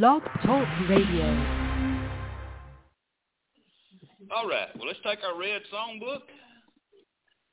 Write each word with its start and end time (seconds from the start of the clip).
Blog 0.00 0.22
Talk 0.42 0.66
Radio. 0.88 1.26
All 4.34 4.48
right. 4.48 4.68
Well, 4.74 4.86
let's 4.86 4.98
take 5.04 5.18
our 5.22 5.38
red 5.38 5.60
songbook, 5.70 6.22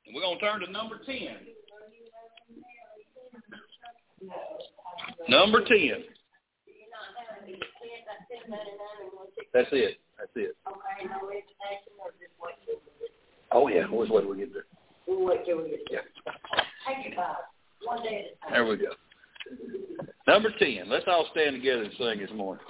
and 0.06 0.14
we're 0.14 0.22
going 0.22 0.38
to 0.38 0.44
turn 0.44 0.60
to 0.60 0.72
number 0.72 1.00
10. 1.04 1.16
Number 5.28 5.62
10. 5.66 6.04
That's 9.52 9.68
it. 9.72 9.98
That's 10.18 10.30
it. 10.34 10.56
Oh, 13.52 13.68
yeah. 13.68 13.84
We'll 13.90 14.06
just 14.06 14.14
wait 14.14 14.22
till 14.22 14.30
we 14.30 14.38
get 14.38 14.54
there. 14.54 14.64
We'll 15.06 15.26
wait 15.26 15.40
we 15.46 15.68
get 15.68 15.80
Yeah. 15.90 15.98
Take 16.88 17.04
your 17.04 17.16
time. 17.16 17.36
One 17.84 18.02
day 18.02 18.30
at 18.42 18.48
a 18.48 18.50
time. 18.50 18.52
There 18.54 18.64
we 18.64 18.78
go. 18.78 18.92
Number 20.26 20.50
10. 20.58 20.88
Let's 20.88 21.04
all 21.08 21.26
stand 21.32 21.56
together 21.56 21.82
and 21.82 21.92
sing 21.98 22.20
this 22.20 22.30
morning. 22.34 22.64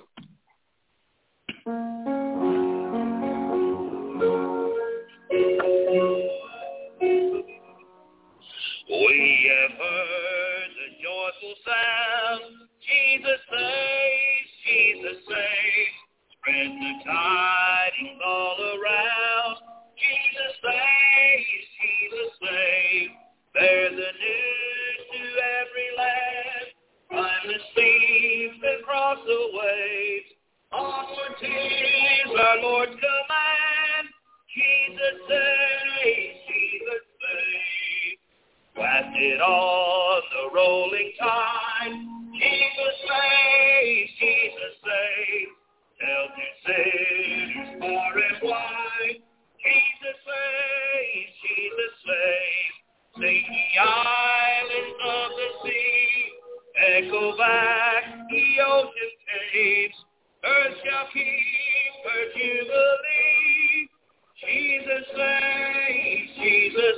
We 8.89 9.51
have 9.51 9.79
heard 9.79 10.71
the 10.75 10.89
joyful 11.03 11.55
sound. 11.67 12.43
Jesus 12.81 13.41
saves, 13.51 14.51
Jesus 14.67 15.19
saves. 15.29 15.97
Spread 16.39 16.71
the 16.71 16.93
tidings 17.05 18.21
all 18.25 18.59
around. 18.59 19.57
Jesus 20.01 20.53
saves, 20.63 21.67
Jesus 21.77 22.31
saves. 22.41 23.13
Bear 23.55 23.91
the 23.91 23.97
news 23.97 24.50
our 32.41 32.63
Lord's 32.63 32.93
command. 32.93 34.07
Jesus 34.49 35.17
saves, 35.29 36.39
Jesus 36.49 37.05
saves. 37.21 38.21
On 39.41 40.23
the 40.33 40.55
rolling 40.55 41.13
tide. 41.21 41.93
Jesus 42.33 42.95
saves, 43.05 44.11
Jesus 44.19 44.75
saves. 44.81 45.53
Tell 46.01 46.27
far 47.81 48.19
and 48.19 48.43
wide. 48.43 49.21
Jesus 49.61 50.17
saves, 50.25 51.33
Jesus 51.45 51.95
saves. 52.09 52.77
The 53.21 53.37
islands 53.81 54.97
of 55.05 55.31
the 55.37 55.49
sea. 55.65 55.91
Echo 56.97 57.37
back 57.37 58.05
the. 58.31 58.51
Earth 60.43 60.75
shall 60.83 61.07
keep 61.13 61.60
Jesus 64.41 65.05
saves, 65.17 66.31
Jesus. 66.37 66.97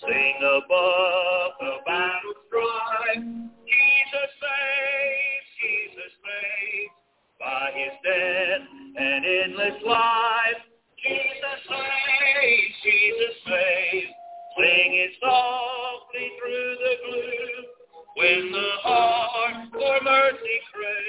Sing 0.00 0.36
above 0.40 1.52
the 1.60 1.74
strife. 2.48 3.24
Jesus 3.68 4.30
Jesus. 5.60 6.12
By 7.38 7.70
his 7.74 7.94
death 8.02 8.66
and 8.96 9.24
endless 9.24 9.82
life. 9.86 10.62
Jesus 10.98 11.60
Jesus 12.82 13.34
softly 15.20 16.28
through 16.40 16.76
the 16.82 16.94
gloom. 17.04 17.64
When 18.16 18.52
the 18.52 18.70
heart 18.82 19.68
for 19.72 20.04
mercy 20.04 20.58
craves. 20.72 20.99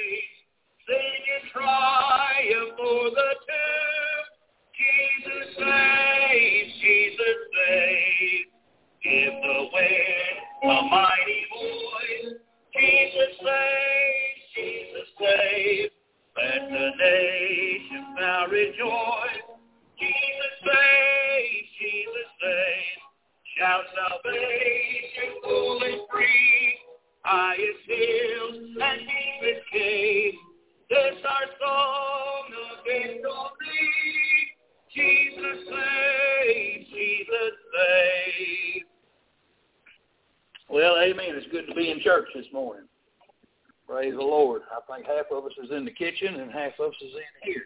Kitchen 46.12 46.40
and 46.40 46.52
half 46.52 46.72
of 46.78 46.90
us 46.90 46.96
is 47.00 47.12
in 47.14 47.52
here. 47.52 47.64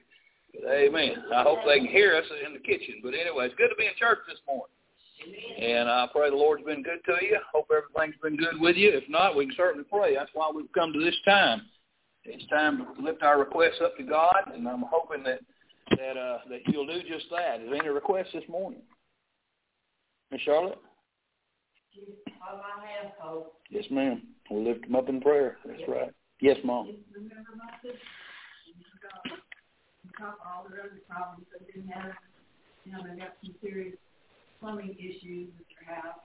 But 0.54 0.70
amen. 0.70 1.14
I 1.34 1.42
hope 1.42 1.58
they 1.66 1.78
can 1.78 1.88
hear 1.88 2.16
us 2.16 2.24
in 2.46 2.54
the 2.54 2.60
kitchen. 2.60 3.00
But 3.02 3.14
anyway, 3.14 3.46
it's 3.46 3.54
good 3.56 3.68
to 3.68 3.76
be 3.76 3.86
in 3.86 3.92
church 3.98 4.18
this 4.28 4.38
morning. 4.46 4.72
And 5.58 5.88
I 5.88 6.06
pray 6.12 6.30
the 6.30 6.36
Lord's 6.36 6.64
been 6.64 6.82
good 6.82 7.00
to 7.06 7.24
you. 7.24 7.38
Hope 7.52 7.68
everything's 7.70 8.20
been 8.22 8.36
good 8.36 8.60
with 8.60 8.76
you. 8.76 8.90
If 8.90 9.08
not, 9.08 9.36
we 9.36 9.46
can 9.46 9.56
certainly 9.56 9.86
pray. 9.90 10.14
That's 10.14 10.30
why 10.34 10.50
we've 10.54 10.72
come 10.72 10.92
to 10.92 11.02
this 11.02 11.16
time. 11.24 11.62
It's 12.24 12.46
time 12.48 12.78
to 12.78 13.02
lift 13.02 13.22
our 13.22 13.38
requests 13.38 13.80
up 13.82 13.96
to 13.96 14.02
God, 14.02 14.52
and 14.52 14.68
I'm 14.68 14.84
hoping 14.90 15.22
that 15.24 15.40
that 15.90 16.16
uh, 16.16 16.38
that 16.50 16.60
you'll 16.66 16.86
do 16.86 17.00
just 17.08 17.26
that. 17.30 17.60
Is 17.60 17.70
there 17.70 17.80
any 17.80 17.88
requests 17.88 18.32
this 18.34 18.42
morning? 18.48 18.80
Miss 20.32 20.40
Charlotte? 20.40 20.78
Yes, 23.70 23.84
ma'am. 23.90 24.22
We'll 24.50 24.64
lift 24.64 24.82
them 24.82 24.96
up 24.96 25.08
in 25.08 25.20
prayer. 25.20 25.56
That's 25.64 25.82
right. 25.88 26.12
Yes, 26.40 26.56
remember 27.14 27.98
my 30.18 30.26
sister, 30.26 30.32
on 30.32 30.32
top 30.32 30.38
of 30.40 30.46
all 30.46 30.64
the 30.68 30.80
other 30.80 31.00
problems 31.08 31.46
they've 31.52 31.74
been 31.74 31.92
having, 31.92 32.12
you 32.84 32.92
know, 32.92 32.98
they've 33.06 33.18
got 33.18 33.32
some 33.44 33.54
serious 33.62 33.96
plumbing 34.60 34.96
issues 34.98 35.48
at 35.58 35.86
their 35.86 35.94
house. 35.96 36.18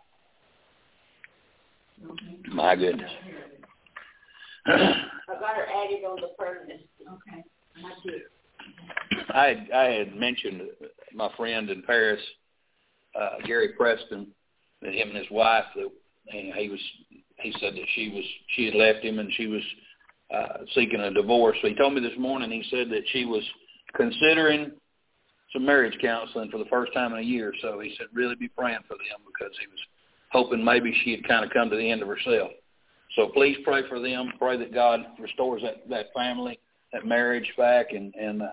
Okay. 2.04 2.38
My 2.54 2.76
goodness. 2.76 3.12
I 4.66 5.40
got 5.40 5.56
her 5.56 5.66
added 5.66 6.04
on 6.06 6.22
the 6.22 6.30
prayer 6.38 6.66
list. 6.68 6.84
Okay. 7.02 7.44
I 7.78 8.08
did. 8.08 8.22
I 9.34 9.48
had, 9.48 9.72
I 9.74 9.84
had 9.92 10.16
mentioned 10.16 10.62
my 11.14 11.30
friend 11.38 11.70
in 11.70 11.84
Paris, 11.84 12.22
uh, 13.20 13.38
Gary 13.46 13.70
Preston, 13.78 14.28
that 14.82 14.94
him 14.94 15.10
and 15.10 15.18
his 15.18 15.30
wife, 15.32 15.66
that 15.76 15.90
and 16.32 16.54
he 16.54 16.70
was, 16.70 16.80
he 17.40 17.52
said 17.60 17.74
that 17.74 17.88
she 17.96 18.10
was, 18.10 18.24
she 18.56 18.66
had 18.66 18.76
left 18.76 19.04
him 19.04 19.20
and 19.20 19.32
she 19.36 19.48
was 19.48 19.62
uh, 20.34 20.58
seeking 20.76 21.00
a 21.00 21.12
divorce. 21.12 21.58
So 21.62 21.68
he 21.68 21.76
told 21.76 21.94
me 21.94 22.02
this 22.02 22.18
morning, 22.18 22.52
he 22.52 22.64
said 22.70 22.90
that 22.90 23.04
she 23.12 23.26
was 23.26 23.44
considering 23.94 24.72
some 25.54 25.66
marriage 25.66 25.98
counseling 26.02 26.50
for 26.50 26.58
the 26.58 26.66
first 26.66 26.94
time 26.94 27.14
in 27.14 27.20
a 27.20 27.24
year. 27.24 27.54
So 27.62 27.80
he 27.80 27.94
said, 27.98 28.08
really 28.14 28.36
be 28.36 28.48
praying 28.48 28.80
for 28.88 28.96
them 28.96 29.20
because 29.26 29.56
he 29.60 29.68
was 29.68 29.80
hoping 30.32 30.64
maybe 30.64 30.96
she 31.04 31.12
had 31.12 31.28
kind 31.28 31.44
of 31.44 31.52
come 31.52 31.70
to 31.70 31.76
the 31.76 31.92
end 31.92 32.02
of 32.02 32.08
herself. 32.08 32.52
So 33.16 33.28
please 33.34 33.58
pray 33.64 33.88
for 33.90 34.00
them. 34.00 34.32
Pray 34.40 34.58
that 34.58 34.74
God 34.74 35.02
restores 35.20 35.62
that 35.64 35.88
that 35.90 36.14
family, 36.16 36.60
that 36.94 37.06
marriage 37.06 37.52
back, 37.58 37.88
and 37.92 38.14
and 38.16 38.42
uh, 38.42 38.48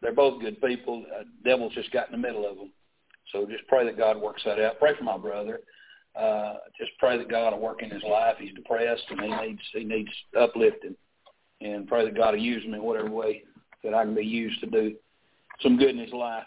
they're 0.00 0.14
both 0.14 0.40
good 0.40 0.60
people. 0.62 1.04
Uh, 1.18 1.24
devil's 1.44 1.74
just 1.74 1.90
got 1.90 2.06
in 2.06 2.12
the 2.12 2.18
middle 2.18 2.48
of 2.48 2.56
them. 2.56 2.70
So 3.32 3.46
just 3.46 3.66
pray 3.66 3.84
that 3.84 3.98
God 3.98 4.20
works 4.20 4.42
that 4.44 4.60
out. 4.60 4.78
Pray 4.78 4.96
for 4.96 5.04
my 5.04 5.18
brother. 5.18 5.60
Uh, 6.14 6.54
just 6.78 6.92
pray 6.98 7.18
that 7.18 7.28
God 7.28 7.52
will 7.52 7.60
work 7.60 7.82
in 7.82 7.90
his 7.90 8.02
life. 8.04 8.36
He's 8.38 8.54
depressed 8.54 9.04
and 9.10 9.20
he 9.20 9.46
needs 9.46 9.62
he 9.72 9.84
needs 9.84 10.10
uplifting, 10.38 10.94
and 11.60 11.88
pray 11.88 12.04
that 12.04 12.16
God 12.16 12.34
will 12.34 12.42
use 12.42 12.64
him 12.64 12.74
in 12.74 12.82
whatever 12.82 13.10
way 13.10 13.42
that 13.84 13.94
I 13.94 14.04
can 14.04 14.14
be 14.14 14.24
used 14.24 14.60
to 14.60 14.66
do 14.66 14.94
some 15.62 15.76
good 15.78 15.90
in 15.90 15.98
his 15.98 16.12
life. 16.12 16.44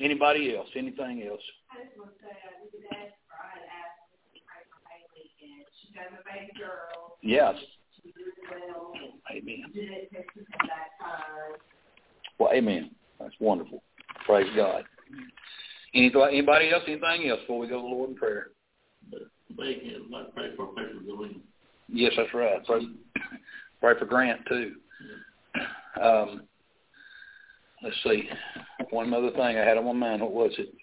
Anybody 0.00 0.56
else? 0.56 0.68
Anything 0.76 1.26
else? 1.28 1.42
I 1.70 1.84
just 1.84 1.98
want 1.98 2.12
to 2.12 2.24
say, 2.24 2.32
I 2.32 2.64
did 2.64 2.84
ask, 2.90 3.12
or 3.28 3.36
I 3.36 3.52
had 3.52 3.68
asked 3.68 4.08
to 4.32 4.40
pray 4.48 4.64
for 4.72 4.80
Haley, 4.88 5.28
and 5.42 5.64
she's 5.80 5.92
got 5.92 6.08
a 6.08 6.22
baby 6.24 6.52
girl. 6.58 7.16
Yes. 7.22 7.56
She 7.96 8.12
did 8.12 8.32
well. 8.48 8.92
Amen. 9.30 9.64
Did 9.74 10.08
come 10.32 10.68
back 10.68 10.96
tired. 10.98 11.60
Well, 12.38 12.52
amen. 12.52 12.90
That's 13.20 13.34
wonderful. 13.38 13.82
Praise 14.26 14.48
God. 14.56 14.84
Anybody, 15.94 16.38
anybody 16.38 16.70
else? 16.70 16.82
Anything 16.86 17.28
else 17.28 17.40
before 17.40 17.58
we 17.58 17.68
go 17.68 17.76
to 17.76 17.82
the 17.82 17.94
Lord 17.94 18.10
in 18.10 18.16
prayer? 18.16 18.48
They 19.10 19.92
like 20.10 20.34
pray 20.34 20.56
for 20.56 20.66
pray 20.68 20.84
for 20.92 21.04
going. 21.04 21.40
Yes, 21.88 22.12
that's 22.16 22.32
right. 22.32 22.64
Pray, 22.64 22.86
pray 23.80 23.98
for 23.98 24.06
Grant 24.06 24.40
too. 24.48 24.72
Um, 26.02 26.42
let's 27.82 27.96
see. 28.04 28.28
One 28.90 29.12
other 29.14 29.30
thing 29.30 29.40
I 29.40 29.52
had 29.52 29.76
on 29.76 29.84
my 29.86 29.92
mind. 29.92 30.22
What 30.22 30.32
was 30.32 30.52
it? 30.58 30.74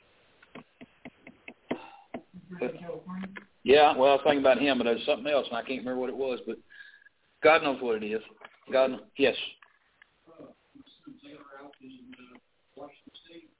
Yeah, 3.63 3.95
well, 3.95 4.11
I 4.11 4.13
was 4.13 4.21
thinking 4.23 4.39
about 4.39 4.59
him, 4.59 4.77
but 4.77 4.85
there's 4.85 5.05
something 5.05 5.31
else, 5.31 5.47
and 5.49 5.57
I 5.57 5.61
can't 5.61 5.79
remember 5.79 5.99
what 5.99 6.09
it 6.09 6.17
was. 6.17 6.39
But 6.47 6.57
God 7.43 7.63
knows 7.63 7.81
what 7.81 8.01
it 8.01 8.05
is. 8.05 8.21
God, 8.71 8.99
yes. 9.17 9.35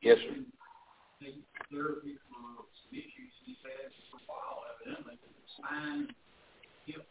Yes, 0.02 0.18
sir. 0.24 1.30
therapy 1.70 2.16
for 2.32 2.64
some 2.74 2.98
issues 2.98 3.34
he's 3.46 3.58
had 3.62 3.92
for 4.10 4.18
a 4.18 4.26
while, 4.32 4.64
evidently, 4.82 5.20
spine, 5.58 6.08
hip. 6.86 7.06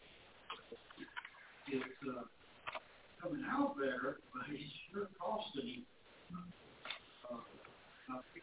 It's 1.69 1.85
uh, 2.09 2.25
coming 3.23 3.45
out 3.45 3.77
there, 3.79 4.17
but 4.33 4.49
it's 4.49 4.73
sure 4.91 5.09
costing 5.21 5.69
him. 5.69 5.87
Uh, 7.31 7.37
I 8.09 8.11
think 8.11 8.11
about 8.11 8.15
all 8.15 8.17
of 8.17 8.17
this 8.17 8.17
and 8.17 8.17
it's 8.17 8.17
only 8.17 8.33
three 8.33 8.43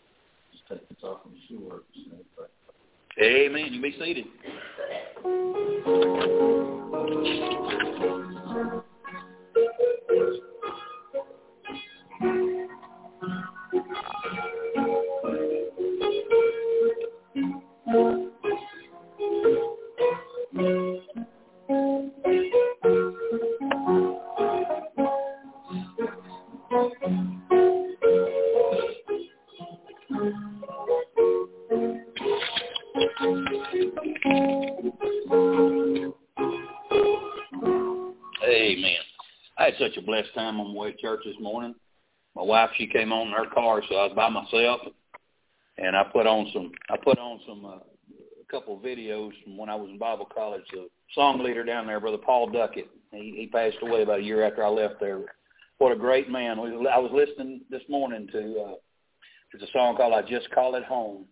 take 0.71 0.89
this 0.89 0.97
off 1.03 1.23
from 1.23 1.33
your 1.47 1.61
words. 1.61 1.85
Amen. 3.21 3.73
You 3.73 3.81
be 3.81 3.95
seated. 3.99 4.25
Time 40.41 40.59
on 40.59 40.73
the 40.73 40.79
way 40.79 40.91
to 40.91 40.97
church 40.97 41.21
this 41.25 41.35
morning. 41.39 41.75
My 42.35 42.43
wife, 42.43 42.69
she 42.77 42.87
came 42.87 43.11
on 43.11 43.27
in 43.27 43.33
her 43.33 43.49
car, 43.53 43.81
so 43.87 43.95
I 43.95 44.05
was 44.05 44.13
by 44.15 44.29
myself, 44.29 44.81
and 45.77 45.95
I 45.95 46.03
put 46.03 46.27
on 46.27 46.49
some. 46.53 46.71
I 46.89 46.97
put 46.97 47.17
on 47.17 47.39
some 47.47 47.65
uh, 47.65 47.77
a 47.77 48.51
couple 48.51 48.77
of 48.77 48.83
videos 48.83 49.31
from 49.43 49.57
when 49.57 49.69
I 49.69 49.75
was 49.75 49.89
in 49.89 49.97
Bible 49.97 50.27
college. 50.33 50.63
The 50.71 50.87
song 51.13 51.43
leader 51.43 51.63
down 51.63 51.87
there, 51.87 51.99
Brother 51.99 52.17
Paul 52.17 52.49
Duckett, 52.49 52.89
he, 53.11 53.35
he 53.37 53.47
passed 53.47 53.77
away 53.81 54.03
about 54.03 54.19
a 54.19 54.23
year 54.23 54.45
after 54.45 54.63
I 54.63 54.69
left 54.69 54.99
there. 54.99 55.19
What 55.79 55.91
a 55.91 55.95
great 55.95 56.29
man! 56.29 56.57
I 56.59 56.99
was 56.99 57.11
listening 57.13 57.61
this 57.69 57.83
morning 57.89 58.27
to. 58.31 58.39
Uh, 58.39 58.75
there's 59.51 59.67
a 59.67 59.71
song 59.73 59.97
called 59.97 60.13
"I 60.13 60.21
Just 60.21 60.49
Call 60.51 60.75
It 60.75 60.85
Home." 60.85 61.25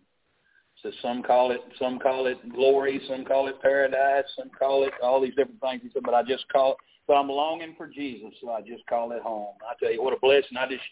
So 0.82 0.90
some 1.02 1.22
call 1.22 1.50
it 1.50 1.60
some 1.78 1.98
call 1.98 2.26
it 2.26 2.36
glory, 2.52 3.00
some 3.08 3.24
call 3.24 3.48
it 3.48 3.60
paradise, 3.62 4.24
some 4.36 4.50
call 4.58 4.84
it 4.84 4.92
all 5.02 5.20
these 5.20 5.34
different 5.34 5.60
things. 5.60 5.82
He 5.82 5.90
said, 5.92 6.02
but 6.04 6.14
I 6.14 6.22
just 6.22 6.46
call 6.48 6.72
it. 6.72 6.78
But 7.10 7.16
I'm 7.16 7.28
longing 7.28 7.74
for 7.76 7.88
Jesus, 7.88 8.30
so 8.40 8.50
I 8.50 8.60
just 8.60 8.86
call 8.86 9.10
it 9.10 9.20
home. 9.20 9.56
I 9.68 9.74
tell 9.80 9.92
you, 9.92 10.00
what 10.00 10.12
a 10.12 10.20
blessing! 10.20 10.56
I 10.56 10.68
just 10.68 10.84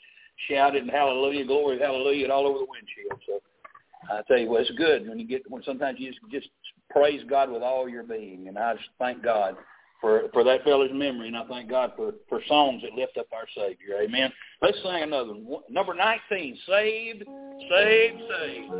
shouted 0.48 0.82
and 0.82 0.90
hallelujah, 0.90 1.44
glory, 1.44 1.78
hallelujah, 1.78 2.28
all 2.32 2.44
over 2.44 2.58
the 2.58 2.66
windshield. 2.68 3.20
So 3.24 3.40
I 4.10 4.22
tell 4.26 4.36
you, 4.36 4.50
what, 4.50 4.62
it's 4.62 4.70
good 4.72 5.08
when 5.08 5.20
you 5.20 5.28
get 5.28 5.48
when 5.48 5.62
sometimes 5.62 6.00
you 6.00 6.10
just 6.10 6.18
just 6.28 6.48
praise 6.90 7.22
God 7.30 7.52
with 7.52 7.62
all 7.62 7.88
your 7.88 8.02
being, 8.02 8.48
and 8.48 8.58
I 8.58 8.74
just 8.74 8.88
thank 8.98 9.22
God 9.22 9.54
for 10.00 10.22
for 10.32 10.42
that 10.42 10.64
fellow's 10.64 10.90
memory, 10.92 11.28
and 11.28 11.36
I 11.36 11.44
thank 11.46 11.70
God 11.70 11.92
for 11.94 12.14
for 12.28 12.40
songs 12.48 12.82
that 12.82 12.94
lift 12.94 13.16
up 13.16 13.28
our 13.32 13.46
Savior. 13.54 14.02
Amen. 14.02 14.32
Let's 14.60 14.76
sing 14.82 15.04
another 15.04 15.34
one. 15.34 15.62
Number 15.70 15.94
nineteen, 15.94 16.58
saved, 16.66 17.22
saved, 17.70 18.22
saved. 18.28 18.72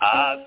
I 0.00 0.44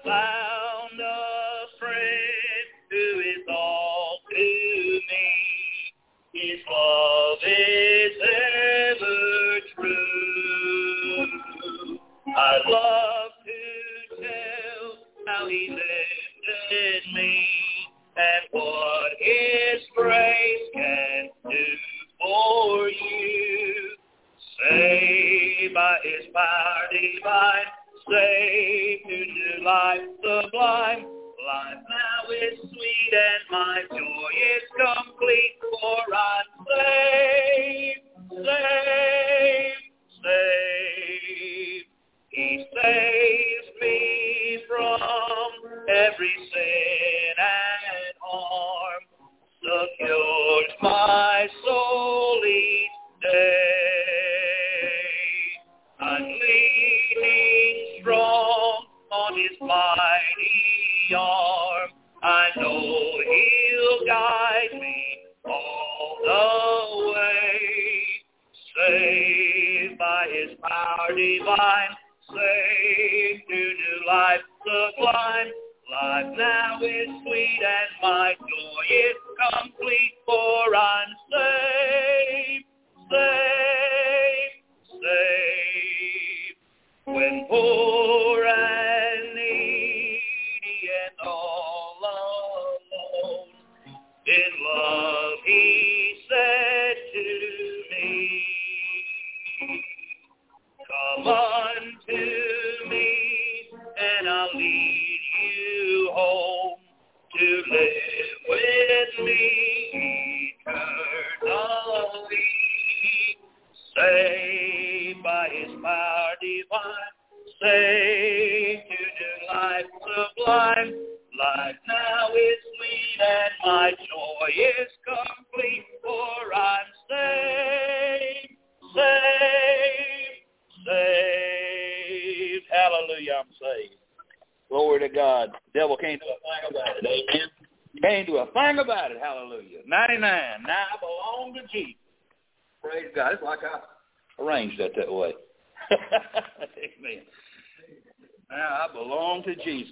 life 29.69 30.01
sublime. 30.23 31.05
Life 31.05 31.83
now 31.89 32.21
is 32.33 32.57
sweet 32.57 33.13
and 33.13 33.43
my 33.51 33.77
joy 33.89 34.31
is 34.57 34.65
complete, 34.73 35.55
for 35.61 36.01
I'm 36.09 36.38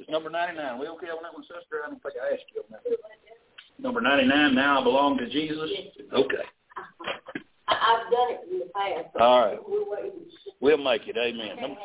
Number 0.10 0.30
99. 0.30 0.80
We 0.80 0.88
okay 0.88 1.08
on 1.08 1.22
that 1.24 1.34
one, 1.34 1.44
sister? 1.44 1.84
I 1.86 1.90
don't 1.90 2.02
think 2.02 2.16
I 2.22 2.34
asked 2.34 2.46
you 2.56 2.62
on 2.62 2.68
that. 2.72 2.82
Number 3.80 4.02
99, 4.02 4.56
Now 4.56 4.82
I 4.82 4.84
Belong 4.84 5.18
to 5.18 5.30
Jesus? 5.30 5.70
Okay. 6.14 6.36
I, 7.68 7.74
I've 7.74 8.12
done 8.12 8.30
it 8.32 8.42
in 8.52 8.60
the 8.60 8.66
past. 8.74 9.16
All 9.20 9.42
right. 9.42 9.60
We're 9.68 9.90
waiting. 9.90 10.22
We'll 10.62 10.78
make 10.78 11.02
it. 11.08 11.18
Amen. 11.18 11.58
Num- 11.62 11.78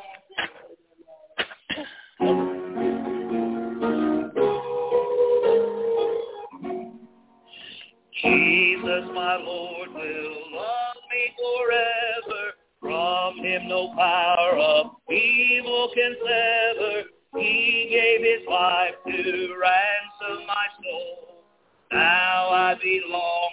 Jesus, 8.23 9.11
my 9.15 9.37
Lord, 9.37 9.89
will 9.93 10.55
love 10.55 10.97
me 11.11 11.35
forever. 11.39 12.53
From 12.81 13.39
him 13.39 13.69
no 13.69 13.93
power 13.97 14.59
of 14.59 14.87
evil 15.11 15.91
can 15.95 16.15
sever. 16.21 17.03
He 17.43 17.89
gave 17.91 18.21
his 18.23 18.47
life 18.49 18.95
to 19.05 19.13
ransom 19.13 20.47
my 20.47 20.67
soul. 20.81 21.43
Now 21.91 22.51
I 22.51 22.75
belong 22.81 23.51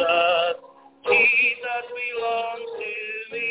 Jesus 1.07 1.85
belongs 1.97 2.69
to 2.77 3.35
me. 3.35 3.49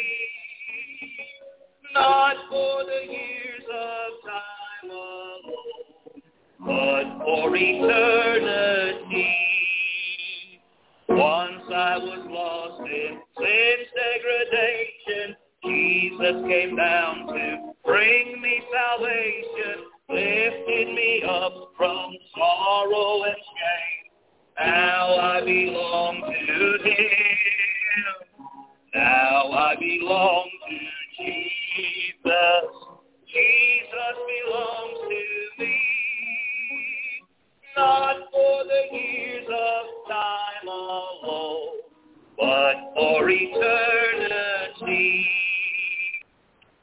Not 1.95 2.37
for 2.49 2.85
the 2.85 3.13
years 3.13 3.67
of 3.73 4.13
time 4.31 4.91
alone, 4.91 5.57
but 6.61 7.07
for 7.25 7.57
eternity. 7.57 9.44
I 11.75 11.99
was 11.99 12.25
lost 12.31 12.81
in 12.89 13.19
sin's 13.37 13.89
degradation. 13.99 15.37
Jesus 15.65 16.47
came 16.49 16.77
down 16.77 17.27
to 17.27 17.73
bring 17.85 18.41
me 18.41 18.63
salvation, 18.73 19.85
lifted 20.09 20.95
me 20.95 21.25
up 21.29 21.73
from 21.77 22.15
sorrow 22.37 23.25
and 23.25 23.35
shame. 23.35 24.13
Now 24.61 25.17
I 25.17 25.41
belong 25.41 26.21
to 26.21 26.89
him. 26.89 26.99
Now 28.95 29.51
I 29.51 29.75
belong 29.75 30.51
to 30.69 30.79
Jesus. 31.19 32.71
Jesus 33.27 34.17
belongs 34.31 34.99
to 35.11 35.65
me. 35.65 35.81
Not 37.77 38.17
for 38.31 38.63
the 38.63 38.97
years 38.97 39.24
but 42.39 42.75
for 42.95 43.29
eternity. 43.29 44.25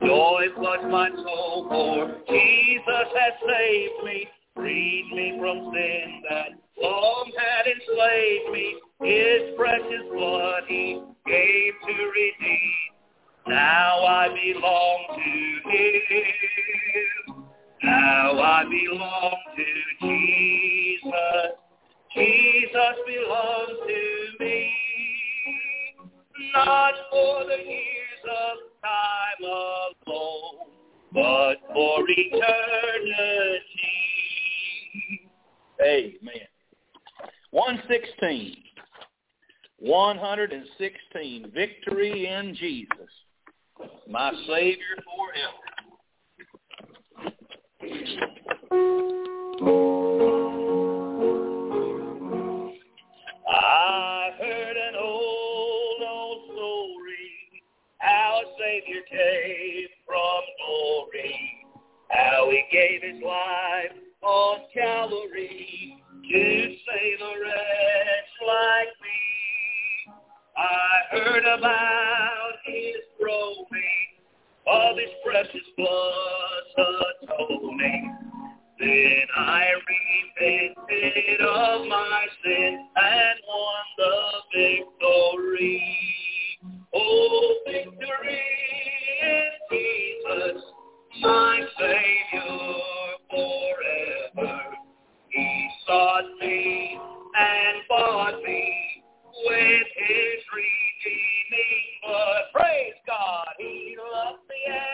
Joy 0.03 0.47
floods 0.55 0.83
my 0.89 1.09
soul, 1.09 1.67
for 1.69 2.07
Jesus 2.27 3.07
has 3.15 3.33
saved 3.47 4.03
me, 4.03 4.27
freed 4.55 5.11
me 5.13 5.37
from 5.39 5.71
sin 5.73 6.23
that 6.29 6.49
long 6.81 7.31
had 7.37 7.67
enslaved 7.67 8.51
me. 8.51 8.75
His 9.01 9.55
precious 9.57 10.05
blood 10.11 10.63
he 10.67 11.01
gave 11.25 11.73
to 11.87 11.93
redeem. 11.93 12.91
Now 13.47 14.05
I 14.05 14.27
belong 14.29 15.05
to 15.15 15.69
him. 15.69 17.45
Now 17.83 18.39
I 18.39 18.63
belong 18.63 19.37
to 19.55 19.65
Jesus. 20.07 21.57
Jesus 22.15 22.95
belongs 23.07 23.79
to 23.87 24.43
me. 24.43 24.80
Not 26.53 26.93
for 27.09 27.43
the 27.45 27.57
years 27.63 28.23
of 28.23 28.57
time 28.81 29.43
alone, 29.43 30.55
but 31.13 31.55
for 31.73 32.05
eternity. 32.07 33.51
Amen. 35.81 36.47
116. 37.51 38.55
116. 39.79 41.51
Victory 41.53 42.27
in 42.27 42.55
Jesus. 42.55 43.09
My 44.07 44.31
Savior 44.47 44.97
forever. 45.05 45.61
Came 59.11 59.87
from 60.07 60.41
glory, 60.65 61.65
how 62.09 62.49
he 62.49 62.63
gave 62.71 63.01
his 63.01 63.21
life 63.23 63.91
on 64.21 64.59
Calvary 64.73 65.97
to 66.31 66.75
save 66.87 67.19
a 67.19 67.33
wretch 67.41 68.31
like 68.47 68.93
me. 69.01 70.13
I 70.57 71.17
heard 71.17 71.43
about 71.43 72.53
his 72.65 73.01
groaning, 73.19 74.11
of 74.67 74.97
his 74.97 75.09
precious 75.25 75.67
blood 75.77 77.11
atoning. 77.23 78.17
Then 78.79 79.27
I 79.35 79.65
repented 80.39 81.41
of 81.41 81.87
my 81.87 82.25
sin 82.43 82.87
and 82.95 83.39
won 83.47 83.85
the 83.97 84.15
victory. 84.55 85.97
Oh, 86.93 87.57
victory 87.65 88.80
in 89.21 89.49
Jesus, 89.69 90.63
my 91.21 91.61
Savior 91.77 92.57
forever. 93.29 94.61
He 95.29 95.69
sought 95.87 96.25
me 96.39 96.99
and 97.37 97.77
bought 97.87 98.41
me 98.43 99.03
with 99.45 99.87
his 99.95 100.43
redeeming 100.53 101.87
blood. 102.03 102.41
Praise 102.53 102.93
God, 103.07 103.47
he 103.59 103.95
loved 103.97 104.41
the 104.47 104.71
air 104.71 104.91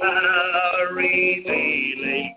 power 0.00 0.94
revealing, 0.94 2.36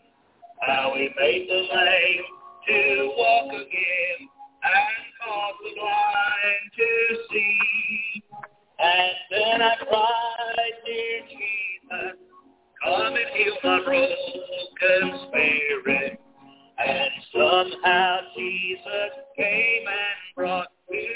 how 0.61 0.93
he 0.95 1.09
made 1.17 1.47
the 1.49 1.55
lame 1.75 2.23
to 2.67 3.13
walk 3.17 3.53
again 3.53 4.29
and 4.63 5.05
caused 5.23 5.57
the 5.63 5.71
blind 5.75 6.71
to 6.77 6.89
see. 7.31 8.23
And 8.79 9.11
then 9.31 9.61
I 9.61 9.75
cried, 9.77 10.75
dear 10.85 11.21
Jesus, 11.29 12.17
come 12.83 13.15
and 13.15 13.29
heal 13.35 13.57
my 13.63 13.83
broken 13.83 15.27
spirit. 15.27 16.19
And 16.77 17.11
somehow 17.33 18.19
Jesus 18.37 19.11
came 19.35 19.85
and 19.85 20.35
brought 20.35 20.67
to 20.87 20.93
me 20.93 21.09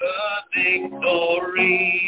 the 0.00 0.90
victory. 0.90 2.01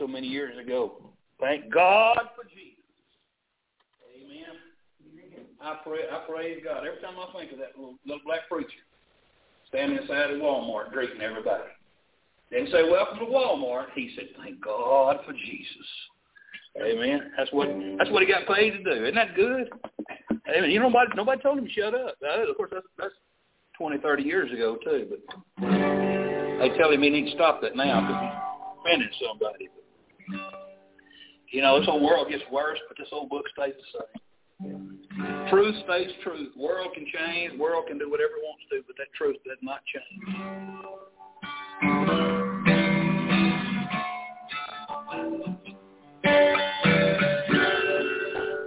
So 0.00 0.08
many 0.08 0.26
years 0.26 0.58
ago, 0.58 0.94
thank 1.38 1.72
God 1.72 2.18
for 2.34 2.42
Jesus. 2.44 2.80
Amen. 4.16 4.56
I 5.60 5.76
pray. 5.84 6.00
I 6.10 6.24
praise 6.26 6.60
God 6.64 6.78
every 6.78 7.00
time 7.00 7.14
I 7.20 7.38
think 7.38 7.52
of 7.52 7.58
that 7.58 7.76
little, 7.76 7.94
little 8.04 8.22
black 8.24 8.48
preacher 8.48 8.82
standing 9.68 9.98
inside 9.98 10.30
of 10.30 10.40
Walmart 10.40 10.90
greeting 10.90 11.20
everybody. 11.20 11.70
Didn't 12.50 12.72
say 12.72 12.82
welcome 12.90 13.18
to 13.18 13.26
Walmart. 13.26 13.86
He 13.94 14.12
said, 14.16 14.30
"Thank 14.42 14.60
God 14.64 15.18
for 15.24 15.32
Jesus." 15.32 15.86
Amen. 16.80 17.32
That's 17.36 17.52
what 17.52 17.68
that's 17.98 18.10
what 18.10 18.22
he 18.22 18.28
got 18.28 18.46
paid 18.46 18.70
to 18.70 18.82
do. 18.82 19.04
Isn't 19.04 19.14
that 19.14 19.34
good? 19.34 19.70
Amen. 20.48 20.70
You 20.70 20.80
know, 20.80 20.88
nobody 20.88 21.10
nobody 21.14 21.42
told 21.42 21.58
him 21.58 21.66
to 21.66 21.70
shut 21.72 21.94
up. 21.94 22.16
Of 22.22 22.56
course, 22.56 22.70
that's 22.72 22.86
that's 22.98 23.14
twenty, 23.76 23.98
thirty 23.98 24.22
years 24.22 24.50
ago 24.52 24.78
too. 24.82 25.08
But 25.10 25.20
they 25.60 26.70
tell 26.78 26.90
him 26.90 27.02
he 27.02 27.10
needs 27.10 27.30
to 27.30 27.36
stop 27.36 27.60
that 27.62 27.76
now 27.76 28.00
because 28.00 28.22
he's 28.22 28.34
offending 28.80 29.10
somebody. 29.26 29.68
But, 29.74 29.79
you 31.50 31.62
know, 31.62 31.78
this 31.78 31.86
whole 31.86 32.04
world 32.04 32.28
gets 32.30 32.44
worse, 32.50 32.78
but 32.88 32.96
this 32.96 33.08
old 33.12 33.28
book 33.28 33.44
stays 33.52 33.74
the 33.76 33.82
same. 33.98 34.06
Truth 35.50 35.74
stays 35.84 36.10
truth. 36.22 36.52
World 36.56 36.90
can 36.94 37.06
change. 37.12 37.58
World 37.58 37.86
can 37.88 37.98
do 37.98 38.08
whatever 38.10 38.30
it 38.30 38.42
wants 38.44 38.62
to, 38.70 38.82
but 38.86 38.96
that 38.98 39.12
truth 39.16 39.36
does 39.44 39.58
not 39.62 39.80
change. 39.92 40.36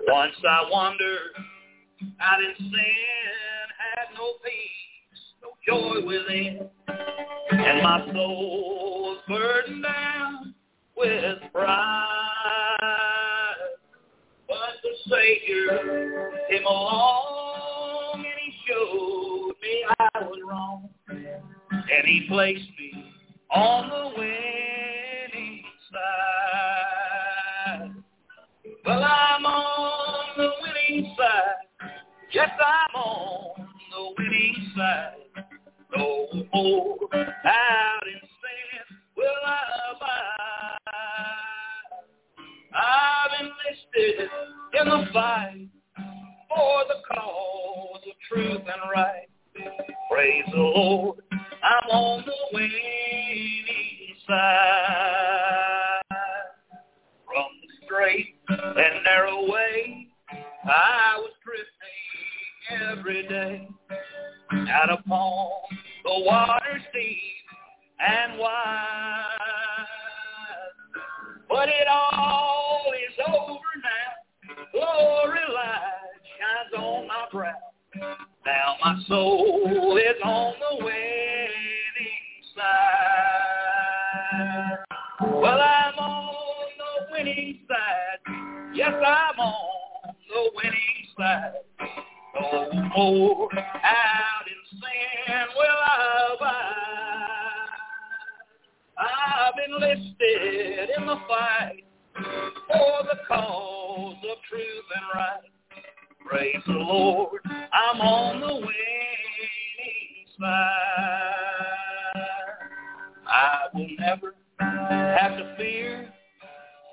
Once 0.07 0.35
I 0.47 0.69
wandered 0.69 1.31
out 2.19 2.41
in 2.43 2.55
sin, 2.57 2.69
had 3.95 4.07
no 4.17 4.33
peace, 4.43 5.21
no 5.41 5.49
joy 5.65 6.05
within, 6.05 6.69
and 7.51 7.81
my 7.81 8.05
soul 8.13 9.01
was 9.03 9.21
burdened 9.27 9.83
down 9.83 10.53
with 10.97 11.39
pride. 11.53 12.32
Savior 15.13 16.41
came 16.49 16.65
along 16.65 18.15
and 18.15 18.25
he 18.25 18.53
showed 18.67 19.53
me 19.61 19.85
I 19.99 20.09
was 20.23 20.39
wrong, 20.47 20.89
and 21.07 22.05
he 22.05 22.25
placed 22.27 22.67
me 22.79 23.13
on 23.51 23.89
the 23.89 24.09
winning 24.17 25.63
side. 25.91 27.91
Well, 28.85 29.03
I'm 29.03 29.45
on 29.45 30.37
the 30.37 30.51
winning 30.61 31.15
side. 31.17 31.91
Yes, 32.31 32.49
I'm 32.59 32.95
on 32.95 33.67
the 33.91 34.13
winning 34.17 34.71
side. 34.75 35.17
No 35.95 36.27
more 36.53 36.97
out 37.13 38.07
in 38.07 38.19
sin 38.19 38.97
will 39.15 39.45
I 39.45 39.59
abide. 39.91 40.79
I've 42.75 43.32
enlisted 43.63 44.29
in 44.79 44.89
the 44.89 45.05
fight 45.13 45.67
for 46.49 46.83
the 46.87 47.15
cause 47.15 48.01
of 48.05 48.13
truth 48.29 48.61
and 48.61 48.91
right. 48.93 49.27
Praise 50.11 50.43
the 50.51 50.57
Lord, 50.57 51.19
I'm 51.31 51.89
on 51.89 52.23
the 52.25 52.33
winning 52.53 53.63
side. 54.27 56.01
From 57.25 57.45
the 57.61 57.85
straight 57.85 58.35
and 58.49 59.03
narrow 59.03 59.49
way, 59.49 60.07
I 60.65 61.17
was 61.17 61.31
drifting 61.43 62.97
every 62.97 63.27
day 63.27 63.67
out 64.69 64.91
upon 64.91 65.49
the 66.03 66.23
waters 66.25 66.81
deep 66.93 67.17
and 67.99 68.39
wide. 68.39 69.37
But 71.49 71.69
it 71.69 71.87
all. 71.87 72.72
Glory 74.93 75.39
light 75.55 76.21
shines 76.37 76.73
on 76.77 77.07
my 77.07 77.25
brow. 77.31 77.51
Now 78.45 78.75
my 78.83 78.95
soul 79.07 79.97
is 79.97 80.21
on 80.23 80.53
the 80.59 80.85
winning 80.85 82.43
side. 82.55 83.63
Well, 85.21 85.61
I'm 85.61 85.97
on 85.97 86.35
the 86.77 87.11
winning 87.11 87.59
side. 87.67 88.19
Yes, 88.75 88.93
I'm 88.93 89.39
on 89.39 90.13
the 90.29 90.51
winning 90.55 91.07
side. 91.17 91.53
No 92.35 92.71
more 92.95 93.49
out 93.55 94.45
in 94.47 94.61
sin 94.79 95.47
will 95.57 95.81
I 95.81 96.35
abide. 96.35 97.73
I've 98.99 99.57
enlisted 99.67 100.89
in 100.97 101.03
the 101.07 101.17
fight 101.27 101.83
for 102.67 103.03
the 103.09 103.17
cause 103.27 103.72
and 104.55 105.05
right. 105.13 105.41
Praise 106.25 106.63
the 106.65 106.73
Lord, 106.73 107.41
I'm 107.45 108.01
on 108.01 108.39
the 108.39 108.55
winning 108.55 108.69
side. 110.39 111.23
I 113.27 113.57
will 113.73 113.87
never 113.99 114.35
have 114.59 115.37
to 115.37 115.55
fear, 115.57 116.13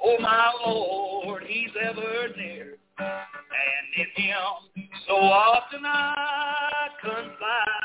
oh 0.05 0.17
my 0.21 0.53
Lord, 0.65 1.45
He's 1.47 1.71
ever 1.81 2.29
near. 2.37 2.77
And 2.99 3.95
in 3.97 4.25
Him 4.25 4.87
so 5.07 5.15
often 5.15 5.85
I 5.85 6.89
confide. 7.01 7.77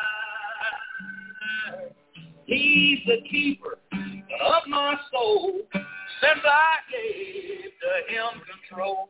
He's 2.46 3.00
the 3.06 3.22
keeper 3.30 3.78
of 3.92 4.68
my 4.68 4.96
soul 5.12 5.62
since 5.74 6.42
I 6.44 6.76
gave 6.92 7.72
to 7.82 8.14
Him 8.14 8.42
control. 8.70 9.10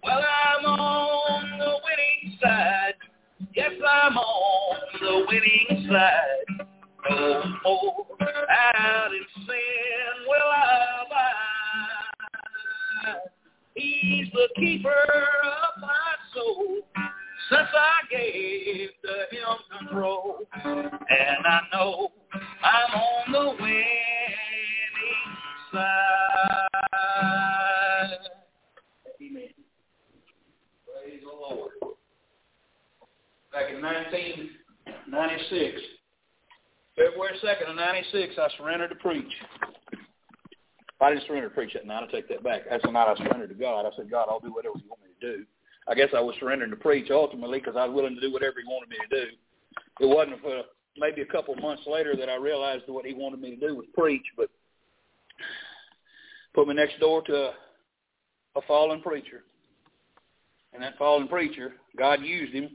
Well, 0.03 0.23
I'm 0.23 0.65
on 0.67 1.59
the 1.59 1.79
winning 1.85 2.39
side. 2.43 2.95
Yes, 3.55 3.73
I'm 3.87 4.17
on 4.17 4.77
the 5.01 5.27
winning 5.29 5.89
side. 5.91 6.67
No 7.09 7.43
more 7.65 8.07
out 8.51 9.11
in 9.13 9.25
sin 9.47 10.27
will 10.27 10.51
I 10.53 11.07
abide. 11.07 11.31
He's 13.75 14.29
the 14.33 14.49
keeper 14.57 14.91
of 14.91 15.81
my 15.81 16.15
soul 16.35 16.79
since 17.51 17.69
I 17.75 18.07
gave 18.09 18.91
to 19.03 19.27
him 19.35 19.59
control. 19.79 20.47
And 20.65 21.47
I 21.47 21.61
know 21.73 22.13
I'm 22.63 22.95
on 22.95 23.33
the 23.33 23.51
winning 23.61 23.85
side. 25.73 25.89
Amen. 29.21 29.49
Praise 30.87 31.23
the 31.23 31.29
Lord. 31.29 31.73
Back 33.53 33.71
in 33.75 33.83
1996, 33.83 35.83
February 36.97 37.37
2nd 37.43 37.71
of 37.71 37.77
96, 37.77 38.39
I 38.39 38.49
surrendered 38.57 38.91
to 38.91 38.97
preach. 38.97 39.33
I 41.01 41.11
didn't 41.11 41.27
surrender 41.27 41.49
to 41.49 41.55
preach 41.55 41.73
that 41.73 41.87
night. 41.87 42.05
I 42.07 42.11
take 42.13 42.29
that 42.29 42.45
back. 42.45 42.69
That's 42.69 42.85
the 42.85 42.93
night 42.93 43.09
I 43.09 43.17
surrendered 43.17 43.49
to 43.49 43.55
God. 43.55 43.87
I 43.87 43.91
said, 43.97 44.11
God, 44.11 44.27
I'll 44.29 44.39
do 44.39 44.53
whatever 44.53 44.77
you 44.77 44.85
want 44.89 45.01
me 45.03 45.09
to 45.21 45.39
do. 45.39 45.47
I 45.89 45.95
guess 45.95 46.09
I 46.17 46.21
was 46.21 46.35
surrendering 46.39 46.71
to 46.71 46.77
preach 46.77 47.11
ultimately 47.11 47.59
because 47.59 47.77
I 47.77 47.87
was 47.87 47.95
willing 47.95 48.15
to 48.15 48.21
do 48.21 48.33
whatever 48.33 48.57
he 48.61 48.73
wanted 48.73 48.91
me 48.91 48.97
to 49.09 49.25
do. 49.25 49.31
It 50.01 50.09
wasn't 50.09 50.41
for 50.41 50.63
maybe 50.99 51.23
a 51.23 51.27
couple 51.27 51.55
months 51.57 51.83
later 51.87 52.15
that 52.17 52.29
I 52.29 52.37
realized 52.37 52.85
what 52.87 53.07
he 53.07 53.15
wanted 53.15 53.41
me 53.41 53.57
to 53.57 53.69
do 53.69 53.77
was 53.77 53.87
preach, 53.97 54.25
but 54.37 54.51
put 56.55 56.69
me 56.69 56.75
next 56.75 56.99
door 57.01 57.23
to 57.23 57.35
a, 57.35 57.53
a 58.57 58.63
fallen 58.67 59.01
preacher. 59.01 59.45
And 60.73 60.83
that 60.83 60.99
fallen 60.99 61.29
preacher, 61.29 61.75
God 61.97 62.21
used 62.23 62.55
him 62.55 62.71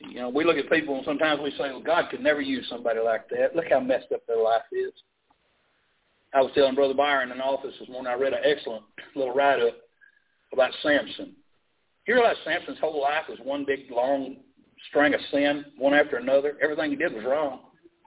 You 0.00 0.20
know, 0.20 0.28
we 0.28 0.44
look 0.44 0.56
at 0.56 0.70
people 0.70 0.96
and 0.96 1.04
sometimes 1.04 1.40
we 1.40 1.50
say, 1.52 1.70
well, 1.70 1.80
God 1.80 2.10
could 2.10 2.20
never 2.20 2.40
use 2.40 2.66
somebody 2.68 3.00
like 3.00 3.28
that. 3.30 3.56
Look 3.56 3.66
how 3.70 3.80
messed 3.80 4.12
up 4.12 4.26
their 4.26 4.42
life 4.42 4.62
is. 4.72 4.92
I 6.34 6.40
was 6.40 6.50
telling 6.54 6.74
Brother 6.74 6.94
Byron 6.94 7.30
in 7.30 7.38
the 7.38 7.44
office 7.44 7.74
this 7.78 7.88
morning, 7.88 8.10
I 8.12 8.16
read 8.16 8.32
an 8.32 8.40
excellent 8.44 8.84
little 9.14 9.34
write-up 9.34 9.76
about 10.52 10.72
Samson. 10.82 11.34
You 12.06 12.14
realize 12.14 12.36
Samson's 12.46 12.78
whole 12.80 13.00
life 13.00 13.24
was 13.28 13.38
one 13.42 13.64
big, 13.64 13.90
long 13.90 14.36
string 14.88 15.14
of 15.14 15.20
sin, 15.30 15.64
one 15.78 15.94
after 15.94 16.16
another. 16.16 16.56
Everything 16.62 16.90
he 16.90 16.96
did 16.96 17.14
was 17.14 17.24
wrong. 17.24 17.60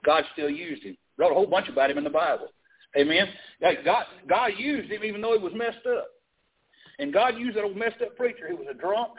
God 0.04 0.24
still 0.32 0.50
used 0.50 0.82
him. 0.82 0.96
Wrote 1.16 1.32
a 1.32 1.34
whole 1.34 1.46
bunch 1.46 1.68
about 1.68 1.90
him 1.90 1.98
in 1.98 2.04
the 2.04 2.10
Bible. 2.10 2.48
Amen. 2.96 3.26
God, 3.84 4.04
God 4.28 4.50
used 4.56 4.90
him 4.90 5.02
even 5.04 5.20
though 5.20 5.36
he 5.36 5.42
was 5.42 5.52
messed 5.54 5.86
up. 5.86 6.06
And 6.98 7.12
God 7.12 7.36
used 7.36 7.56
that 7.56 7.64
old 7.64 7.76
messed 7.76 8.02
up 8.02 8.16
preacher 8.16 8.48
who 8.48 8.56
was 8.56 8.66
a 8.70 8.74
drunk, 8.74 9.12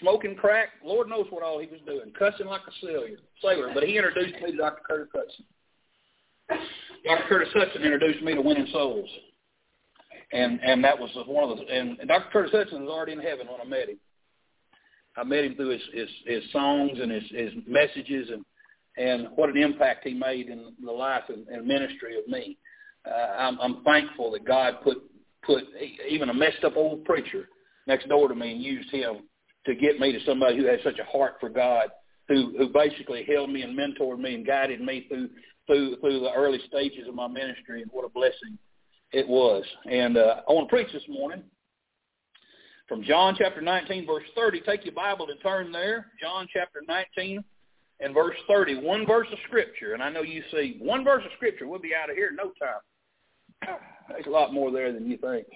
smoking 0.00 0.34
crack. 0.34 0.68
Lord 0.84 1.08
knows 1.08 1.26
what 1.30 1.42
all 1.42 1.58
he 1.58 1.66
was 1.66 1.80
doing, 1.86 2.12
cussing 2.18 2.46
like 2.46 2.62
a 2.66 2.86
sailor. 2.86 3.08
sailor. 3.42 3.70
But 3.74 3.84
he 3.84 3.96
introduced 3.96 4.34
me 4.42 4.52
to 4.52 4.56
Dr. 4.56 4.82
Curtis 4.86 5.08
Hutson. 5.14 6.58
Dr. 7.04 7.24
Curtis 7.28 7.48
Hutson 7.54 7.84
introduced 7.84 8.22
me 8.22 8.34
to 8.34 8.40
winning 8.40 8.66
souls. 8.72 9.08
And 10.32 10.60
and 10.62 10.84
that 10.84 10.98
was 10.98 11.10
one 11.26 11.48
of 11.48 11.56
the 11.56 11.64
and, 11.72 11.98
Dr. 12.06 12.28
Curtis 12.32 12.52
Hutson 12.52 12.82
was 12.82 12.90
already 12.90 13.12
in 13.12 13.20
heaven 13.20 13.46
when 13.46 13.60
I 13.60 13.64
met 13.64 13.88
him. 13.88 13.98
I 15.16 15.24
met 15.24 15.44
him 15.44 15.54
through 15.54 15.70
his 15.70 15.82
his, 15.92 16.08
his 16.26 16.42
songs 16.52 16.98
and 17.00 17.10
his, 17.10 17.24
his 17.30 17.52
messages 17.66 18.28
and 18.30 18.44
and 18.98 19.28
what 19.36 19.48
an 19.48 19.56
impact 19.56 20.06
he 20.06 20.12
made 20.12 20.48
in 20.48 20.72
the 20.84 20.92
life 20.92 21.22
and, 21.28 21.46
and 21.48 21.66
ministry 21.66 22.18
of 22.18 22.26
me. 22.26 22.58
Uh, 23.06 23.36
I'm, 23.38 23.58
I'm 23.60 23.84
thankful 23.84 24.32
that 24.32 24.44
God 24.44 24.78
put 24.82 24.98
put 25.44 25.64
even 26.08 26.28
a 26.28 26.34
messed 26.34 26.64
up 26.64 26.76
old 26.76 27.04
preacher 27.04 27.48
next 27.86 28.08
door 28.08 28.28
to 28.28 28.34
me 28.34 28.52
and 28.52 28.62
used 28.62 28.90
him 28.90 29.20
to 29.66 29.74
get 29.74 29.98
me 29.98 30.12
to 30.12 30.24
somebody 30.24 30.56
who 30.56 30.66
had 30.66 30.80
such 30.84 30.98
a 30.98 31.04
heart 31.04 31.34
for 31.40 31.48
God, 31.48 31.88
who 32.28 32.54
who 32.58 32.68
basically 32.68 33.24
held 33.24 33.50
me 33.50 33.62
and 33.62 33.78
mentored 33.78 34.18
me 34.18 34.34
and 34.34 34.46
guided 34.46 34.80
me 34.80 35.06
through 35.08 35.30
through 35.66 35.96
through 36.00 36.20
the 36.20 36.32
early 36.32 36.60
stages 36.68 37.08
of 37.08 37.14
my 37.14 37.28
ministry, 37.28 37.80
and 37.80 37.90
what 37.92 38.04
a 38.04 38.10
blessing 38.10 38.58
it 39.12 39.26
was. 39.26 39.64
And 39.90 40.16
uh, 40.16 40.40
I 40.48 40.52
want 40.52 40.68
to 40.68 40.74
preach 40.74 40.92
this 40.92 41.02
morning 41.08 41.42
from 42.88 43.02
John 43.02 43.34
chapter 43.38 43.60
19, 43.60 44.06
verse 44.06 44.24
30. 44.34 44.60
Take 44.60 44.84
your 44.84 44.94
Bible 44.94 45.26
and 45.30 45.40
turn 45.42 45.72
there. 45.72 46.06
John 46.20 46.46
chapter 46.52 46.82
19 46.86 47.42
and 48.00 48.14
verse 48.14 48.36
30. 48.48 48.80
One 48.80 49.06
verse 49.06 49.28
of 49.32 49.38
Scripture. 49.46 49.94
And 49.94 50.02
I 50.02 50.10
know 50.10 50.22
you 50.22 50.42
see 50.50 50.76
one 50.80 51.04
verse 51.04 51.22
of 51.24 51.32
Scripture. 51.36 51.66
We'll 51.66 51.80
be 51.80 51.94
out 51.94 52.10
of 52.10 52.16
here 52.16 52.28
in 52.28 52.36
no 52.36 52.52
time. 52.58 53.78
There's 54.08 54.26
a 54.26 54.30
lot 54.30 54.54
more 54.54 54.70
there 54.70 54.92
than 54.92 55.10
you 55.10 55.18
think. 55.18 55.46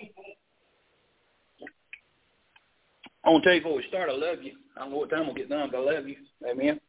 I 3.25 3.31
want 3.31 3.45
to 3.45 3.49
tell 3.49 3.55
you 3.55 3.61
before 3.61 3.77
we 3.77 3.85
start, 3.89 4.11
I 4.11 4.15
love 4.15 4.43
you. 4.43 4.53
I 4.77 4.81
don't 4.81 4.91
know 4.91 4.97
what 4.97 5.11
time 5.11 5.27
we'll 5.27 5.35
get 5.35 5.49
done, 5.49 5.69
but 5.71 5.79
I 5.79 5.95
love 5.95 6.09
you. 6.09 6.17
Amen. 6.49 6.81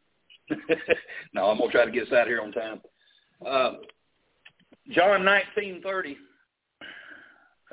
no, 1.34 1.46
I'm 1.46 1.58
going 1.58 1.70
to 1.70 1.76
try 1.76 1.86
to 1.86 1.92
get 1.92 2.08
us 2.08 2.14
out 2.14 2.28
here 2.28 2.42
on 2.42 2.52
time. 2.52 2.82
Uh, 3.46 3.74
John 4.90 5.22
19:30. 5.22 6.16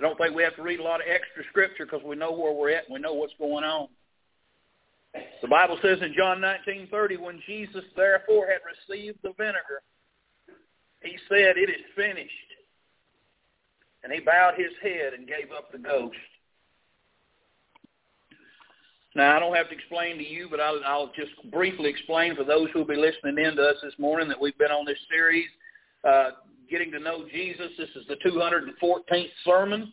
I 0.01 0.03
don't 0.03 0.17
think 0.17 0.35
we 0.35 0.43
have 0.43 0.57
to 0.57 0.63
read 0.63 0.81
a 0.81 0.83
lot 0.83 1.01
of 1.01 1.07
extra 1.07 1.45
scripture 1.51 1.85
because 1.85 2.03
we 2.03 2.17
know 2.17 2.33
where 2.33 2.55
we're 2.55 2.71
at 2.71 2.87
and 2.87 2.95
we 2.95 3.01
know 3.01 3.13
what's 3.13 3.35
going 3.39 3.65
on. 3.65 3.89
The 5.43 5.49
Bible 5.49 5.79
says 5.83 5.99
in 6.01 6.15
John 6.17 6.41
19:30, 6.41 7.19
when 7.19 7.43
Jesus 7.47 7.85
therefore 7.95 8.47
had 8.47 8.61
received 8.65 9.19
the 9.23 9.33
vinegar, 9.37 9.83
he 11.03 11.19
said, 11.29 11.59
"It 11.59 11.69
is 11.69 11.85
finished." 11.95 12.33
And 14.03 14.11
he 14.11 14.21
bowed 14.21 14.55
his 14.55 14.73
head 14.81 15.13
and 15.13 15.29
gave 15.29 15.53
up 15.53 15.71
the 15.71 15.79
ghost. 15.79 16.17
Now, 19.15 19.37
I 19.37 19.41
don't 19.41 19.55
have 19.55 19.69
to 19.69 19.75
explain 19.75 20.17
to 20.17 20.27
you, 20.27 20.49
but 20.49 20.61
I'll, 20.61 20.81
I'll 20.87 21.13
just 21.13 21.33
briefly 21.51 21.91
explain 21.91 22.37
for 22.37 22.45
those 22.45 22.71
who 22.71 22.79
will 22.79 22.87
be 22.87 22.97
listening 22.97 23.45
in 23.45 23.57
to 23.57 23.63
us 23.63 23.77
this 23.83 23.99
morning 23.99 24.29
that 24.29 24.41
we've 24.41 24.57
been 24.57 24.71
on 24.71 24.87
this 24.87 24.99
series, 25.11 25.49
uh, 26.05 26.31
Getting 26.71 26.93
to 26.93 27.01
Know 27.01 27.25
Jesus. 27.33 27.73
This 27.77 27.89
is 27.97 28.07
the 28.07 28.15
214th 28.25 29.29
sermon, 29.45 29.93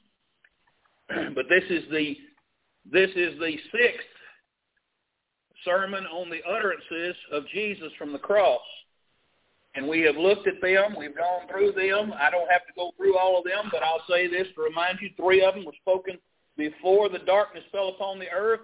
but 1.33 1.45
this 1.49 1.63
is 1.71 1.83
the 1.91 2.15
this 2.89 3.09
is 3.15 3.37
the 3.39 3.57
sixth 3.71 4.07
sermon 5.65 6.05
on 6.05 6.29
the 6.29 6.39
utterances 6.47 7.15
of 7.31 7.47
Jesus 7.51 7.91
from 7.97 8.13
the 8.13 8.19
cross. 8.19 8.61
And 9.73 9.87
we 9.87 10.01
have 10.01 10.15
looked 10.15 10.47
at 10.47 10.61
them. 10.61 10.95
We've 10.97 11.17
gone 11.17 11.47
through 11.49 11.71
them. 11.71 12.13
I 12.13 12.29
don't 12.29 12.49
have 12.49 12.65
to 12.67 12.73
go 12.75 12.91
through 12.95 13.17
all 13.17 13.39
of 13.39 13.43
them, 13.43 13.69
but 13.71 13.81
I'll 13.83 14.03
say 14.07 14.27
this 14.27 14.47
to 14.55 14.61
remind 14.61 14.99
you, 15.01 15.09
three 15.17 15.43
of 15.43 15.55
them 15.55 15.65
were 15.65 15.75
spoken 15.81 16.17
before 16.57 17.09
the 17.09 17.19
darkness 17.19 17.63
fell 17.71 17.89
upon 17.89 18.19
the 18.19 18.29
earth. 18.29 18.61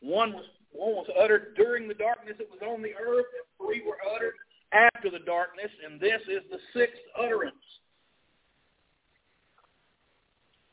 One 0.00 0.32
was 0.32 0.44
one 0.72 0.92
was 0.94 1.06
uttered 1.18 1.54
during 1.56 1.86
the 1.86 1.94
darkness 1.94 2.34
that 2.38 2.50
was 2.50 2.60
on 2.60 2.82
the 2.82 2.92
earth, 2.94 3.26
and 3.32 3.46
three 3.56 3.82
were 3.86 3.98
uttered 4.14 4.34
after 4.72 5.10
the 5.10 5.24
darkness, 5.24 5.70
and 5.84 6.00
this 6.00 6.20
is 6.28 6.42
the 6.50 6.58
sixth 6.74 7.00
utterance. 7.18 7.54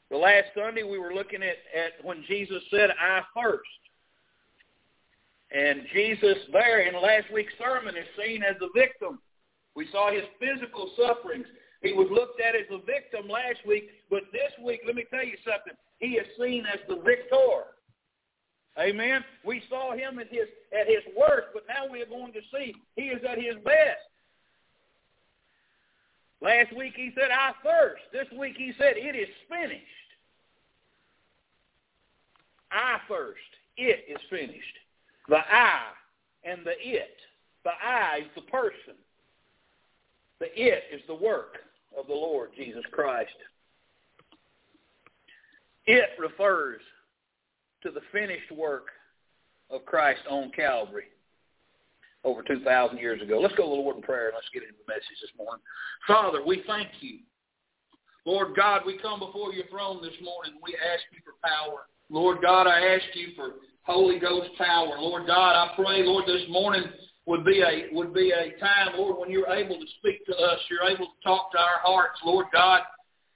The 0.10 0.18
last 0.18 0.48
Sunday 0.56 0.84
we 0.84 1.00
were 1.00 1.14
looking 1.14 1.42
at, 1.42 1.58
at 1.74 2.04
when 2.04 2.24
Jesus 2.28 2.62
said, 2.70 2.90
I 3.00 3.22
first. 3.34 3.64
And 5.52 5.82
Jesus 5.94 6.38
there 6.52 6.82
in 6.88 6.96
last 6.96 7.32
week's 7.34 7.54
sermon 7.58 7.96
is 7.96 8.08
seen 8.18 8.44
as 8.44 8.56
the 8.60 8.70
victim. 8.76 9.20
We 9.76 9.88
saw 9.92 10.12
his 10.12 10.24
physical 10.40 10.92
sufferings. 10.98 11.46
He 11.82 11.94
was 11.94 12.08
looked 12.12 12.42
at 12.42 12.56
as 12.56 12.70
a 12.72 12.84
victim 12.86 13.30
last 13.30 13.66
week, 13.68 13.90
but 14.10 14.24
this 14.32 14.52
week, 14.64 14.82
let 14.86 14.96
me 14.96 15.06
tell 15.10 15.24
you 15.24 15.38
something, 15.44 15.74
he 16.00 16.18
is 16.18 16.28
seen 16.40 16.66
as 16.72 16.80
the 16.88 17.02
victor. 17.02 17.74
Amen. 18.80 19.24
We 19.46 19.62
saw 19.70 19.94
him 19.94 20.18
at 20.20 20.30
his 20.30 20.48
at 20.78 20.88
his 20.88 21.04
worst, 21.16 21.48
but 21.54 21.64
now 21.68 21.92
we 21.92 22.02
are 22.02 22.08
going 22.08 22.34
to 22.34 22.42
see 22.52 22.74
he 22.96 23.04
is 23.04 23.22
at 23.28 23.38
his 23.38 23.56
best. 23.64 24.02
Last 26.42 26.76
week 26.76 26.94
he 26.96 27.12
said, 27.16 27.30
I 27.32 27.54
thirst. 27.64 28.04
This 28.12 28.28
week 28.38 28.56
he 28.58 28.74
said, 28.78 28.98
it 28.98 29.16
is 29.16 29.30
finished. 29.48 29.86
I 32.70 32.98
thirst. 33.08 33.40
It 33.78 34.06
is 34.10 34.18
finished. 34.30 34.78
The 35.30 35.38
I 35.38 35.80
and 36.44 36.66
the 36.66 36.74
it. 36.80 37.16
The 37.64 37.72
I 37.82 38.20
is 38.24 38.28
the 38.36 38.42
person. 38.42 38.96
The 40.40 40.48
it 40.60 40.84
is 40.92 41.02
the 41.08 41.16
work 41.16 41.60
of 41.98 42.08
the 42.08 42.14
Lord 42.14 42.50
Jesus 42.58 42.84
Christ. 42.92 43.30
It 45.86 46.10
refers 46.20 46.82
to 47.84 47.92
the 47.92 48.02
finished 48.12 48.52
work 48.52 48.88
of 49.70 49.86
Christ 49.86 50.22
on 50.30 50.52
Calvary 50.52 51.06
over 52.24 52.42
2,000 52.44 52.98
years 52.98 53.22
ago. 53.22 53.40
Let's 53.40 53.56
go 53.56 53.64
to 53.64 53.70
the 53.70 53.76
Lord 53.76 53.98
in 53.98 54.02
prayer 54.02 54.28
and 54.28 54.36
let's 54.36 54.48
get 54.54 54.64
into 54.64 54.76
the 54.76 54.92
message 54.92 55.20
this 55.22 55.32
morning. 55.38 55.62
Father, 56.08 56.40
we 56.46 56.64
thank 56.66 56.88
you. 57.02 57.20
Lord 58.26 58.56
God, 58.56 58.84
we 58.86 58.98
come 59.00 59.20
before 59.20 59.52
your 59.54 59.68
throne 59.68 60.02
this 60.02 60.16
morning. 60.24 60.54
We 60.64 60.76
ask 60.80 61.04
you 61.12 61.20
for 61.26 61.36
power. 61.44 61.88
Lord 62.10 62.42
God, 62.42 62.68
I 62.68 62.96
ask 62.96 63.04
you 63.14 63.36
for 63.36 63.60
Holy 63.84 64.20
Ghost 64.20 64.50
power. 64.58 64.96
Lord 64.98 65.28
God, 65.28 65.56
I 65.56 65.76
pray, 65.76 66.04
Lord, 66.04 66.26
this 66.26 66.48
morning 66.50 66.84
would 67.26 67.44
be 67.44 67.62
a 67.62 67.94
would 67.94 68.14
be 68.14 68.32
a 68.32 68.58
time, 68.60 68.98
Lord, 68.98 69.18
when 69.20 69.30
you're 69.30 69.52
able 69.52 69.76
to 69.76 69.86
speak 70.00 70.26
to 70.26 70.36
us. 70.36 70.60
You're 70.70 70.90
able 70.90 71.08
to 71.08 71.24
talk 71.24 71.52
to 71.52 71.58
our 71.58 71.80
hearts, 71.84 72.20
Lord 72.24 72.48
God. 72.54 72.82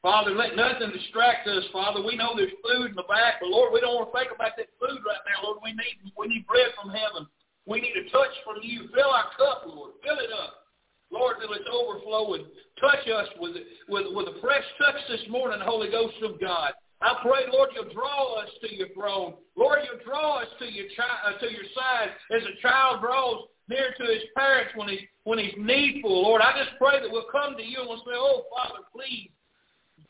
Father, 0.08 0.32
let 0.32 0.56
nothing 0.56 0.96
distract 0.96 1.52
us, 1.52 1.68
Father. 1.76 2.00
We 2.00 2.16
know 2.16 2.32
there's 2.32 2.56
food 2.64 2.96
in 2.96 2.96
the 2.96 3.04
back, 3.12 3.44
but 3.44 3.52
Lord, 3.52 3.76
we 3.76 3.84
don't 3.84 3.92
want 4.00 4.08
to 4.08 4.16
think 4.16 4.32
about 4.32 4.56
that 4.56 4.72
food 4.80 5.04
right 5.04 5.20
now, 5.28 5.44
Lord. 5.44 5.60
We 5.60 5.76
need 5.76 6.00
we 6.16 6.32
need 6.32 6.48
bread 6.48 6.72
from 6.80 6.96
heaven. 6.96 7.28
We 7.68 7.84
need 7.84 7.92
a 7.92 8.08
touch 8.08 8.32
from 8.48 8.64
you. 8.64 8.88
Fill 8.96 9.12
our 9.12 9.28
cup, 9.36 9.68
Lord. 9.68 10.00
Fill 10.00 10.24
it 10.24 10.32
up. 10.32 10.64
Lord, 11.12 11.44
till 11.44 11.52
it's 11.52 11.68
overflowing. 11.68 12.48
Touch 12.80 13.04
us 13.04 13.28
with, 13.36 13.60
with, 13.92 14.08
with 14.16 14.32
a 14.32 14.40
fresh 14.40 14.64
touch 14.80 14.96
this 15.12 15.28
morning, 15.28 15.60
Holy 15.60 15.92
Ghost 15.92 16.16
of 16.24 16.40
God. 16.40 16.72
I 17.04 17.20
pray, 17.20 17.44
Lord, 17.52 17.76
you'll 17.76 17.92
draw 17.92 18.40
us 18.40 18.48
to 18.64 18.72
your 18.72 18.88
throne. 18.96 19.36
Lord, 19.60 19.84
you'll 19.84 20.04
draw 20.08 20.40
us 20.40 20.48
to 20.64 20.72
your, 20.72 20.88
chi- 20.96 21.20
uh, 21.28 21.36
to 21.36 21.52
your 21.52 21.68
side 21.76 22.16
as 22.32 22.48
a 22.48 22.56
child 22.64 23.04
draws 23.04 23.44
near 23.68 23.92
to 24.00 24.06
his 24.08 24.24
parents 24.40 24.72
when 24.80 24.88
he's, 24.88 25.04
when 25.28 25.40
he's 25.40 25.56
needful. 25.60 26.24
Lord, 26.24 26.40
I 26.40 26.56
just 26.64 26.80
pray 26.80 27.04
that 27.04 27.12
we'll 27.12 27.28
come 27.28 27.60
to 27.60 27.64
you 27.64 27.84
and 27.84 27.92
we'll 27.92 28.08
say, 28.08 28.16
oh, 28.16 28.48
Father, 28.56 28.88
please 28.96 29.36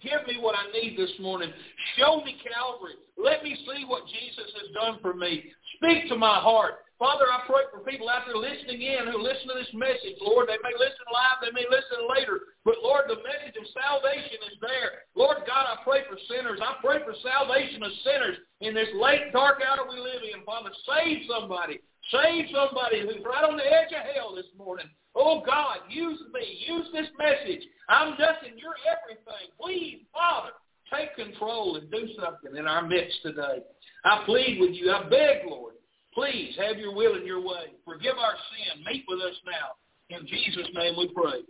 Give 0.01 0.21
me 0.27 0.38
what 0.38 0.53
I 0.53 0.69
need 0.77 0.97
this 0.97 1.13
morning. 1.19 1.49
Show 1.97 2.21
me 2.21 2.38
Calvary. 2.45 3.01
Let 3.17 3.41
me 3.41 3.57
see 3.65 3.81
what 3.86 4.05
Jesus 4.05 4.45
has 4.62 4.69
done 4.77 5.01
for 5.01 5.13
me. 5.17 5.49
Speak 5.77 6.07
to 6.10 6.15
my 6.15 6.38
heart. 6.38 6.86
Father, 6.97 7.29
I 7.29 7.45
pray 7.45 7.69
for 7.69 7.86
people 7.86 8.10
out 8.10 8.25
there 8.25 8.38
listening 8.38 8.81
in 8.81 9.10
who 9.10 9.21
listen 9.21 9.53
to 9.53 9.57
this 9.57 9.69
message. 9.73 10.17
Lord, 10.17 10.49
they 10.49 10.57
may 10.65 10.73
listen 10.73 11.05
live, 11.13 11.38
they 11.45 11.53
may 11.53 11.65
listen 11.69 12.10
later. 12.10 12.57
But 12.65 12.81
Lord, 12.81 13.05
the 13.05 13.21
message 13.21 13.53
of 13.53 13.69
salvation 13.69 14.41
is 14.49 14.57
there. 14.62 15.05
Lord 15.13 15.45
God, 15.45 15.69
I 15.69 15.81
pray 15.86 16.05
for 16.10 16.17
sinners. 16.25 16.57
I 16.57 16.81
pray 16.81 17.05
for 17.05 17.13
salvation 17.21 17.86
of 17.86 17.93
sinners 18.01 18.38
in 18.65 18.73
this 18.73 18.89
late, 18.97 19.29
dark 19.29 19.62
hour 19.62 19.86
we 19.86 20.01
live 20.01 20.25
in. 20.25 20.41
Father, 20.41 20.73
save 20.89 21.29
somebody. 21.29 21.81
Save 22.10 22.49
somebody 22.49 23.05
who's 23.05 23.21
right 23.21 23.45
on 23.45 23.62
the 23.62 23.67
edge 23.69 23.93
of 23.93 24.01
hell 24.13 24.33
this 24.33 24.49
morning. 24.57 24.89
Oh 25.17 25.41
God, 25.43 25.77
use 25.89 26.19
me. 26.32 26.65
Use 26.67 26.86
this 26.93 27.08
message. 27.17 27.63
I'm 27.89 28.12
just 28.12 28.45
in 28.49 28.58
your 28.58 28.75
everything. 28.86 29.49
Please, 29.60 30.01
Father, 30.13 30.51
take 30.93 31.15
control 31.15 31.77
and 31.77 31.89
do 31.89 32.08
something 32.21 32.56
in 32.56 32.67
our 32.67 32.86
midst 32.86 33.17
today. 33.23 33.63
I 34.06 34.23
plead 34.25 34.60
with 34.60 34.71
you. 34.73 34.91
I 34.91 35.10
beg, 35.10 35.47
Lord, 35.47 35.73
Please 36.17 36.56
have 36.58 36.80
your 36.80 36.95
will 36.95 37.13
and 37.13 37.27
your 37.27 37.39
way. 37.39 37.75
Forgive 37.86 38.17
our 38.17 38.34
sin. 38.34 38.84
Meet 38.91 39.06
with 39.08 39.19
us 39.19 39.36
now. 39.45 40.17
In 40.17 40.25
Jesus' 40.25 40.67
name 40.73 40.95
we 40.97 41.13
pray. 41.13 41.43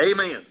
Amen. 0.00 0.46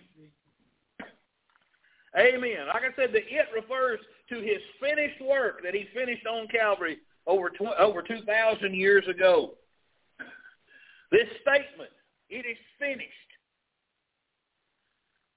Amen. 2.16 2.68
Like 2.68 2.84
I 2.84 2.96
said, 2.96 3.12
the 3.12 3.18
it 3.18 3.48
refers 3.56 4.00
to 4.30 4.36
his 4.36 4.62
finished 4.80 5.20
work 5.20 5.64
that 5.64 5.74
he 5.74 5.88
finished 5.96 6.28
on 6.28 6.48
Calvary 6.48 7.00
over 7.26 7.50
tw- 7.50 7.76
over 7.80 8.04
2,000 8.04 8.76
years 8.76 9.04
ago. 9.08 9.56
This 11.12 11.28
statement, 11.42 11.90
it 12.36 12.46
is 12.46 12.58
finished, 12.78 13.32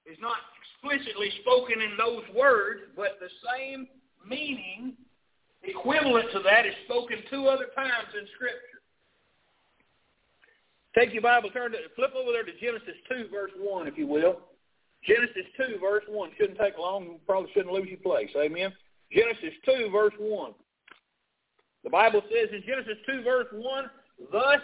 It's 0.05 0.19
not 0.19 0.35
explicitly 0.59 1.31
spoken 1.41 1.79
in 1.81 1.95
those 1.95 2.23
words, 2.35 2.81
but 2.95 3.19
the 3.19 3.31
same 3.55 3.87
meaning 4.27 4.93
equivalent 5.63 6.27
to 6.33 6.39
that 6.43 6.65
is 6.65 6.73
spoken 6.85 7.19
two 7.29 7.47
other 7.47 7.67
times 7.75 8.11
in 8.19 8.27
Scripture. 8.35 8.83
Take 10.97 11.13
your 11.13 11.21
Bible, 11.21 11.49
turn 11.51 11.71
to, 11.71 11.77
flip 11.95 12.11
over 12.15 12.31
there 12.31 12.43
to 12.43 12.51
Genesis 12.59 12.97
2, 13.09 13.29
verse 13.31 13.51
1, 13.57 13.87
if 13.87 13.97
you 13.97 14.07
will. 14.07 14.41
Genesis 15.05 15.45
2, 15.55 15.79
verse 15.79 16.03
1. 16.09 16.31
Shouldn't 16.37 16.59
take 16.59 16.77
long. 16.77 17.03
You 17.03 17.19
probably 17.25 17.51
shouldn't 17.53 17.71
lose 17.71 17.87
your 17.87 17.99
place. 17.99 18.29
Amen. 18.35 18.73
Genesis 19.11 19.53
2, 19.65 19.89
verse 19.91 20.13
1. 20.17 20.53
The 21.83 21.89
Bible 21.89 22.21
says 22.27 22.49
in 22.51 22.63
Genesis 22.67 22.97
2, 23.05 23.23
verse 23.23 23.47
1, 23.53 23.85
Thus 24.31 24.59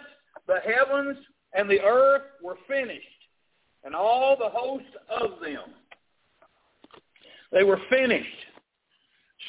the 0.47 0.59
heavens 0.65 1.17
and 1.55 1.69
the 1.69 1.81
earth 1.81 2.23
were 2.43 2.57
finished, 2.67 3.05
and 3.83 3.95
all 3.95 4.35
the 4.37 4.49
host 4.49 4.85
of 5.09 5.39
them. 5.39 5.73
They 7.51 7.63
were 7.63 7.79
finished. 7.89 8.45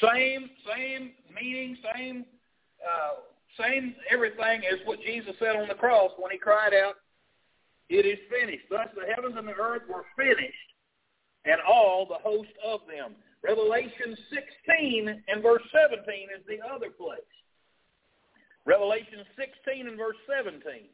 Same, 0.01 0.49
same 0.73 1.11
meaning, 1.33 1.77
same, 1.93 2.25
uh, 2.81 3.15
same 3.59 3.95
everything 4.09 4.61
as 4.71 4.79
what 4.85 5.01
Jesus 5.01 5.33
said 5.39 5.55
on 5.55 5.67
the 5.67 5.75
cross 5.75 6.11
when 6.17 6.31
he 6.31 6.37
cried 6.37 6.73
out, 6.73 6.95
"It 7.89 8.05
is 8.05 8.19
finished." 8.29 8.69
Thus 8.69 8.89
the 8.95 9.05
heavens 9.13 9.35
and 9.35 9.47
the 9.47 9.55
earth 9.55 9.87
were 9.87 10.05
finished, 10.15 10.73
and 11.45 11.59
all 11.61 12.05
the 12.05 12.19
host 12.19 12.51
of 12.63 12.85
them. 12.87 13.15
Revelation 13.41 14.15
16 14.29 15.23
and 15.27 15.41
verse 15.41 15.63
17 15.71 16.29
is 16.29 16.45
the 16.45 16.61
other 16.61 16.89
place. 16.89 17.19
Revelation 18.65 19.25
16 19.35 19.87
and 19.87 19.97
verse 19.97 20.17
17. 20.27 20.89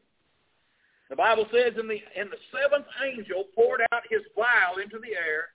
The 1.14 1.18
Bible 1.18 1.46
says, 1.54 1.74
in 1.80 1.88
the, 1.88 2.02
in 2.20 2.28
the 2.32 2.42
seventh 2.50 2.88
angel 3.06 3.46
poured 3.54 3.82
out 3.92 4.02
his 4.10 4.22
vial 4.36 4.82
into 4.82 4.98
the 4.98 5.14
air, 5.14 5.54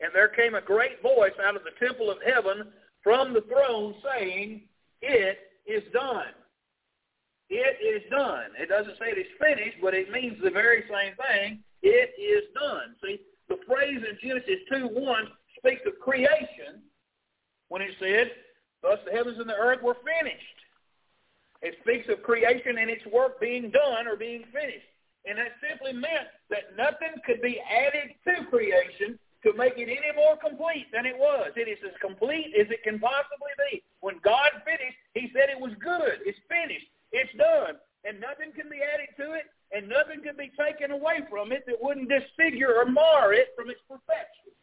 and 0.00 0.10
there 0.12 0.26
came 0.26 0.56
a 0.56 0.60
great 0.60 1.00
voice 1.00 1.38
out 1.46 1.54
of 1.54 1.62
the 1.62 1.78
temple 1.78 2.10
of 2.10 2.18
heaven 2.26 2.72
from 3.04 3.32
the 3.32 3.42
throne 3.42 3.94
saying, 4.02 4.62
It 5.00 5.38
is 5.64 5.84
done. 5.92 6.34
It 7.50 7.78
is 7.78 8.02
done. 8.10 8.50
It 8.58 8.68
doesn't 8.68 8.98
say 8.98 9.14
it 9.14 9.18
is 9.18 9.30
finished, 9.38 9.76
but 9.80 9.94
it 9.94 10.10
means 10.10 10.42
the 10.42 10.50
very 10.50 10.82
same 10.90 11.14
thing. 11.14 11.62
It 11.82 12.10
is 12.18 12.50
done. 12.60 12.96
See, 13.00 13.20
the 13.48 13.58
phrase 13.68 14.02
in 14.02 14.18
Genesis 14.20 14.58
2.1 14.72 14.90
speaks 15.56 15.82
of 15.86 16.00
creation 16.00 16.82
when 17.68 17.80
it 17.80 17.94
said, 18.00 18.32
Thus 18.82 18.98
the 19.06 19.12
heavens 19.16 19.38
and 19.38 19.48
the 19.48 19.54
earth 19.54 19.82
were 19.84 19.98
finished. 20.02 20.59
It 21.62 21.76
speaks 21.82 22.08
of 22.08 22.22
creation 22.22 22.78
and 22.78 22.88
its 22.88 23.04
work 23.06 23.40
being 23.40 23.70
done 23.70 24.08
or 24.08 24.16
being 24.16 24.44
finished. 24.52 24.88
And 25.26 25.36
that 25.36 25.52
simply 25.60 25.92
meant 25.92 26.32
that 26.48 26.76
nothing 26.76 27.12
could 27.26 27.42
be 27.42 27.60
added 27.60 28.16
to 28.24 28.48
creation 28.48 29.18
to 29.44 29.52
make 29.56 29.76
it 29.76 29.88
any 29.88 30.12
more 30.16 30.36
complete 30.36 30.88
than 30.92 31.04
it 31.04 31.16
was. 31.16 31.52
It 31.56 31.68
is 31.68 31.80
as 31.84 31.96
complete 32.00 32.52
as 32.56 32.68
it 32.72 32.82
can 32.82 32.98
possibly 32.98 33.52
be. 33.70 33.82
When 34.00 34.20
God 34.24 34.50
finished, 34.64 34.96
he 35.14 35.28
said 35.32 35.48
it 35.48 35.60
was 35.60 35.72
good. 35.80 36.24
It's 36.24 36.40
finished. 36.48 36.88
It's 37.12 37.32
done. 37.36 37.76
And 38.04 38.20
nothing 38.20 38.52
can 38.56 38.68
be 38.72 38.80
added 38.80 39.12
to 39.20 39.36
it, 39.36 39.44
and 39.76 39.88
nothing 39.88 40.24
can 40.24 40.36
be 40.36 40.48
taken 40.56 40.90
away 40.90 41.20
from 41.28 41.52
it 41.52 41.64
that 41.68 41.76
wouldn't 41.80 42.08
disfigure 42.08 42.72
or 42.80 42.88
mar 42.88 43.36
it 43.36 43.52
from 43.52 43.68
its 43.68 43.80
perfection. 43.84 44.56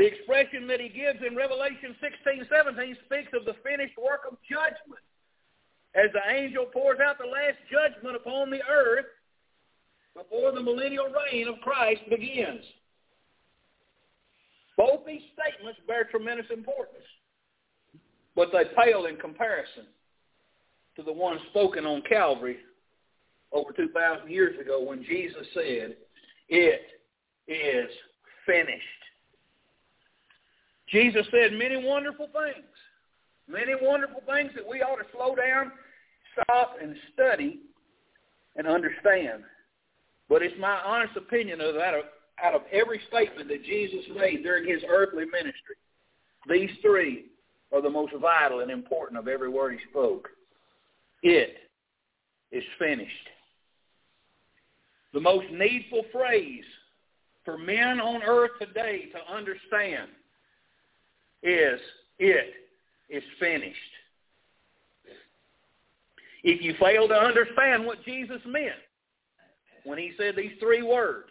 The 0.00 0.06
expression 0.06 0.66
that 0.68 0.80
he 0.80 0.88
gives 0.88 1.18
in 1.20 1.36
Revelation 1.36 1.94
16, 2.00 2.48
17 2.48 2.96
speaks 3.04 3.28
of 3.36 3.44
the 3.44 3.52
finished 3.62 3.98
work 4.00 4.22
of 4.24 4.38
judgment. 4.48 5.04
As 5.94 6.08
the 6.14 6.24
angel 6.32 6.64
pours 6.72 6.96
out 7.04 7.18
the 7.18 7.26
last 7.28 7.60
judgment 7.68 8.16
upon 8.16 8.48
the 8.48 8.64
earth 8.64 9.04
before 10.16 10.52
the 10.52 10.62
millennial 10.62 11.04
reign 11.12 11.48
of 11.48 11.60
Christ 11.60 12.00
begins. 12.08 12.64
Both 14.78 15.04
these 15.06 15.20
statements 15.36 15.78
bear 15.86 16.04
tremendous 16.04 16.46
importance, 16.50 17.04
but 18.34 18.48
they 18.54 18.72
pale 18.82 19.04
in 19.04 19.16
comparison 19.16 19.84
to 20.96 21.02
the 21.02 21.12
one 21.12 21.38
spoken 21.50 21.84
on 21.84 22.00
Calvary 22.08 22.56
over 23.52 23.70
2,000 23.76 24.30
years 24.30 24.58
ago 24.58 24.82
when 24.82 25.04
Jesus 25.04 25.46
said, 25.52 25.94
it 26.48 26.82
is 27.48 27.90
finished. 28.46 28.99
Jesus 30.90 31.26
said 31.30 31.52
many 31.52 31.76
wonderful 31.76 32.26
things, 32.26 32.66
many 33.48 33.72
wonderful 33.80 34.22
things 34.26 34.50
that 34.54 34.66
we 34.68 34.82
ought 34.82 34.96
to 34.96 35.06
slow 35.12 35.34
down, 35.34 35.72
stop, 36.32 36.76
and 36.82 36.96
study 37.14 37.60
and 38.56 38.66
understand. 38.66 39.44
But 40.28 40.42
it's 40.42 40.58
my 40.58 40.80
honest 40.84 41.16
opinion 41.16 41.60
of 41.60 41.74
that 41.74 41.94
out 42.42 42.54
of 42.54 42.62
every 42.72 43.00
statement 43.08 43.48
that 43.48 43.64
Jesus 43.64 44.04
made 44.16 44.42
during 44.42 44.68
his 44.68 44.82
earthly 44.88 45.24
ministry, 45.26 45.76
these 46.48 46.70
three 46.82 47.26
are 47.72 47.82
the 47.82 47.90
most 47.90 48.12
vital 48.20 48.60
and 48.60 48.70
important 48.70 49.18
of 49.18 49.28
every 49.28 49.48
word 49.48 49.72
he 49.72 49.90
spoke. 49.90 50.28
It 51.22 51.56
is 52.50 52.64
finished. 52.78 53.28
The 55.12 55.20
most 55.20 55.46
needful 55.52 56.02
phrase 56.12 56.64
for 57.44 57.58
men 57.58 58.00
on 58.00 58.22
earth 58.22 58.52
today 58.58 59.06
to 59.12 59.34
understand 59.34 60.08
is 61.42 61.80
it 62.18 62.54
is 63.08 63.22
finished. 63.38 63.76
If 66.42 66.62
you 66.62 66.74
fail 66.80 67.08
to 67.08 67.14
understand 67.14 67.84
what 67.84 68.04
Jesus 68.04 68.40
meant 68.46 68.78
when 69.84 69.98
he 69.98 70.12
said 70.16 70.36
these 70.36 70.52
three 70.60 70.82
words, 70.82 71.30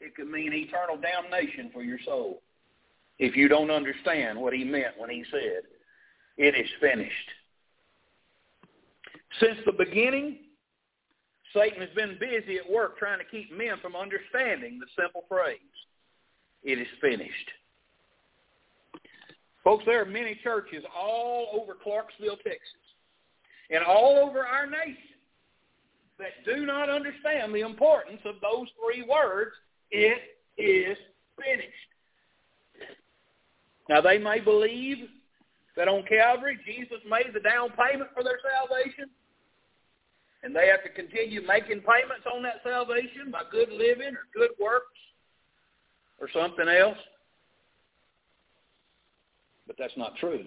it 0.00 0.14
could 0.14 0.28
mean 0.28 0.52
eternal 0.52 0.96
damnation 0.96 1.70
for 1.72 1.82
your 1.82 1.98
soul. 2.04 2.42
If 3.18 3.36
you 3.36 3.48
don't 3.48 3.70
understand 3.70 4.40
what 4.40 4.52
he 4.52 4.64
meant 4.64 4.98
when 4.98 5.10
he 5.10 5.24
said, 5.30 5.62
it 6.38 6.54
is 6.54 6.68
finished. 6.80 7.28
Since 9.40 9.58
the 9.64 9.72
beginning, 9.72 10.38
Satan 11.54 11.80
has 11.80 11.90
been 11.94 12.18
busy 12.18 12.58
at 12.58 12.70
work 12.70 12.98
trying 12.98 13.18
to 13.18 13.24
keep 13.24 13.56
men 13.56 13.74
from 13.80 13.94
understanding 13.94 14.78
the 14.78 14.86
simple 15.00 15.24
phrase, 15.28 15.58
it 16.62 16.78
is 16.78 16.88
finished. 17.00 17.50
Folks, 19.64 19.84
there 19.86 20.02
are 20.02 20.06
many 20.06 20.38
churches 20.42 20.84
all 20.96 21.60
over 21.60 21.74
Clarksville, 21.82 22.36
Texas, 22.36 22.82
and 23.70 23.84
all 23.84 24.18
over 24.18 24.44
our 24.44 24.66
nation 24.66 24.96
that 26.18 26.44
do 26.44 26.66
not 26.66 26.88
understand 26.88 27.54
the 27.54 27.60
importance 27.60 28.20
of 28.24 28.36
those 28.40 28.68
three 28.78 29.04
words, 29.08 29.52
it 29.90 30.18
is 30.58 30.96
finished. 31.36 31.90
Now, 33.88 34.00
they 34.00 34.18
may 34.18 34.40
believe 34.40 34.98
that 35.76 35.88
on 35.88 36.04
Calvary, 36.04 36.58
Jesus 36.66 36.98
made 37.08 37.32
the 37.32 37.40
down 37.40 37.70
payment 37.70 38.10
for 38.14 38.22
their 38.22 38.38
salvation, 38.42 39.10
and 40.42 40.54
they 40.54 40.68
have 40.68 40.82
to 40.82 40.90
continue 40.90 41.40
making 41.46 41.80
payments 41.80 42.26
on 42.32 42.42
that 42.42 42.60
salvation 42.64 43.30
by 43.30 43.42
good 43.50 43.70
living 43.70 44.14
or 44.14 44.26
good 44.34 44.50
works 44.60 44.98
or 46.20 46.28
something 46.32 46.68
else. 46.68 46.98
But 49.66 49.76
that's 49.78 49.96
not 49.96 50.16
true. 50.16 50.44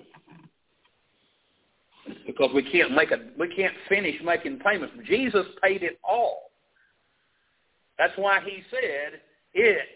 Because 2.27 2.51
we 2.53 2.69
can't 2.69 2.91
make 2.91 3.11
a 3.11 3.17
we 3.39 3.53
can't 3.55 3.73
finish 3.89 4.15
making 4.23 4.59
payments. 4.59 4.95
Jesus 5.07 5.45
paid 5.63 5.81
it 5.81 5.99
all. 6.03 6.51
That's 7.97 8.13
why 8.17 8.41
he 8.45 8.61
said, 8.69 9.21
It 9.53 9.87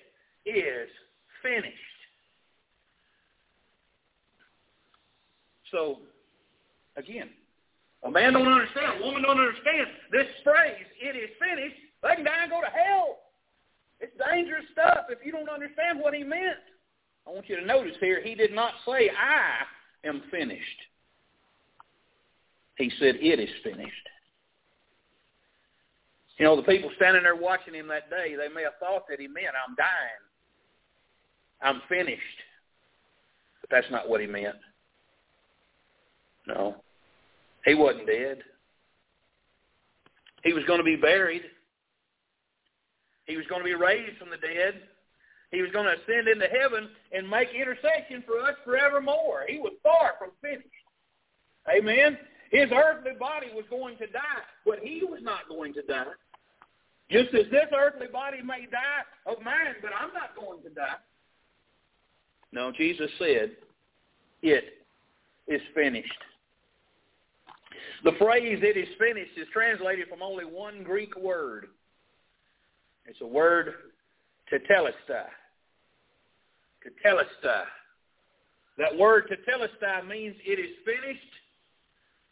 is 0.46 0.90
finished. 1.44 1.76
So 5.72 6.00
again, 6.98 7.30
a 8.04 8.10
man 8.10 8.34
don't 8.34 8.48
understand, 8.48 9.02
a 9.02 9.06
woman 9.06 9.22
don't 9.22 9.40
understand 9.40 9.88
this 10.12 10.28
phrase, 10.44 10.86
it 11.02 11.16
is 11.16 11.30
finished, 11.40 11.76
they 12.02 12.16
can 12.16 12.26
die 12.26 12.44
and 12.44 12.52
go 12.52 12.62
to 12.62 12.68
hell. 12.68 13.18
It's 14.00 14.14
dangerous 14.18 14.66
stuff 14.72 15.06
if 15.10 15.20
you 15.26 15.32
don't 15.32 15.50
understand 15.50 16.00
what 16.00 16.14
he 16.14 16.24
meant. 16.24 16.64
I 17.30 17.32
want 17.32 17.48
you 17.48 17.58
to 17.58 17.66
notice 17.66 17.96
here, 18.00 18.22
he 18.24 18.34
did 18.34 18.54
not 18.54 18.74
say, 18.88 19.10
I 19.10 20.08
am 20.08 20.24
finished. 20.32 20.64
He 22.78 22.92
said, 23.00 23.18
it 23.22 23.40
is 23.40 23.50
finished. 23.64 24.10
You 26.38 26.46
know, 26.46 26.56
the 26.56 26.64
people 26.64 26.90
standing 26.96 27.24
there 27.24 27.36
watching 27.36 27.76
him 27.76 27.88
that 27.90 28.10
day, 28.10 28.36
they 28.36 28.54
may 28.54 28.64
have 28.64 28.80
thought 28.80 29.04
that 29.10 29.20
he 29.20 29.28
meant, 29.28 29.48
I'm 29.48 29.76
dying. 29.76 30.24
I'm 31.62 31.82
finished. 31.88 32.22
But 33.62 33.70
that's 33.70 33.92
not 33.92 34.10
what 34.10 34.22
he 34.22 34.28
meant. 34.28 34.56
No. 36.48 36.78
He 37.66 37.76
wasn't 37.76 38.08
dead. 38.08 38.40
He 40.44 40.54
was 40.54 40.64
going 40.64 40.80
to 40.80 40.86
be 40.86 40.96
buried. 40.96 41.44
He 43.26 43.36
was 43.36 43.46
going 43.48 43.62
to 43.62 43.66
be 43.66 43.76
raised 43.76 44.18
from 44.18 44.30
the 44.30 44.38
dead. 44.38 44.82
He 45.52 45.62
was 45.62 45.72
going 45.72 45.86
to 45.86 45.94
ascend 45.94 46.28
into 46.28 46.46
heaven 46.46 46.90
and 47.12 47.30
make 47.30 47.50
intercession 47.50 48.24
for 48.26 48.40
us 48.40 48.56
forevermore. 48.64 49.46
He 49.48 49.58
was 49.58 49.74
far 49.82 50.14
from 50.20 50.30
finished. 50.42 50.68
Amen. 51.68 52.18
His 52.52 52.70
earthly 52.72 53.14
body 53.20 53.48
was 53.54 53.66
going 53.70 53.98
to 53.98 54.08
die, 54.08 54.44
but 54.66 54.80
he 54.80 55.02
was 55.04 55.20
not 55.24 55.48
going 55.48 55.74
to 55.74 55.82
die. 55.84 56.06
Just 57.12 57.34
as 57.34 57.46
this 57.52 57.66
earthly 57.76 58.08
body 58.08 58.42
may 58.44 58.68
die 58.72 59.04
of 59.26 59.42
mine, 59.44 59.76
but 59.82 59.92
I'm 60.00 60.14
not 60.14 60.36
going 60.36 60.62
to 60.64 60.70
die. 60.70 60.98
No, 62.52 62.72
Jesus 62.72 63.10
said, 63.18 63.52
it 64.42 64.64
is 65.48 65.62
finished. 65.74 66.12
The 68.04 68.14
phrase, 68.20 68.60
it 68.62 68.78
is 68.78 68.88
finished, 68.98 69.32
is 69.38 69.48
translated 69.52 70.08
from 70.08 70.22
only 70.22 70.46
one 70.46 70.84
Greek 70.84 71.16
word. 71.18 71.68
It's 73.06 73.20
a 73.22 73.28
word, 73.28 73.74
tetelestai. 74.52 75.26
Tetelestai. 77.06 77.64
That 78.78 78.98
word 78.98 79.26
tetelestai 79.30 80.08
means 80.08 80.36
it 80.46 80.60
is 80.60 80.76
finished, 80.86 81.22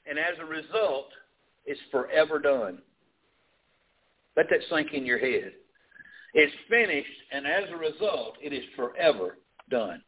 and 0.06 0.18
as 0.18 0.40
a 0.40 0.46
result, 0.46 1.10
it's 1.66 1.80
forever 1.92 2.40
done. 2.40 2.80
Let 4.38 4.50
that 4.50 4.60
sink 4.70 4.94
in 4.94 5.06
your 5.06 5.20
head. 5.20 5.52
It's 6.34 6.54
finished, 6.70 7.10
and 7.32 7.46
as 7.46 7.64
a 7.72 7.76
result, 7.76 8.38
it 8.42 8.54
is 8.54 8.64
forever 8.76 9.38
done. 9.70 10.02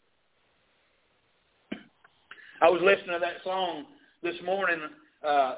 I 2.61 2.69
was 2.69 2.81
listening 2.83 3.13
to 3.13 3.19
that 3.19 3.43
song 3.43 3.85
this 4.21 4.35
morning. 4.45 4.79
Uh, 5.25 5.55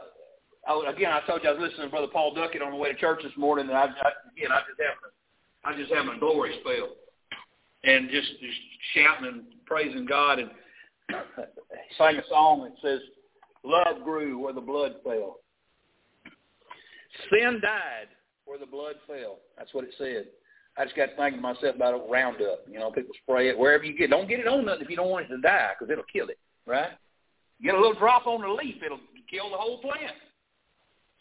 I, 0.67 0.91
again, 0.95 1.11
I 1.11 1.25
told 1.27 1.43
you 1.43 1.49
I 1.49 1.53
was 1.53 1.61
listening 1.61 1.87
to 1.87 1.91
Brother 1.91 2.07
Paul 2.11 2.33
Duckett 2.33 2.61
on 2.61 2.71
the 2.71 2.77
way 2.77 2.91
to 2.91 2.97
church 2.97 3.21
this 3.23 3.31
morning, 3.37 3.67
and 3.67 3.77
I, 3.77 3.85
I 3.85 4.11
again, 4.37 4.51
I 4.51 4.61
just 4.67 4.79
having, 4.79 5.11
I 5.65 5.77
just 5.77 5.93
having 5.93 6.15
a 6.15 6.19
glory 6.19 6.55
spell, 6.61 6.89
and 7.83 8.09
just, 8.09 8.29
just 8.39 8.57
shouting 8.93 9.27
and 9.27 9.43
praising 9.65 10.05
God, 10.05 10.39
and 10.39 10.51
sang 11.97 12.17
a 12.17 12.27
song 12.29 12.63
that 12.63 12.73
says, 12.81 12.99
"Love 13.63 14.03
grew 14.03 14.37
where 14.37 14.53
the 14.53 14.61
blood 14.61 14.95
fell, 15.03 15.37
sin 17.31 17.59
died 17.61 18.07
where 18.45 18.59
the 18.59 18.65
blood 18.65 18.95
fell." 19.07 19.39
That's 19.57 19.73
what 19.73 19.85
it 19.85 19.93
said. 19.97 20.27
I 20.77 20.85
just 20.85 20.95
got 20.95 21.09
thinking 21.17 21.41
to 21.41 21.41
myself 21.41 21.75
about 21.75 21.95
a 21.95 22.11
Roundup. 22.11 22.61
You 22.69 22.79
know, 22.79 22.91
people 22.91 23.13
spray 23.23 23.49
it 23.49 23.57
wherever 23.57 23.83
you 23.83 23.97
get. 23.97 24.09
Don't 24.09 24.29
get 24.29 24.39
it 24.39 24.47
on 24.47 24.65
nothing 24.65 24.83
if 24.83 24.89
you 24.89 24.95
don't 24.95 25.09
want 25.09 25.25
it 25.25 25.35
to 25.35 25.41
die, 25.41 25.71
because 25.77 25.91
it'll 25.91 26.05
kill 26.11 26.29
it 26.29 26.37
right? 26.65 26.91
Get 27.63 27.75
a 27.75 27.77
little 27.77 27.97
drop 27.97 28.25
on 28.27 28.41
the 28.41 28.47
leaf, 28.47 28.75
it'll 28.83 28.99
kill 29.29 29.49
the 29.49 29.57
whole 29.57 29.79
plant. 29.81 30.15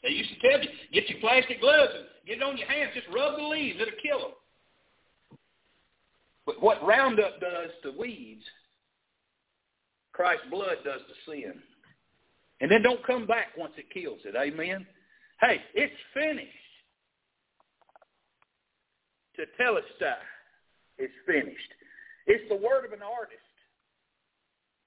They 0.02 0.10
used 0.10 0.30
to 0.30 0.48
tell 0.48 0.60
you, 0.60 0.68
get 0.92 1.08
your 1.10 1.20
plastic 1.20 1.60
gloves 1.60 1.92
and 1.94 2.06
get 2.26 2.38
it 2.38 2.42
on 2.42 2.56
your 2.56 2.68
hands, 2.68 2.92
just 2.94 3.06
rub 3.14 3.36
the 3.36 3.44
leaves, 3.44 3.78
it'll 3.80 4.00
kill 4.02 4.18
them. 4.18 4.36
But 6.50 6.60
what 6.60 6.84
Roundup 6.84 7.40
does 7.40 7.70
to 7.84 7.92
weeds, 7.96 8.42
Christ's 10.12 10.46
blood 10.50 10.78
does 10.84 11.00
to 11.00 11.30
sin. 11.30 11.54
And 12.60 12.68
then 12.68 12.82
don't 12.82 13.06
come 13.06 13.24
back 13.24 13.56
once 13.56 13.72
it 13.76 13.88
kills 13.94 14.18
it. 14.24 14.34
Amen? 14.34 14.84
Hey, 15.40 15.60
it's 15.74 15.94
finished. 16.12 16.48
To 19.36 19.44
that 20.00 20.18
it's 20.98 21.12
finished. 21.24 21.72
It's 22.26 22.46
the 22.48 22.56
word 22.56 22.84
of 22.84 22.92
an 22.92 23.00
artist 23.00 23.38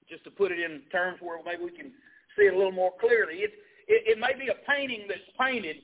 just 0.08 0.22
to 0.24 0.30
put 0.30 0.52
it 0.52 0.60
in 0.60 0.82
terms 0.92 1.18
where 1.22 1.38
maybe 1.44 1.64
we 1.64 1.70
can 1.70 1.90
see 2.36 2.44
it 2.44 2.52
a 2.52 2.56
little 2.56 2.72
more 2.72 2.92
clearly. 3.00 3.36
It, 3.36 3.52
it, 3.88 4.16
it 4.16 4.18
may 4.18 4.34
be 4.38 4.50
a 4.50 4.70
painting 4.70 5.06
that's 5.08 5.20
painted, 5.40 5.76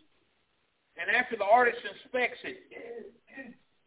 and 1.00 1.16
after 1.16 1.36
the 1.36 1.44
artist 1.44 1.78
inspects 2.04 2.38
it, 2.44 2.58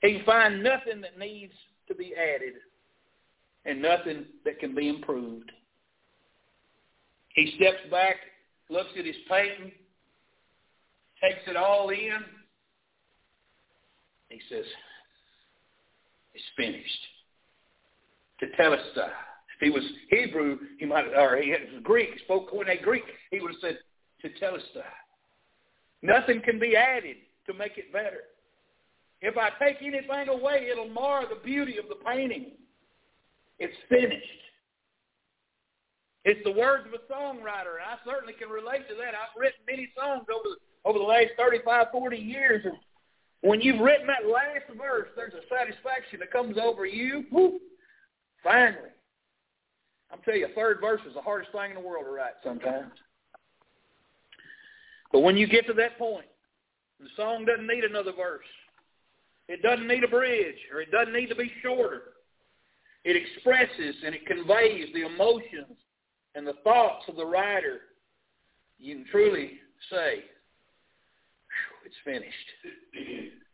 he 0.01 0.21
finds 0.25 0.62
nothing 0.62 0.99
that 1.01 1.17
needs 1.17 1.53
to 1.93 1.97
be 1.97 2.13
added 2.15 2.53
and 3.65 3.82
nothing 3.82 4.25
that 4.45 4.60
can 4.60 4.75
be 4.75 4.89
improved. 4.89 5.51
He 7.29 7.53
steps 7.56 7.89
back, 7.89 8.15
looks 8.69 8.89
at 8.97 9.06
his 9.06 9.15
painting, 9.29 9.71
takes 11.21 11.41
it 11.47 11.56
all 11.56 11.89
in. 11.89 12.19
He 14.29 14.39
says, 14.49 14.65
it's 16.34 16.43
finished. 16.58 16.99
To 18.39 18.47
tell 18.58 18.73
us 18.73 18.79
uh, 18.95 19.01
that 19.01 19.12
he 19.62 19.69
was 19.69 19.84
Hebrew, 20.10 20.58
he 20.79 20.86
might, 20.86 21.06
or 21.15 21.38
he 21.38 21.51
was 21.51 21.84
Greek, 21.84 22.10
spoke 22.25 22.51
Koine 22.51 22.82
Greek, 22.82 23.03
he 23.32 23.39
would 23.39 23.51
have 23.51 23.62
said, 23.62 23.77
to 24.21 24.29
tetelestai. 24.29 24.79
Uh, 24.79 24.82
nothing 26.01 26.41
can 26.41 26.60
be 26.60 26.75
added 26.75 27.17
to 27.47 27.53
make 27.53 27.77
it 27.77 27.93
better. 27.93 28.21
If 29.23 29.38
I 29.38 29.49
take 29.57 29.77
anything 29.81 30.27
away, 30.27 30.67
it'll 30.69 30.89
mar 30.89 31.23
the 31.27 31.39
beauty 31.43 31.77
of 31.77 31.88
the 31.88 31.95
painting. 32.05 32.51
It's 33.57 33.73
finished. 33.88 34.43
It's 36.25 36.41
the 36.43 36.51
words 36.51 36.86
of 36.86 36.93
a 36.93 37.12
songwriter, 37.12 37.79
and 37.79 37.88
I 37.88 37.95
certainly 38.05 38.33
can 38.33 38.49
relate 38.49 38.88
to 38.89 38.95
that. 38.95 39.15
I've 39.15 39.39
written 39.39 39.62
many 39.65 39.89
songs 39.97 40.25
over 40.27 40.43
the, 40.43 40.89
over 40.89 40.99
the 40.99 41.05
last 41.05 41.31
35, 41.38 41.88
40 41.91 42.17
years, 42.17 42.65
and 42.65 42.75
when 43.39 43.62
you've 43.62 43.79
written 43.79 44.07
that 44.07 44.27
last 44.29 44.67
verse, 44.77 45.07
there's 45.15 45.33
a 45.33 45.47
satisfaction 45.47 46.19
that 46.19 46.31
comes 46.31 46.57
over 46.62 46.86
you. 46.86 47.23
Whoop, 47.31 47.62
finally, 48.43 48.91
I'm 50.12 50.19
telling 50.25 50.41
you, 50.41 50.47
a 50.47 50.55
third 50.55 50.79
verse 50.81 51.01
is 51.07 51.13
the 51.13 51.21
hardest 51.21 51.53
thing 51.53 51.71
in 51.71 51.75
the 51.75 51.81
world 51.81 52.05
to 52.05 52.12
write 52.12 52.33
sometimes. 52.43 52.91
But 55.13 55.19
when 55.19 55.38
you 55.38 55.47
get 55.47 55.65
to 55.67 55.73
that 55.73 55.97
point, 55.97 56.25
the 56.99 57.07
song 57.15 57.45
doesn't 57.45 57.67
need 57.67 57.86
another 57.86 58.12
verse. 58.12 58.45
It 59.54 59.62
doesn't 59.62 59.88
need 59.88 60.04
a 60.04 60.08
bridge, 60.08 60.58
or 60.74 60.82
it 60.82 60.89
doesn't 60.89 61.13
need 61.13 61.28
to 61.28 61.36
be 61.36 61.52
shorter. 61.62 62.02
It 63.04 63.16
expresses 63.16 63.96
and 64.04 64.16
it 64.16 64.26
conveys 64.26 64.92
the 64.96 65.06
emotions 65.06 65.78
and 66.34 66.48
the 66.48 66.56
thoughts 66.63 67.06
of 67.08 67.18
the 67.18 67.26
writer. 67.26 67.82
You 68.80 68.96
can 68.96 69.06
truly 69.12 69.60
say, 69.92 70.24
it's 71.86 71.96
finished. 72.04 72.34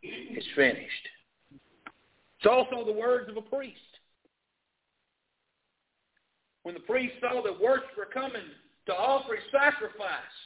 It's 0.02 0.48
finished. 0.56 1.08
It's 1.52 2.48
also 2.50 2.86
the 2.86 2.98
words 2.98 3.30
of 3.30 3.36
a 3.36 3.42
priest 3.42 3.76
when 6.64 6.76
the 6.76 6.80
priest 6.80 7.16
saw 7.20 7.44
the 7.44 7.62
worshiper 7.62 8.08
coming 8.14 8.48
to 8.86 8.94
offer 8.94 9.36
his 9.36 9.44
sacrifice 9.52 10.38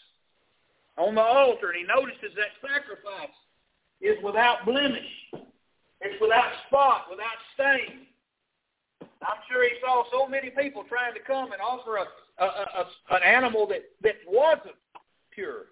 on 0.98 1.14
the 1.14 1.22
altar, 1.22 1.70
and 1.70 1.78
he 1.78 1.84
notices 1.84 2.36
that 2.36 2.58
sacrifice 2.60 3.30
is 4.04 4.18
without 4.24 4.66
blemish. 4.66 5.08
It's 6.04 6.20
without 6.22 6.52
spot, 6.68 7.06
without 7.10 7.40
stain. 7.54 8.08
I'm 9.02 9.40
sure 9.50 9.64
he 9.64 9.76
saw 9.82 10.04
so 10.12 10.28
many 10.28 10.50
people 10.50 10.84
trying 10.88 11.14
to 11.14 11.20
come 11.22 11.54
and 11.54 11.62
offer 11.62 11.98
a, 11.98 12.44
a, 12.44 12.46
a, 12.46 13.16
an 13.16 13.24
animal 13.24 13.66
that, 13.68 13.84
that 14.02 14.16
wasn't 14.28 14.76
pure. 15.32 15.66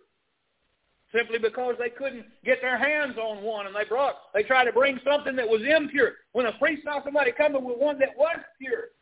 Simply 1.14 1.40
because 1.40 1.76
they 1.78 1.90
couldn't 1.90 2.26
get 2.46 2.62
their 2.62 2.78
hands 2.78 3.18
on 3.18 3.44
one 3.44 3.68
and 3.68 3.76
they 3.76 3.84
brought 3.84 4.16
they 4.34 4.44
tried 4.44 4.64
to 4.64 4.72
bring 4.72 4.98
something 5.04 5.36
that 5.36 5.48
was 5.48 5.62
impure. 5.62 6.14
When 6.32 6.46
a 6.46 6.54
priest 6.54 6.84
saw 6.86 7.04
somebody 7.04 7.34
coming 7.34 7.66
with 7.66 7.78
one 7.78 8.00
that 8.00 8.16
was 8.18 8.40
pure, 8.58 8.96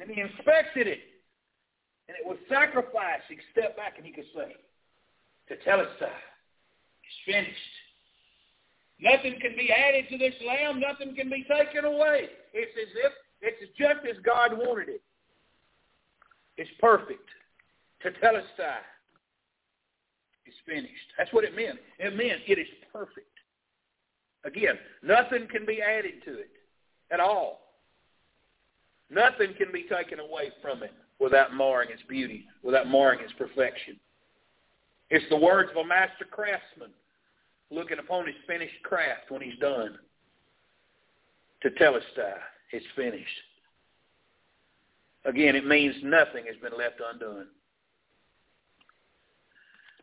and 0.00 0.10
he 0.10 0.20
inspected 0.20 0.86
it. 0.86 1.00
And 2.08 2.16
it 2.16 2.26
was 2.26 2.38
sacrifice. 2.48 3.20
He 3.28 3.36
could 3.36 3.44
step 3.52 3.76
back 3.76 3.98
and 3.98 4.06
he 4.06 4.12
could 4.12 4.24
say, 4.34 4.56
tetelestai 5.50 6.08
it's 7.10 7.20
finished. 7.26 7.74
Nothing 9.02 9.38
can 9.40 9.56
be 9.56 9.72
added 9.72 10.06
to 10.10 10.18
this 10.18 10.34
lamb. 10.46 10.80
Nothing 10.80 11.14
can 11.14 11.30
be 11.30 11.44
taken 11.44 11.84
away. 11.84 12.28
It's 12.52 12.72
as 12.76 12.88
if 13.04 13.12
it's 13.40 13.72
just 13.78 14.00
as 14.08 14.16
God 14.22 14.56
wanted 14.56 14.88
it. 14.88 15.02
It's 16.56 16.70
perfect. 16.78 17.28
That 18.04 18.34
it's 18.34 18.48
finished. 20.66 21.12
That's 21.16 21.32
what 21.32 21.44
it 21.44 21.54
meant. 21.54 21.78
It 21.98 22.16
meant 22.16 22.40
it 22.46 22.58
is 22.58 22.66
perfect. 22.92 23.26
Again, 24.44 24.78
nothing 25.02 25.46
can 25.50 25.64
be 25.64 25.80
added 25.82 26.22
to 26.24 26.38
it 26.38 26.50
at 27.10 27.20
all. 27.20 27.60
Nothing 29.10 29.54
can 29.58 29.72
be 29.72 29.84
taken 29.84 30.18
away 30.18 30.50
from 30.62 30.82
it 30.82 30.92
without 31.18 31.54
marring 31.54 31.90
its 31.90 32.02
beauty, 32.08 32.46
without 32.62 32.88
marring 32.88 33.20
its 33.20 33.32
perfection. 33.34 33.98
It's 35.10 35.28
the 35.28 35.36
words 35.36 35.70
of 35.70 35.76
a 35.76 35.86
master 35.86 36.24
craftsman 36.30 36.90
looking 37.70 37.98
upon 37.98 38.26
his 38.26 38.36
finished 38.46 38.82
craft 38.82 39.30
when 39.30 39.42
he's 39.42 39.58
done. 39.58 39.98
To 41.62 41.70
that 42.16 42.38
it's 42.72 42.86
finished. 42.96 43.26
Again, 45.24 45.54
it 45.54 45.66
means 45.66 45.94
nothing 46.02 46.46
has 46.46 46.56
been 46.62 46.76
left 46.76 47.00
undone. 47.12 47.46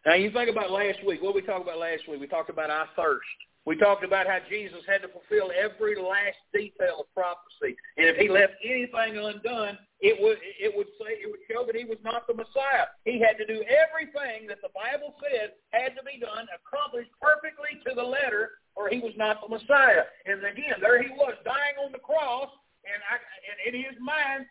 Now, 0.06 0.14
you 0.14 0.32
think 0.32 0.50
about 0.50 0.72
last 0.72 1.00
week. 1.06 1.22
What 1.22 1.36
we 1.36 1.42
talk 1.42 1.62
about 1.62 1.80
last 1.80 2.08
week? 2.08 2.22
We 2.22 2.28
talked 2.28 2.50
about 2.50 2.70
our 2.70 2.88
thirst. 2.96 3.28
We 3.68 3.76
talked 3.76 4.06
about 4.06 4.28
how 4.28 4.40
Jesus 4.48 4.80
had 4.88 5.04
to 5.04 5.12
fulfill 5.12 5.52
every 5.52 6.00
last 6.00 6.40
detail 6.56 7.04
of 7.04 7.12
prophecy, 7.12 7.76
and 8.00 8.08
if 8.08 8.16
he 8.16 8.32
left 8.32 8.56
anything 8.64 9.20
undone, 9.20 9.78
it 10.00 10.16
would 10.24 10.40
it 10.40 10.72
would 10.72 10.88
say 10.96 11.20
it 11.20 11.28
would 11.28 11.44
show 11.52 11.68
that 11.68 11.76
he 11.76 11.84
was 11.84 12.00
not 12.00 12.32
the 12.32 12.34
Messiah. 12.34 12.88
He 13.04 13.20
had 13.20 13.36
to 13.36 13.46
do 13.46 13.60
everything 13.68 14.48
that 14.48 14.64
the 14.64 14.72
Bible 14.72 15.20
said 15.20 15.52
had 15.76 16.00
to 16.00 16.04
be 16.08 16.16
done, 16.16 16.48
accomplished 16.48 17.12
perfectly 17.20 17.84
to 17.84 17.92
the 17.94 18.08
letter, 18.08 18.64
or 18.80 18.88
he 18.88 19.04
was 19.04 19.12
not 19.18 19.44
the 19.44 19.52
Messiah. 19.52 20.08
And 20.26 20.40
again, 20.48 20.80
there 20.80 21.04
he 21.04 21.12
was 21.12 21.36
dying 21.44 21.76
on 21.84 21.92
the 21.92 22.00
cross, 22.00 22.48
and, 22.88 23.04
I, 23.04 23.20
and 23.20 23.76
in 23.76 23.84
his 23.84 24.00
mind, 24.00 24.46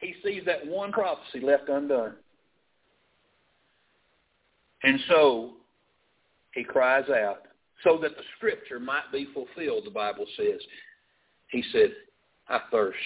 he 0.00 0.16
sees 0.24 0.40
that 0.46 0.66
one 0.66 0.90
prophecy 0.90 1.44
left 1.44 1.68
undone. 1.68 2.14
And 4.82 4.98
so 5.06 5.59
he 6.54 6.64
cries 6.64 7.08
out, 7.08 7.42
so 7.84 7.98
that 8.02 8.16
the 8.16 8.22
scripture 8.36 8.80
might 8.80 9.10
be 9.12 9.28
fulfilled, 9.32 9.84
the 9.86 9.90
Bible 9.90 10.26
says. 10.36 10.60
He 11.48 11.62
said, 11.72 11.92
I 12.48 12.60
thirst. 12.70 12.96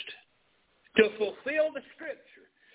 To 0.97 1.09
fulfill 1.19 1.73
the 1.75 1.83
scripture. 1.95 2.21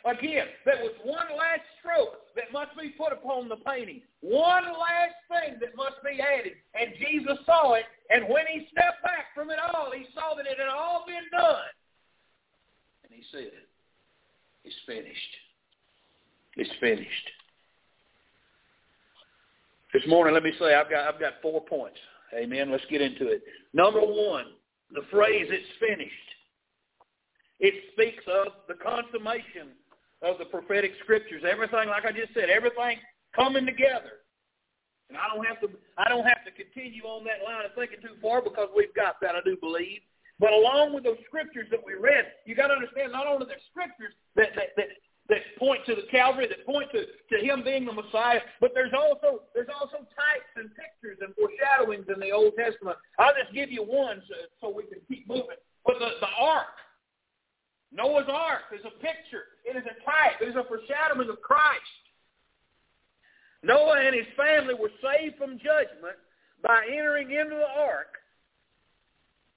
Again, 0.06 0.48
there 0.64 0.82
was 0.82 0.94
one 1.04 1.28
last 1.38 1.62
stroke 1.80 2.24
that 2.36 2.54
must 2.54 2.72
be 2.80 2.90
put 2.90 3.12
upon 3.12 3.50
the 3.50 3.58
painting. 3.58 4.02
One 4.22 4.64
last 4.64 5.20
thing 5.28 5.60
that 5.60 5.76
must 5.76 5.98
be 6.04 6.22
added. 6.22 6.54
And 6.74 6.94
Jesus 6.98 7.38
saw 7.46 7.74
it, 7.74 7.84
and 8.10 8.24
when 8.30 8.46
he 8.48 8.68
stepped 8.72 9.04
back 9.04 9.36
from 9.36 9.50
it 9.50 9.60
all, 9.60 9.92
he 9.92 10.06
saw 10.16 10.36
that 10.36 10.46
it 10.46 10.58
had 10.58 10.70
all 10.70 11.04
been 11.06 11.28
done. 11.32 11.74
And 13.04 13.12
he 13.12 13.24
said, 13.32 13.52
it's 14.64 14.76
finished. 14.86 15.34
It's 16.56 16.72
finished. 16.80 17.30
This 19.94 20.04
morning, 20.08 20.36
let 20.36 20.44
me 20.44 20.54
say 20.60 20.76
I've 20.76 20.90
got 20.90 21.08
I've 21.08 21.20
got 21.20 21.42
four 21.42 21.66
points. 21.66 21.98
Amen. 22.38 22.72
Let's 22.72 22.86
get 22.90 23.02
into 23.02 23.28
it. 23.28 23.42
Number 23.74 24.02
one, 24.02 24.46
the 24.92 25.02
phrase 25.10 25.48
"it's 25.50 25.66
finished." 25.80 26.30
It 27.60 27.74
speaks 27.94 28.24
of 28.28 28.54
the 28.68 28.76
consummation 28.76 29.76
of 30.22 30.38
the 30.38 30.46
prophetic 30.46 30.92
scriptures. 31.04 31.44
Everything, 31.44 31.90
like 31.90 32.06
I 32.06 32.12
just 32.12 32.34
said, 32.34 32.50
everything 32.50 32.98
coming 33.36 33.66
together. 33.66 34.24
And 35.10 35.18
I 35.18 35.26
don't 35.34 35.46
have 35.46 35.60
to 35.62 35.70
I 35.98 36.08
don't 36.08 36.26
have 36.26 36.46
to 36.46 36.52
continue 36.52 37.04
on 37.04 37.26
that 37.26 37.44
line 37.44 37.66
of 37.66 37.74
thinking 37.74 38.00
too 38.00 38.16
far 38.22 38.42
because 38.42 38.70
we've 38.78 38.94
got 38.94 39.18
that, 39.22 39.36
I 39.36 39.42
do 39.44 39.58
believe. 39.58 40.02
But 40.40 40.54
along 40.54 40.94
with 40.94 41.04
those 41.04 41.20
scriptures 41.28 41.68
that 41.72 41.82
we 41.84 41.96
read, 42.00 42.30
you 42.46 42.56
got 42.56 42.68
to 42.68 42.78
understand 42.78 43.12
not 43.12 43.28
only 43.28 43.46
the 43.46 43.60
scriptures 43.74 44.14
that, 44.38 44.56
that, 44.56 44.72
that 44.78 44.88
that 45.30 45.46
point 45.58 45.86
to 45.86 45.94
the 45.94 46.10
Calvary, 46.10 46.48
that 46.50 46.66
point 46.66 46.90
to, 46.92 47.06
to 47.06 47.38
him 47.46 47.64
being 47.64 47.86
the 47.86 47.94
Messiah, 47.94 48.42
but 48.60 48.72
there's 48.74 48.94
also 48.94 49.46
there's 49.54 49.70
also 49.70 49.98
types 50.18 50.52
and 50.58 50.70
pictures 50.74 51.22
and 51.22 51.34
foreshadowings 51.38 52.06
in 52.14 52.20
the 52.20 52.32
Old 52.32 52.54
Testament. 52.58 52.98
I'll 53.18 53.38
just 53.38 53.54
give 53.54 53.72
you 53.72 53.84
one 53.86 54.22
so, 54.28 54.36
so 54.60 54.74
we 54.74 54.84
can 54.84 55.00
keep 55.08 55.30
moving. 55.30 55.62
But 55.86 56.00
the, 56.00 56.18
the 56.20 56.34
ark, 56.38 56.74
Noah's 57.94 58.28
ark 58.28 58.74
is 58.74 58.82
a 58.86 58.94
picture. 59.00 59.54
It 59.64 59.78
is 59.78 59.86
a 59.86 59.96
type. 60.04 60.42
It 60.42 60.50
is 60.50 60.56
a 60.58 60.66
foreshadowing 60.66 61.30
of 61.30 61.42
Christ. 61.42 62.04
Noah 63.62 64.02
and 64.02 64.16
his 64.16 64.28
family 64.36 64.74
were 64.74 64.92
saved 64.98 65.38
from 65.38 65.62
judgment 65.62 66.18
by 66.64 66.82
entering 66.90 67.32
into 67.32 67.56
the 67.56 67.70
ark. 67.70 68.18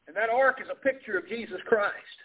And 0.07 0.16
that 0.16 0.29
ark 0.29 0.61
is 0.61 0.68
a 0.70 0.75
picture 0.75 1.16
of 1.16 1.29
Jesus 1.29 1.61
Christ 1.66 2.18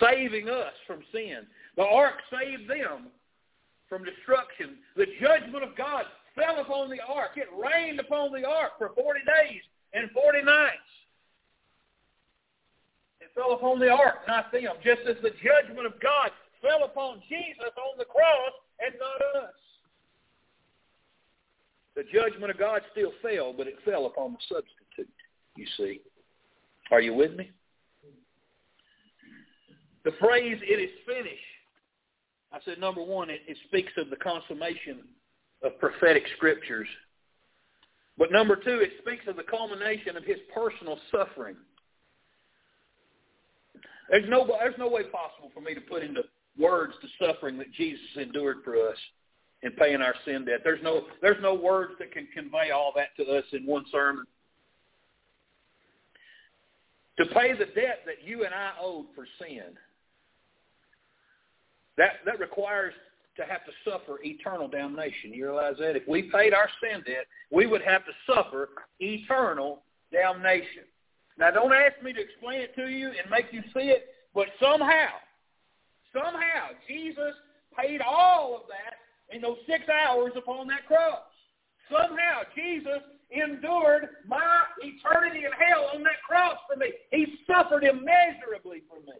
saving 0.00 0.48
us 0.48 0.72
from 0.86 1.00
sin. 1.12 1.46
The 1.76 1.84
ark 1.84 2.14
saved 2.30 2.68
them 2.68 3.08
from 3.88 4.04
destruction. 4.04 4.78
The 4.96 5.06
judgment 5.20 5.64
of 5.64 5.76
God 5.76 6.04
fell 6.34 6.60
upon 6.60 6.90
the 6.90 7.00
ark. 7.06 7.32
It 7.36 7.48
rained 7.52 8.00
upon 8.00 8.32
the 8.32 8.46
ark 8.46 8.72
for 8.78 8.90
40 8.94 9.20
days 9.20 9.62
and 9.92 10.10
40 10.10 10.42
nights. 10.42 10.90
It 13.20 13.28
fell 13.34 13.52
upon 13.52 13.78
the 13.78 13.90
ark, 13.90 14.26
not 14.26 14.50
them, 14.52 14.72
just 14.82 15.02
as 15.08 15.16
the 15.22 15.30
judgment 15.30 15.86
of 15.86 16.00
God 16.00 16.30
fell 16.60 16.84
upon 16.84 17.20
Jesus 17.28 17.72
on 17.76 17.98
the 17.98 18.04
cross 18.04 18.52
and 18.80 18.94
not 18.98 19.44
us. 19.44 19.54
The 21.94 22.04
judgment 22.04 22.50
of 22.50 22.58
God 22.58 22.80
still 22.92 23.12
fell, 23.20 23.52
but 23.52 23.66
it 23.66 23.76
fell 23.84 24.06
upon 24.06 24.32
the 24.32 24.38
substitute, 24.48 25.12
you 25.56 25.66
see. 25.76 26.00
Are 26.90 27.00
you 27.00 27.12
with 27.12 27.36
me? 27.36 27.50
The 30.04 30.12
phrase, 30.20 30.58
it 30.62 30.80
is 30.80 30.90
finished, 31.06 31.38
I 32.52 32.58
said, 32.64 32.78
number 32.78 33.02
one, 33.02 33.30
it, 33.30 33.40
it 33.46 33.56
speaks 33.68 33.92
of 33.96 34.10
the 34.10 34.16
consummation 34.16 35.00
of 35.62 35.78
prophetic 35.78 36.24
scriptures. 36.36 36.88
But 38.18 38.30
number 38.30 38.56
two, 38.56 38.80
it 38.80 38.90
speaks 39.00 39.24
of 39.26 39.36
the 39.36 39.42
culmination 39.44 40.16
of 40.16 40.24
his 40.24 40.38
personal 40.54 40.98
suffering. 41.10 41.56
There's 44.10 44.28
no, 44.28 44.46
there's 44.46 44.78
no 44.78 44.88
way 44.88 45.04
possible 45.04 45.50
for 45.54 45.60
me 45.60 45.74
to 45.74 45.80
put 45.80 46.02
into 46.02 46.22
words 46.58 46.92
the 47.00 47.08
suffering 47.26 47.56
that 47.58 47.72
Jesus 47.72 48.04
endured 48.16 48.58
for 48.64 48.76
us 48.76 48.96
in 49.62 49.72
paying 49.72 50.02
our 50.02 50.14
sin 50.26 50.44
debt. 50.44 50.60
There's 50.62 50.82
no, 50.82 51.04
there's 51.22 51.40
no 51.40 51.54
words 51.54 51.92
that 51.98 52.12
can 52.12 52.28
convey 52.34 52.70
all 52.70 52.92
that 52.96 53.16
to 53.16 53.30
us 53.32 53.44
in 53.52 53.64
one 53.64 53.84
sermon. 53.90 54.26
To 57.18 57.26
pay 57.26 57.52
the 57.52 57.66
debt 57.66 58.00
that 58.04 58.22
you 58.24 58.44
and 58.44 58.54
I 58.54 58.72
owed 58.80 59.06
for 59.14 59.26
sin 59.38 59.76
that, 61.96 62.24
that 62.24 62.40
requires 62.40 62.94
to 63.36 63.44
have 63.44 63.64
to 63.64 63.72
suffer 63.84 64.18
eternal 64.22 64.68
damnation. 64.68 65.32
You 65.32 65.46
realize 65.46 65.76
that? 65.78 65.96
If 65.96 66.06
we 66.06 66.24
paid 66.24 66.52
our 66.52 66.68
sin 66.82 67.02
debt, 67.06 67.26
we 67.50 67.66
would 67.66 67.82
have 67.82 68.02
to 68.04 68.12
suffer 68.26 68.70
eternal 69.00 69.82
damnation. 70.12 70.84
Now, 71.38 71.50
don't 71.50 71.72
ask 71.72 72.02
me 72.02 72.12
to 72.12 72.20
explain 72.20 72.60
it 72.60 72.74
to 72.76 72.88
you 72.88 73.08
and 73.08 73.30
make 73.30 73.46
you 73.52 73.62
see 73.74 73.88
it, 73.88 74.08
but 74.34 74.48
somehow, 74.60 75.08
somehow, 76.12 76.76
Jesus 76.86 77.32
paid 77.78 78.00
all 78.02 78.54
of 78.54 78.62
that 78.68 79.34
in 79.34 79.40
those 79.40 79.56
six 79.66 79.84
hours 79.88 80.32
upon 80.36 80.66
that 80.68 80.86
cross. 80.86 81.24
Somehow, 81.90 82.42
Jesus 82.54 83.00
endured 83.30 84.08
my 84.26 84.62
eternity 84.82 85.44
in 85.44 85.52
hell 85.52 85.90
on 85.94 86.02
that 86.02 86.20
cross 86.26 86.58
for 86.68 86.78
me. 86.78 86.92
He 87.10 87.38
suffered 87.46 87.82
immeasurably 87.82 88.82
for 88.88 89.00
me. 89.00 89.16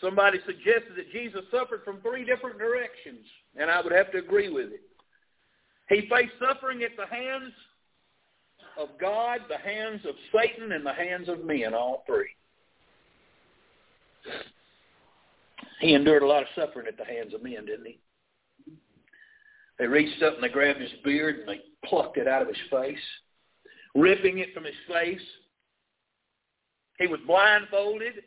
Somebody 0.00 0.38
suggested 0.44 0.96
that 0.96 1.12
Jesus 1.12 1.42
suffered 1.50 1.82
from 1.84 2.00
three 2.00 2.24
different 2.24 2.58
directions, 2.58 3.24
and 3.56 3.70
I 3.70 3.80
would 3.80 3.92
have 3.92 4.10
to 4.12 4.18
agree 4.18 4.50
with 4.50 4.72
it. 4.72 4.82
He 5.88 6.08
faced 6.08 6.32
suffering 6.40 6.82
at 6.82 6.96
the 6.96 7.06
hands 7.06 7.52
of 8.78 8.88
God, 9.00 9.40
the 9.48 9.58
hands 9.58 10.00
of 10.06 10.14
Satan, 10.34 10.72
and 10.72 10.84
the 10.84 10.92
hands 10.92 11.28
of 11.28 11.44
men, 11.44 11.74
all 11.74 12.02
three. 12.06 12.30
He 15.80 15.94
endured 15.94 16.22
a 16.22 16.26
lot 16.26 16.42
of 16.42 16.48
suffering 16.56 16.86
at 16.86 16.96
the 16.96 17.04
hands 17.04 17.34
of 17.34 17.42
men, 17.42 17.66
didn't 17.66 17.86
he? 17.86 17.98
They 19.78 19.86
reached 19.86 20.22
up 20.22 20.34
and 20.34 20.42
they 20.42 20.48
grabbed 20.48 20.80
his 20.80 20.90
beard 21.04 21.40
and 21.40 21.48
they 21.48 21.60
plucked 21.84 22.16
it 22.16 22.28
out 22.28 22.42
of 22.42 22.48
his 22.48 22.56
face, 22.70 22.96
ripping 23.94 24.38
it 24.38 24.54
from 24.54 24.64
his 24.64 24.74
face. 24.88 25.20
He 26.98 27.06
was 27.06 27.20
blindfolded 27.26 28.22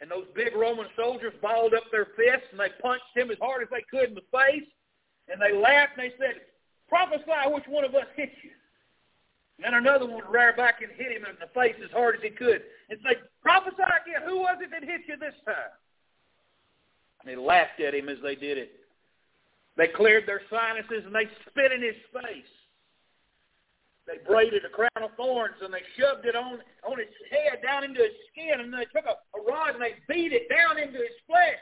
and 0.00 0.10
those 0.10 0.26
big 0.34 0.54
Roman 0.54 0.86
soldiers 0.96 1.32
balled 1.42 1.74
up 1.74 1.84
their 1.90 2.06
fists 2.16 2.46
and 2.50 2.60
they 2.60 2.70
punched 2.80 3.10
him 3.14 3.30
as 3.30 3.38
hard 3.40 3.62
as 3.62 3.68
they 3.70 3.84
could 3.90 4.10
in 4.10 4.14
the 4.14 4.28
face. 4.30 4.68
And 5.28 5.42
they 5.42 5.52
laughed 5.52 5.98
and 5.98 6.10
they 6.10 6.14
said, 6.18 6.40
prophesy 6.88 7.52
which 7.52 7.66
one 7.68 7.84
of 7.84 7.94
us 7.94 8.06
hit 8.16 8.30
you. 8.42 8.50
And 9.64 9.74
another 9.74 10.06
one 10.06 10.16
would 10.16 10.30
rear 10.30 10.54
back 10.56 10.82
and 10.82 10.92
hit 10.92 11.10
him 11.10 11.26
in 11.26 11.34
the 11.40 11.50
face 11.52 11.74
as 11.84 11.90
hard 11.90 12.14
as 12.16 12.22
he 12.22 12.30
could 12.30 12.62
and 12.88 12.98
say, 13.02 13.18
prophesy 13.42 13.82
again, 13.82 14.22
who 14.24 14.38
was 14.38 14.58
it 14.62 14.70
that 14.70 14.84
hit 14.84 15.02
you 15.08 15.16
this 15.16 15.34
time? 15.44 15.74
And 17.20 17.26
they 17.26 17.36
laughed 17.36 17.80
at 17.80 17.94
him 17.94 18.08
as 18.08 18.18
they 18.22 18.36
did 18.36 18.56
it. 18.56 18.70
They 19.76 19.88
cleared 19.88 20.26
their 20.26 20.42
sinuses 20.48 21.04
and 21.04 21.14
they 21.14 21.28
spit 21.50 21.72
in 21.72 21.82
his 21.82 21.98
face. 22.12 22.52
They 24.08 24.16
braided 24.24 24.64
a 24.64 24.72
crown 24.72 25.04
of 25.04 25.12
thorns 25.20 25.60
and 25.60 25.68
they 25.68 25.84
shoved 26.00 26.24
it 26.24 26.32
on 26.32 26.64
on 26.80 26.96
his 26.96 27.12
head 27.28 27.60
down 27.60 27.84
into 27.84 28.00
his 28.00 28.16
skin 28.32 28.56
and 28.56 28.72
they 28.72 28.88
took 28.88 29.04
a, 29.04 29.20
a 29.36 29.40
rod 29.44 29.76
and 29.76 29.84
they 29.84 30.00
beat 30.08 30.32
it 30.32 30.48
down 30.48 30.80
into 30.80 30.96
his 30.96 31.12
flesh. 31.28 31.60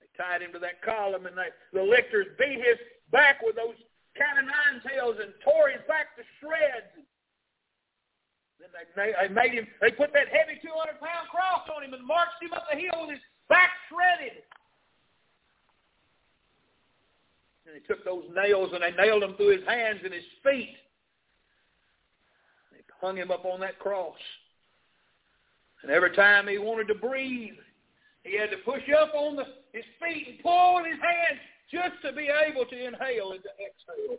They 0.00 0.08
tied 0.16 0.40
him 0.40 0.56
to 0.56 0.58
that 0.64 0.80
column 0.80 1.28
and 1.28 1.36
they, 1.36 1.52
the 1.76 1.84
lictors 1.84 2.32
beat 2.40 2.64
his 2.64 2.80
back 3.12 3.44
with 3.44 3.60
those 3.60 3.76
cat 4.16 4.40
of 4.40 4.48
nine 4.48 4.80
tails 4.88 5.20
and 5.20 5.36
tore 5.44 5.68
his 5.68 5.84
back 5.84 6.16
to 6.16 6.24
shreds. 6.40 6.96
Then 8.56 8.72
they, 8.72 9.12
they 9.12 9.28
made 9.28 9.52
him, 9.52 9.68
they 9.84 9.92
put 9.92 10.16
that 10.16 10.32
heavy 10.32 10.56
200 10.64 10.96
pound 10.96 11.28
cross 11.28 11.68
on 11.68 11.84
him 11.84 11.92
and 11.92 12.08
marched 12.08 12.40
him 12.40 12.56
up 12.56 12.64
the 12.72 12.80
hill 12.80 13.04
with 13.04 13.20
his 13.20 13.24
back 13.52 13.76
shredded. 13.92 14.48
And 17.70 17.78
they 17.78 17.86
took 17.86 18.04
those 18.04 18.24
nails 18.34 18.70
and 18.74 18.82
they 18.82 18.90
nailed 18.90 19.22
them 19.22 19.34
through 19.36 19.58
his 19.58 19.66
hands 19.66 20.00
and 20.02 20.12
his 20.12 20.26
feet. 20.42 20.74
They 22.72 22.82
hung 23.00 23.16
him 23.16 23.30
up 23.30 23.44
on 23.44 23.60
that 23.60 23.78
cross. 23.78 24.18
And 25.82 25.90
every 25.90 26.10
time 26.16 26.48
he 26.48 26.58
wanted 26.58 26.88
to 26.88 26.98
breathe, 26.98 27.54
he 28.24 28.36
had 28.36 28.50
to 28.50 28.58
push 28.66 28.82
up 28.90 29.14
on 29.14 29.36
the, 29.36 29.44
his 29.72 29.86
feet 30.02 30.26
and 30.28 30.38
pull 30.42 30.78
in 30.78 30.90
his 30.90 31.00
hands 31.00 31.40
just 31.70 31.94
to 32.02 32.12
be 32.12 32.26
able 32.26 32.66
to 32.66 32.76
inhale 32.76 33.32
and 33.32 33.42
to 33.46 33.52
exhale. 33.62 34.18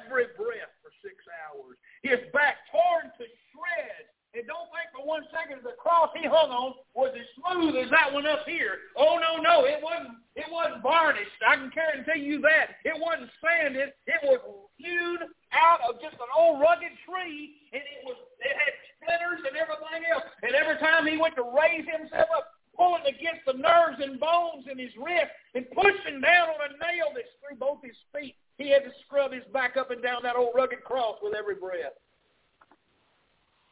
Every 0.00 0.32
breath 0.32 0.72
for 0.80 0.90
six 1.04 1.20
hours. 1.44 1.76
His 2.00 2.18
back 2.32 2.64
torn 2.72 3.12
to 3.12 3.24
shreds. 3.52 4.08
And 4.32 4.48
don't 4.48 4.68
think 4.72 4.88
for 4.92 5.04
one 5.04 5.24
second 5.32 5.60
the 5.64 5.76
cross 5.76 6.10
he 6.16 6.24
hung 6.24 6.48
on 6.48 6.80
was 6.96 7.12
as 7.12 7.28
smooth 7.36 7.76
as 7.76 7.90
that 7.92 8.12
one 8.12 8.26
up 8.26 8.48
here. 8.48 8.88
Oh 8.96 9.20
no, 9.20 9.40
no, 9.40 9.64
it 9.68 9.80
wasn't. 9.84 10.16
It 10.36 10.44
wasn't 10.52 10.84
varnished. 10.84 11.40
I 11.40 11.56
can 11.56 11.72
guarantee 11.72 12.20
you 12.20 12.44
that. 12.44 12.76
It 12.84 12.92
wasn't 13.00 13.32
sanded. 13.40 13.96
It 14.04 14.20
was 14.20 14.68
hewn 14.76 15.24
out 15.56 15.80
of 15.88 15.96
just 16.04 16.20
an 16.20 16.28
old 16.36 16.60
rugged 16.60 16.92
tree, 17.08 17.56
and 17.72 17.80
it 17.80 18.04
was. 18.04 18.20
It 18.44 18.52
had 18.52 18.72
splinters 19.00 19.42
and 19.48 19.56
everything 19.56 20.04
else. 20.12 20.28
And 20.44 20.52
every 20.52 20.76
time 20.76 21.08
he 21.08 21.16
went 21.16 21.40
to 21.40 21.46
raise 21.56 21.88
himself 21.88 22.28
up, 22.36 22.52
pulling 22.76 23.08
against 23.08 23.48
the 23.48 23.56
nerves 23.56 23.96
and 24.04 24.20
bones 24.20 24.68
in 24.70 24.76
his 24.76 24.92
wrist 25.00 25.32
and 25.56 25.64
pushing 25.72 26.20
down 26.20 26.52
on 26.52 26.60
a 26.68 26.76
nail 26.84 27.08
that 27.16 27.24
through 27.40 27.56
both 27.56 27.80
his 27.82 27.96
feet. 28.12 28.36
He 28.58 28.70
had 28.70 28.84
to 28.84 28.92
scrub 29.04 29.32
his 29.32 29.44
back 29.52 29.76
up 29.76 29.90
and 29.90 30.02
down 30.02 30.20
that 30.22 30.36
old 30.36 30.52
rugged 30.54 30.84
cross 30.84 31.16
with 31.22 31.34
every 31.34 31.56
breath. 31.56 31.96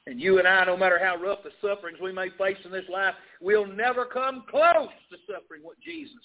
And 0.07 0.21
you 0.21 0.39
and 0.39 0.47
I, 0.49 0.65
no 0.65 0.77
matter 0.77 0.99
how 0.99 1.17
rough 1.17 1.41
the 1.45 1.53
sufferings 1.61 1.99
we 2.01 2.13
may 2.13 2.29
face 2.37 2.59
in 2.65 2.71
this 2.71 2.89
life, 2.91 3.15
we'll 3.41 3.67
never 3.67 4.05
come 4.05 4.45
close 4.51 4.93
to 5.11 5.17
suffering 5.27 5.63
what 5.63 5.81
Jesus 5.81 6.25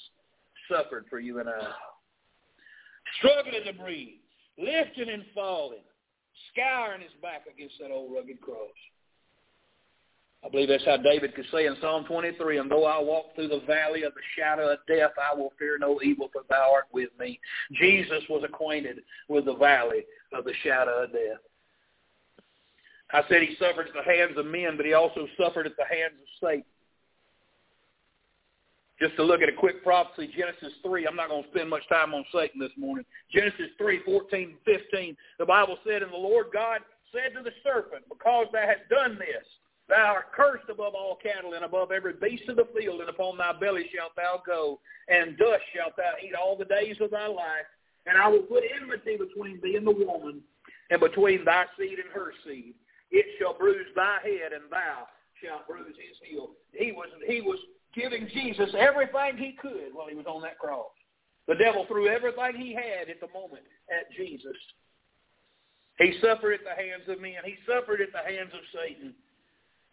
suffered 0.70 1.06
for 1.10 1.20
you 1.20 1.40
and 1.40 1.50
I. 1.50 1.72
Struggling 3.18 3.64
to 3.66 3.74
breathe, 3.74 4.20
lifting 4.58 5.10
and 5.10 5.26
falling, 5.34 5.84
scouring 6.52 7.02
his 7.02 7.12
back 7.22 7.46
against 7.54 7.76
that 7.80 7.92
old 7.92 8.14
rugged 8.14 8.40
cross. 8.42 8.70
I 10.44 10.48
believe 10.48 10.70
that's 10.70 10.86
how 10.86 10.98
David 10.98 11.36
could 11.36 11.46
say 11.52 11.66
in 11.66 11.76
Psalm 11.82 12.06
23, 12.06 12.60
And 12.60 12.72
though 12.72 12.86
I 12.86 13.02
walk 13.02 13.36
through 13.36 13.50
the 13.50 13.62
valley 13.68 14.04
of 14.04 14.14
the 14.14 14.22
shadow 14.38 14.72
of 14.72 14.80
death, 14.88 15.12
I 15.20 15.36
will 15.36 15.52
fear 15.60 15.78
no 15.78 16.00
evil, 16.02 16.30
for 16.32 16.44
thou 16.50 16.72
art 16.74 16.88
with 16.94 17.10
me. 17.20 17.40
Jesus 17.74 18.24
was 18.30 18.44
acquainted 18.46 19.00
with 19.28 19.46
the 19.46 19.56
valley 19.56 20.06
of 20.32 20.46
the 20.46 20.54
shadow 20.64 21.04
of 21.04 21.12
death. 21.12 21.40
I 23.12 23.24
said 23.28 23.42
he 23.42 23.56
suffered 23.56 23.88
at 23.88 23.94
the 23.94 24.04
hands 24.04 24.38
of 24.38 24.46
men, 24.46 24.78
but 24.78 24.86
he 24.86 24.94
also 24.94 25.28
suffered 25.38 25.66
at 25.66 25.76
the 25.78 25.86
hands 25.86 26.14
of 26.22 26.48
Satan. 26.48 26.64
Just 29.02 29.16
to 29.16 29.24
look 29.24 29.42
at 29.42 29.50
a 29.50 29.54
quick 29.54 29.84
prophecy, 29.84 30.30
Genesis 30.36 30.74
3. 30.84 31.08
I'm 31.08 31.16
not 31.16 31.30
going 31.30 31.44
to 31.44 31.50
spend 31.50 31.70
much 31.70 31.88
time 31.88 32.14
on 32.14 32.26
Satan 32.34 32.60
this 32.60 32.76
morning. 32.78 33.06
Genesis 33.32 33.72
3, 33.78 34.02
14 34.04 34.56
and 34.66 34.80
15. 34.92 35.16
The 35.40 35.46
Bible 35.46 35.78
said, 35.88 36.04
And 36.04 36.12
the 36.12 36.18
Lord 36.18 36.48
God 36.54 36.82
said 37.14 37.34
to 37.38 37.44
the 37.44 37.56
serpent, 37.64 38.04
Because 38.10 38.48
thou 38.52 38.66
hast 38.68 38.90
done 38.90 39.18
this, 39.18 39.46
Thou 39.90 40.22
art 40.22 40.32
cursed 40.32 40.70
above 40.70 40.94
all 40.94 41.18
cattle 41.22 41.56
and 41.56 41.66
above 41.66 41.92
every 41.92 42.14
beast 42.14 42.48
of 42.48 42.58
the 42.58 42.68
field, 42.78 43.02
and 43.02 43.10
upon 43.10 43.38
thy 43.38 43.54
belly 43.60 43.90
shalt 43.94 44.16
thou 44.16 44.42
go, 44.46 44.80
and 45.08 45.36
dust 45.36 45.64
shalt 45.74 45.98
thou 45.98 46.14
eat 46.24 46.36
all 46.36 46.56
the 46.56 46.66
days 46.66 46.98
of 47.02 47.10
thy 47.10 47.26
life. 47.26 47.66
And 48.06 48.16
I 48.16 48.28
will 48.28 48.44
put 48.44 48.64
enmity 48.70 49.18
between 49.18 49.60
thee 49.62 49.76
and 49.76 49.88
the 49.88 49.92
woman, 50.06 50.42
and 50.92 51.02
between 51.02 51.44
thy 51.44 51.66
seed 51.78 51.98
and 51.98 52.10
her 52.14 52.32
seed. 52.46 52.76
It 53.10 53.26
shall 53.40 53.58
bruise 53.58 53.90
thy 53.96 54.20
head, 54.22 54.54
and 54.54 54.70
thou 54.70 55.08
shalt 55.42 55.68
bruise 55.68 55.98
his 55.98 56.18
heel. 56.22 56.52
He 56.72 56.92
was 56.92 57.10
he 57.26 57.42
was 57.42 57.58
giving 58.00 58.28
Jesus 58.34 58.70
everything 58.78 59.38
he 59.38 59.56
could 59.62 59.94
while 59.94 60.08
he 60.08 60.16
was 60.16 60.26
on 60.26 60.42
that 60.44 60.58
cross. 60.60 60.88
The 61.48 61.56
devil 61.56 61.86
threw 61.88 62.08
everything 62.08 62.62
he 62.62 62.74
had 62.74 63.10
at 63.10 63.20
the 63.20 63.28
moment 63.34 63.64
at 63.90 64.12
Jesus. 64.16 64.56
He 65.98 66.14
suffered 66.22 66.54
at 66.54 66.64
the 66.64 66.82
hands 66.82 67.04
of 67.10 67.20
men. 67.20 67.34
He 67.44 67.56
suffered 67.68 68.02
at 68.02 68.14
the 68.14 68.32
hands 68.32 68.52
of 68.54 68.62
Satan. 68.74 69.14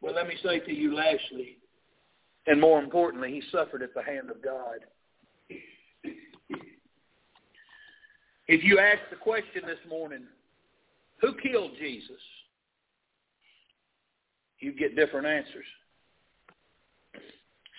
But 0.00 0.14
let 0.14 0.28
me 0.28 0.34
say 0.44 0.60
to 0.60 0.72
you 0.72 0.94
lastly, 0.94 1.58
and 2.46 2.60
more 2.60 2.80
importantly, 2.80 3.32
he 3.32 3.42
suffered 3.50 3.82
at 3.82 3.94
the 3.94 4.02
hand 4.02 4.30
of 4.30 4.42
God. 4.42 4.84
If 8.48 8.62
you 8.62 8.78
ask 8.78 9.00
the 9.10 9.16
question 9.16 9.62
this 9.66 9.78
morning, 9.88 10.22
who 11.20 11.34
killed 11.42 11.72
Jesus? 11.80 12.20
You 14.60 14.72
get 14.72 14.94
different 14.94 15.26
answers. 15.26 15.64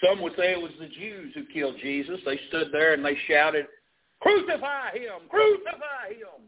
Some 0.04 0.22
would 0.22 0.34
say 0.38 0.52
it 0.52 0.62
was 0.62 0.72
the 0.80 0.88
Jews 0.88 1.34
who 1.34 1.44
killed 1.46 1.76
Jesus. 1.82 2.20
They 2.26 2.40
stood 2.50 2.68
there 2.72 2.94
and 2.94 3.04
they 3.04 3.18
shouted, 3.28 3.68
"Crucify 4.20 4.98
him! 4.98 5.28
Crucify 5.30 6.14
him! 6.14 6.46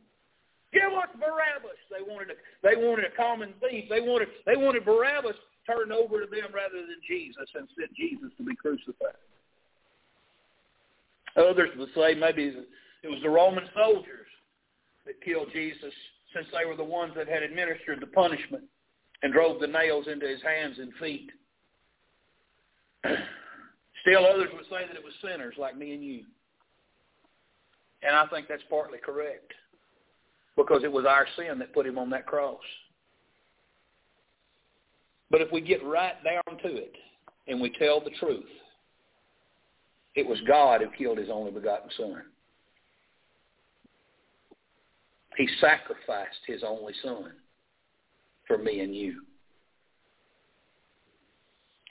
Give 0.71 0.93
us 0.93 1.09
Barabbas!" 1.19 1.79
They 1.89 2.03
wanted 2.03 2.31
a, 2.31 2.33
they 2.61 2.75
wanted 2.75 3.05
a 3.05 3.15
common 3.15 3.53
thief. 3.59 3.85
They 3.89 4.01
wanted 4.01 4.29
they 4.45 4.55
wanted 4.55 4.85
Barabbas 4.85 5.35
turned 5.65 5.91
over 5.91 6.21
to 6.21 6.27
them 6.27 6.53
rather 6.53 6.81
than 6.81 7.01
Jesus 7.07 7.47
and 7.55 7.67
sent 7.77 7.93
Jesus 7.95 8.29
to 8.37 8.43
be 8.43 8.55
crucified. 8.55 9.17
Others 11.35 11.69
would 11.77 11.89
say 11.95 12.13
maybe 12.13 12.53
it 13.03 13.07
was 13.07 13.21
the 13.21 13.29
Roman 13.29 13.67
soldiers 13.75 14.27
that 15.05 15.21
killed 15.23 15.49
Jesus 15.53 15.93
since 16.35 16.47
they 16.53 16.65
were 16.65 16.75
the 16.75 16.83
ones 16.83 17.13
that 17.15 17.27
had 17.27 17.43
administered 17.43 17.99
the 18.01 18.07
punishment 18.07 18.63
and 19.23 19.33
drove 19.33 19.59
the 19.59 19.67
nails 19.67 20.07
into 20.07 20.27
his 20.27 20.41
hands 20.41 20.77
and 20.79 20.93
feet. 20.95 21.29
Still 24.01 24.25
others 24.25 24.49
would 24.53 24.65
say 24.65 24.87
that 24.87 24.95
it 24.95 25.03
was 25.03 25.13
sinners 25.21 25.55
like 25.57 25.77
me 25.77 25.93
and 25.93 26.03
you. 26.03 26.23
And 28.01 28.15
I 28.15 28.25
think 28.27 28.47
that's 28.47 28.63
partly 28.69 28.99
correct 28.99 29.51
because 30.55 30.83
it 30.83 30.91
was 30.91 31.05
our 31.05 31.25
sin 31.35 31.59
that 31.59 31.73
put 31.73 31.85
him 31.85 31.97
on 31.97 32.09
that 32.11 32.25
cross. 32.25 32.61
But 35.31 35.41
if 35.41 35.51
we 35.51 35.61
get 35.61 35.83
right 35.85 36.15
down 36.23 36.57
to 36.59 36.75
it 36.75 36.95
and 37.47 37.59
we 37.61 37.71
tell 37.71 37.99
the 37.99 38.11
truth, 38.19 38.45
it 40.15 40.27
was 40.27 40.39
God 40.47 40.81
who 40.81 40.89
killed 40.97 41.17
his 41.17 41.29
only 41.29 41.51
begotten 41.51 41.89
son. 41.95 42.23
He 45.37 45.47
sacrificed 45.61 46.39
his 46.47 46.63
only 46.65 46.93
son 47.03 47.33
for 48.47 48.57
me 48.57 48.81
and 48.81 48.95
you. 48.95 49.21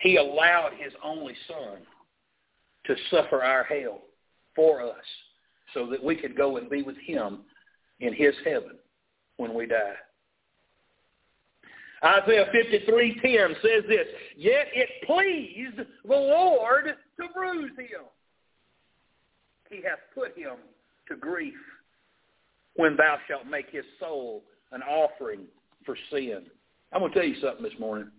He 0.00 0.16
allowed 0.16 0.72
his 0.78 0.92
only 1.02 1.34
son 1.46 1.78
to 2.88 2.96
suffer 3.10 3.44
our 3.44 3.62
hell 3.64 4.00
for 4.56 4.82
us 4.82 5.04
so 5.72 5.86
that 5.86 6.02
we 6.02 6.16
could 6.16 6.36
go 6.36 6.56
and 6.56 6.68
be 6.68 6.82
with 6.82 6.96
him 6.96 7.40
in 8.00 8.12
his 8.12 8.34
heaven 8.44 8.76
when 9.36 9.54
we 9.54 9.66
die. 9.66 9.94
Isaiah 12.02 12.46
53:10 12.52 13.54
says 13.60 13.84
this, 13.88 14.06
Yet 14.36 14.68
it 14.72 14.88
pleased 15.04 15.76
the 15.76 16.16
Lord 16.16 16.96
to 17.20 17.28
bruise 17.34 17.76
him. 17.76 18.04
He 19.68 19.76
hath 19.76 19.98
put 20.14 20.36
him 20.36 20.56
to 21.08 21.16
grief 21.16 21.58
when 22.76 22.96
thou 22.96 23.18
shalt 23.26 23.46
make 23.46 23.68
his 23.70 23.84
soul 24.00 24.44
an 24.72 24.82
offering 24.82 25.46
for 25.84 25.96
sin. 26.10 26.46
I'm 26.92 27.00
going 27.00 27.12
to 27.12 27.18
tell 27.18 27.28
you 27.28 27.40
something 27.40 27.62
this 27.62 27.78
morning. 27.78 28.10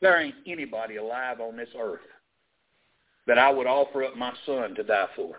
There 0.00 0.20
ain't 0.20 0.36
anybody 0.46 0.96
alive 0.96 1.40
on 1.40 1.56
this 1.56 1.68
earth 1.76 2.00
that 3.26 3.38
I 3.38 3.50
would 3.50 3.66
offer 3.66 4.04
up 4.04 4.16
my 4.16 4.32
son 4.46 4.74
to 4.74 4.82
die 4.82 5.06
for. 5.14 5.36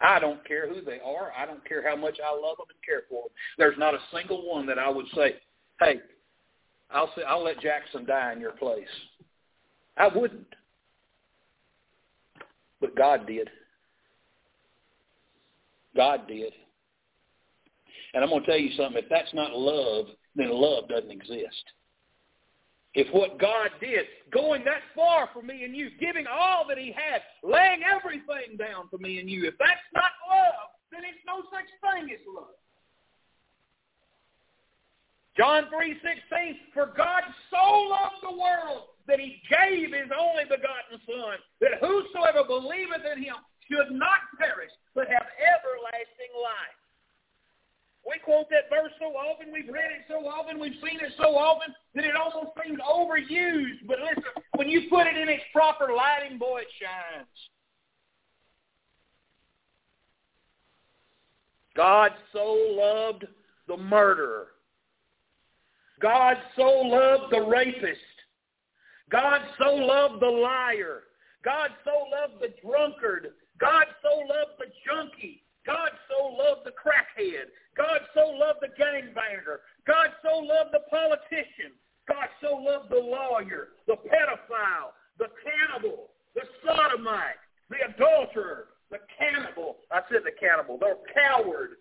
I 0.00 0.18
don't 0.18 0.44
care 0.46 0.68
who 0.68 0.82
they 0.82 0.98
are. 1.04 1.32
I 1.36 1.46
don't 1.46 1.66
care 1.66 1.88
how 1.88 1.94
much 1.94 2.18
I 2.24 2.32
love 2.34 2.56
them 2.56 2.66
and 2.68 2.84
care 2.84 3.02
for 3.08 3.22
them. 3.22 3.30
There's 3.56 3.78
not 3.78 3.94
a 3.94 4.00
single 4.12 4.48
one 4.48 4.66
that 4.66 4.78
I 4.78 4.88
would 4.88 5.06
say, 5.14 5.36
hey, 5.80 6.00
I'll 6.90 7.12
say 7.16 7.22
I'll 7.22 7.44
let 7.44 7.60
Jackson 7.60 8.04
die 8.04 8.32
in 8.32 8.40
your 8.40 8.52
place. 8.52 8.84
I 9.96 10.08
wouldn't. 10.08 10.46
But 12.80 12.96
God 12.96 13.26
did. 13.26 13.48
God 15.94 16.26
did. 16.26 16.52
And 18.14 18.24
I'm 18.24 18.30
going 18.30 18.42
to 18.42 18.46
tell 18.46 18.58
you 18.58 18.76
something. 18.76 19.02
If 19.02 19.08
that's 19.08 19.32
not 19.32 19.52
love, 19.52 20.06
then 20.34 20.50
love 20.50 20.88
doesn't 20.88 21.10
exist. 21.10 21.64
If 22.94 23.08
what 23.14 23.40
God 23.40 23.70
did, 23.80 24.04
going 24.30 24.64
that 24.64 24.84
far 24.94 25.28
for 25.32 25.40
me 25.40 25.64
and 25.64 25.74
you, 25.74 25.88
giving 25.98 26.26
all 26.26 26.66
that 26.68 26.76
he 26.76 26.92
had, 26.92 27.22
laying 27.42 27.80
everything 27.88 28.56
down 28.58 28.88
for 28.90 28.98
me 28.98 29.18
and 29.18 29.30
you, 29.30 29.48
if 29.48 29.54
that's 29.58 29.88
not 29.94 30.12
love, 30.28 30.68
then 30.92 31.00
it's 31.08 31.24
no 31.26 31.40
such 31.48 31.68
thing 31.80 32.12
as 32.12 32.20
love. 32.28 32.52
John 35.36 35.64
3.16, 35.72 36.76
for 36.76 36.92
God 36.92 37.24
so 37.48 37.64
loved 37.88 38.20
the 38.20 38.36
world 38.36 38.92
that 39.08 39.18
he 39.18 39.40
gave 39.48 39.88
his 39.88 40.12
only 40.12 40.44
begotten 40.44 41.00
Son, 41.08 41.40
that 41.64 41.80
whosoever 41.80 42.44
believeth 42.44 43.08
in 43.08 43.24
him 43.24 43.40
should 43.64 43.88
not 43.96 44.28
perish, 44.36 44.70
but 44.94 45.08
have 45.08 45.24
everlasting 45.40 46.32
life. 46.36 46.81
We 48.06 48.18
quote 48.18 48.50
that 48.50 48.68
verse 48.68 48.92
so 48.98 49.14
often, 49.14 49.52
we've 49.52 49.68
read 49.72 49.92
it 49.92 50.04
so 50.08 50.26
often, 50.26 50.58
we've 50.58 50.80
seen 50.82 50.98
it 51.00 51.12
so 51.16 51.36
often, 51.36 51.74
that 51.94 52.04
it 52.04 52.16
almost 52.16 52.50
seems 52.64 52.78
overused. 52.80 53.86
But 53.86 53.98
listen, 54.00 54.42
when 54.56 54.68
you 54.68 54.88
put 54.90 55.06
it 55.06 55.16
in 55.16 55.28
its 55.28 55.44
proper 55.52 55.92
lighting, 55.94 56.38
boy, 56.38 56.62
it 56.62 56.68
shines. 56.80 57.28
God 61.76 62.10
so 62.32 62.58
loved 62.76 63.26
the 63.68 63.76
murderer 63.76 64.48
God 66.02 66.36
so 66.56 66.64
loved 66.64 67.32
the 67.32 67.40
rapist. 67.40 68.00
God 69.10 69.40
so 69.58 69.72
loved 69.72 70.20
the 70.20 70.26
liar. 70.26 71.04
God 71.44 71.70
so 71.84 71.92
loved 72.10 72.42
the 72.42 72.52
drunkard. 72.60 73.28
God 73.60 73.84
so 74.02 74.18
loved 74.18 74.58
the 74.58 74.66
junkie. 74.84 75.44
God 75.66 75.90
so 76.10 76.26
loved 76.26 76.66
the 76.66 76.72
crackhead. 76.72 77.50
God 77.76 78.00
so 78.14 78.30
loved 78.30 78.60
the 78.60 78.68
gangbanger. 78.68 79.62
God 79.86 80.10
so 80.22 80.38
loved 80.38 80.72
the 80.72 80.82
politician. 80.90 81.72
God 82.08 82.26
so 82.42 82.56
loved 82.56 82.90
the 82.90 82.96
lawyer, 82.96 83.68
the 83.86 83.94
pedophile, 83.94 84.92
the 85.18 85.28
cannibal, 85.44 86.10
the 86.34 86.42
sodomite, 86.66 87.38
the 87.70 87.76
adulterer, 87.88 88.66
the 88.90 88.98
cannibal. 89.18 89.76
I 89.90 90.00
said 90.10 90.22
the 90.24 90.32
cannibal, 90.38 90.78
the 90.78 90.98
coward, 91.14 91.76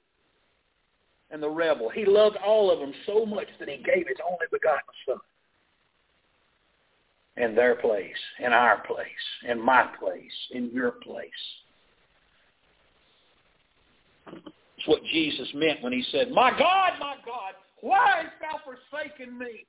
and 1.32 1.42
the 1.42 1.50
rebel. 1.50 1.90
He 1.90 2.06
loved 2.06 2.38
all 2.38 2.72
of 2.72 2.80
them 2.80 2.94
so 3.06 3.26
much 3.26 3.48
that 3.60 3.70
he 3.70 3.78
gave 3.78 4.08
his 4.08 4.18
only 4.24 4.46
begotten 4.52 4.82
son 5.08 5.18
in 7.38 7.56
their 7.56 7.76
place, 7.76 8.16
in 8.40 8.54
our 8.54 8.82
place, 8.86 9.08
in 9.48 9.60
my 9.60 9.84
place, 10.00 10.32
in 10.52 10.70
your 10.72 10.92
place. 10.92 11.30
It's 14.28 14.88
what 14.88 15.04
Jesus 15.12 15.48
meant 15.54 15.82
when 15.82 15.94
he 15.94 16.04
said, 16.12 16.32
My 16.32 16.52
God, 16.52 16.94
my 17.00 17.16
God, 17.26 17.54
why 17.82 18.24
hast 18.24 18.34
thou 18.42 18.60
forsaken 18.64 19.38
me? 19.38 19.66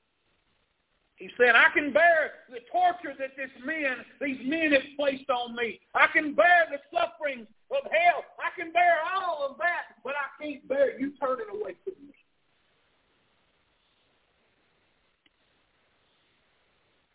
He 1.17 1.31
said, 1.37 1.55
I 1.55 1.69
can 1.73 1.93
bear 1.93 2.33
the 2.51 2.59
torture 2.73 3.15
that 3.19 3.37
this 3.37 3.51
men, 3.65 3.99
these 4.21 4.41
men 4.45 4.73
have 4.73 4.83
placed 4.99 5.31
on 5.31 5.55
me. 5.55 5.79
I 5.95 6.07
can 6.13 6.35
bear 6.35 6.67
the 6.71 6.79
sufferings 6.91 7.47
of 7.71 7.85
hell. 7.85 8.25
I 8.39 8.51
can 8.61 8.73
bear 8.73 8.99
all 9.15 9.47
of 9.49 9.59
that, 9.59 10.03
but 10.03 10.15
I 10.15 10.43
can't 10.43 10.67
bear 10.67 10.99
you 10.99 11.13
turning 11.21 11.47
away 11.53 11.77
from 11.85 11.95
me. 12.07 12.15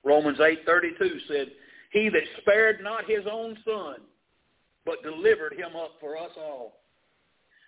Romans 0.06 0.38
8.32 0.38 1.28
said, 1.28 1.52
He 1.92 2.08
that 2.08 2.22
spared 2.40 2.82
not 2.82 3.10
his 3.10 3.26
own 3.30 3.58
son, 3.66 3.98
but 4.86 5.04
delivered 5.04 5.54
him 5.54 5.76
up 5.76 5.92
for 6.00 6.18
us 6.18 6.32
all. 6.38 6.78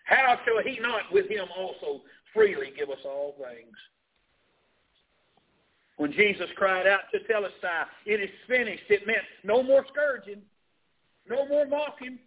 How 0.10 0.40
shall 0.44 0.64
he 0.64 0.80
not 0.80 1.04
with 1.12 1.30
him 1.30 1.46
also 1.56 2.02
freely 2.34 2.74
give 2.76 2.90
us 2.90 2.98
all 3.06 3.36
things? 3.38 3.76
When 5.98 6.12
Jesus 6.12 6.48
cried 6.56 6.88
out 6.88 7.02
to 7.12 7.20
Telestai, 7.32 7.86
it 8.08 8.20
is 8.20 8.30
finished, 8.48 8.84
it 8.90 9.06
meant 9.06 9.20
no 9.44 9.62
more 9.62 9.86
scourging, 9.92 10.42
no 11.30 11.48
more 11.48 11.68
mocking, 11.68 12.18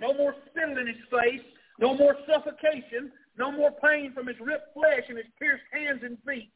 no 0.00 0.14
more 0.14 0.36
spitting 0.46 0.76
in 0.78 0.86
his 0.86 0.96
face, 1.10 1.40
no 1.80 1.96
more 1.96 2.14
suffocation, 2.28 3.10
no 3.36 3.50
more 3.50 3.72
pain 3.82 4.12
from 4.14 4.28
his 4.28 4.36
ripped 4.38 4.72
flesh 4.74 5.02
and 5.08 5.16
his 5.16 5.26
pierced 5.40 5.64
hands 5.72 6.02
and 6.04 6.18
feet. 6.28 6.52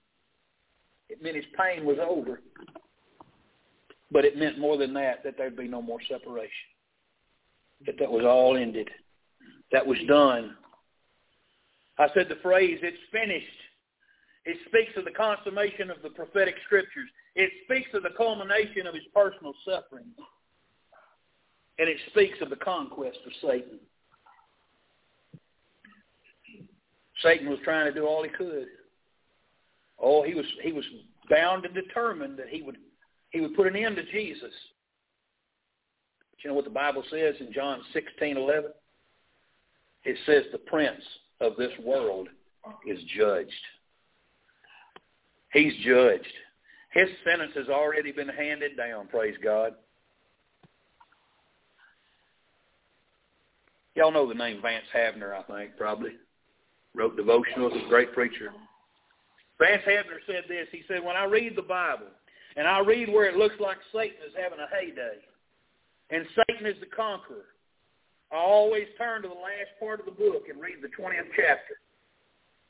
It 1.09 1.21
meant 1.21 1.35
his 1.35 1.47
pain 1.59 1.85
was 1.85 1.99
over. 1.99 2.43
But 4.13 4.25
it 4.25 4.37
meant 4.37 4.59
more 4.59 4.77
than 4.77 4.95
that, 4.95 5.25
that 5.25 5.37
there'd 5.37 5.57
be 5.57 5.67
no 5.67 5.83
more 5.83 5.99
separation. 6.09 6.51
That 7.87 7.99
that 7.99 8.11
was 8.11 8.25
all 8.25 8.57
ended. 8.57 8.89
That 9.73 9.85
was 9.85 9.99
done. 10.07 10.55
I 11.99 12.09
said 12.15 12.29
the 12.29 12.37
phrase, 12.43 12.79
it's 12.83 12.97
finished. 13.11 13.47
It 14.45 14.59
speaks 14.69 14.93
of 14.97 15.05
the 15.05 15.11
consummation 15.11 15.91
of 15.91 16.03
the 16.03 16.11
prophetic 16.11 16.55
scriptures. 16.67 17.09
It 17.35 17.51
speaks 17.65 17.89
of 17.95 18.03
the 18.03 18.17
culmination 18.17 18.87
of 18.87 18.95
his 18.95 19.05
personal 19.15 19.55
suffering. 19.65 20.07
And 21.79 21.89
it 21.89 21.97
speaks 22.11 22.39
of 22.41 22.51
the 22.51 22.57
conquest 22.57 23.19
of 23.27 23.33
Satan. 23.43 23.79
Satan 27.23 27.49
was 27.49 27.59
trying 27.65 27.87
to 27.87 27.99
do 27.99 28.07
all 28.07 28.23
he 28.23 28.29
could. 28.29 28.67
Oh, 29.99 30.23
he 30.23 30.35
was 30.35 30.45
he 30.63 30.73
was 30.73 30.85
bound 31.31 31.65
and 31.65 31.75
determined 31.75 32.39
that 32.39 32.49
he 32.49 32.63
would 32.63 32.77
he 33.31 33.41
would 33.41 33.55
put 33.55 33.67
an 33.67 33.77
end 33.77 33.97
to 33.97 34.05
Jesus. 34.13 34.53
But 36.31 36.45
you 36.45 36.51
know 36.51 36.55
what 36.55 36.65
the 36.65 36.71
Bible 36.71 37.03
says 37.11 37.35
in 37.41 37.53
John 37.53 37.81
sixteen 37.93 38.37
eleven? 38.37 38.73
It 40.05 40.17
says 40.27 40.45
the 40.53 40.59
prince 40.59 41.03
of 41.41 41.57
this 41.57 41.73
world 41.83 42.29
is 42.87 42.99
judged. 43.17 43.51
He's 45.53 45.73
judged. 45.85 46.25
His 46.93 47.09
sentence 47.29 47.53
has 47.55 47.69
already 47.69 48.13
been 48.13 48.29
handed 48.29 48.77
down, 48.77 49.07
praise 49.09 49.37
God. 49.43 49.75
Y'all 53.95 54.13
know 54.13 54.29
the 54.29 54.35
name 54.35 54.61
Vance 54.61 54.85
Havner, 54.95 55.33
I 55.33 55.43
think, 55.43 55.77
probably. 55.79 56.13
Wrote 56.95 57.17
devotionals, 57.17 57.85
a 57.85 57.89
great 57.89 58.13
preacher. 58.13 58.51
Vance 59.59 59.83
Havner 59.87 60.21
said 60.27 60.45
this. 60.49 60.67
He 60.71 60.83
said, 60.89 61.03
when 61.03 61.17
I 61.17 61.25
read 61.25 61.57
the 61.57 61.63
Bible, 61.63 62.07
and 62.57 62.67
I 62.67 62.81
read 62.81 63.09
where 63.09 63.27
it 63.27 63.37
looks 63.37 63.55
like 63.61 63.79
Satan 63.95 64.17
is 64.27 64.35
having 64.41 64.59
a 64.59 64.69
heyday, 64.75 65.19
and 66.11 66.27
Satan 66.35 66.67
is 66.67 66.79
the 66.81 66.87
conqueror, 66.87 67.45
I 68.33 68.37
always 68.37 68.87
turn 68.99 69.23
to 69.23 69.29
the 69.29 69.35
last 69.35 69.71
part 69.79 70.01
of 70.01 70.07
the 70.07 70.13
book 70.13 70.49
and 70.49 70.61
read 70.61 70.83
the 70.83 70.89
20th 70.89 71.31
chapter 71.37 71.79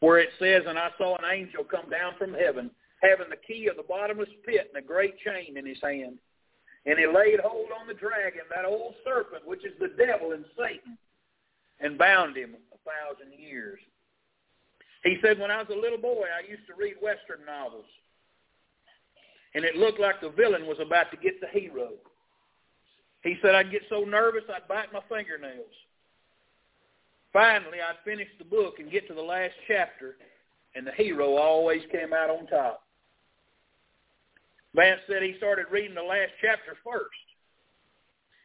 where 0.00 0.18
it 0.18 0.30
says, 0.38 0.62
And 0.68 0.78
I 0.78 0.90
saw 0.98 1.16
an 1.16 1.24
angel 1.32 1.64
come 1.64 1.88
down 1.90 2.14
from 2.18 2.34
heaven, 2.34 2.70
having 3.02 3.30
the 3.30 3.40
key 3.46 3.68
of 3.68 3.76
the 3.76 3.82
bottomless 3.82 4.28
pit 4.44 4.70
and 4.72 4.82
a 4.82 4.86
great 4.86 5.18
chain 5.20 5.56
in 5.56 5.66
his 5.66 5.80
hand. 5.82 6.18
And 6.84 6.98
he 6.98 7.06
laid 7.06 7.40
hold 7.40 7.68
on 7.78 7.88
the 7.88 7.94
dragon, 7.94 8.42
that 8.54 8.64
old 8.64 8.94
serpent, 9.04 9.46
which 9.46 9.64
is 9.64 9.72
the 9.80 9.90
devil 9.96 10.32
and 10.32 10.44
Satan, 10.56 10.96
and 11.80 11.98
bound 11.98 12.36
him 12.36 12.54
a 12.72 12.78
thousand 12.86 13.32
years. 13.38 13.80
He 15.02 15.18
said, 15.22 15.38
when 15.38 15.50
I 15.50 15.58
was 15.58 15.70
a 15.70 15.80
little 15.80 15.98
boy, 15.98 16.26
I 16.26 16.48
used 16.48 16.66
to 16.68 16.74
read 16.78 16.94
Western 17.02 17.44
novels. 17.46 17.86
And 19.54 19.64
it 19.64 19.76
looked 19.76 20.00
like 20.00 20.20
the 20.20 20.30
villain 20.30 20.66
was 20.66 20.78
about 20.80 21.10
to 21.10 21.16
get 21.16 21.40
the 21.40 21.48
hero. 21.48 21.90
He 23.26 23.36
said, 23.42 23.56
I'd 23.56 23.72
get 23.72 23.82
so 23.88 24.04
nervous 24.04 24.44
I'd 24.48 24.68
bite 24.68 24.92
my 24.92 25.00
fingernails. 25.08 25.74
Finally, 27.32 27.78
I'd 27.82 28.04
finish 28.04 28.28
the 28.38 28.44
book 28.44 28.78
and 28.78 28.90
get 28.90 29.08
to 29.08 29.14
the 29.14 29.20
last 29.20 29.54
chapter, 29.66 30.16
and 30.76 30.86
the 30.86 30.92
hero 30.92 31.34
always 31.34 31.82
came 31.90 32.12
out 32.12 32.30
on 32.30 32.46
top. 32.46 32.84
Vance 34.76 35.00
said 35.08 35.22
he 35.22 35.34
started 35.38 35.66
reading 35.72 35.96
the 35.96 36.02
last 36.02 36.30
chapter 36.40 36.76
first, 36.84 37.10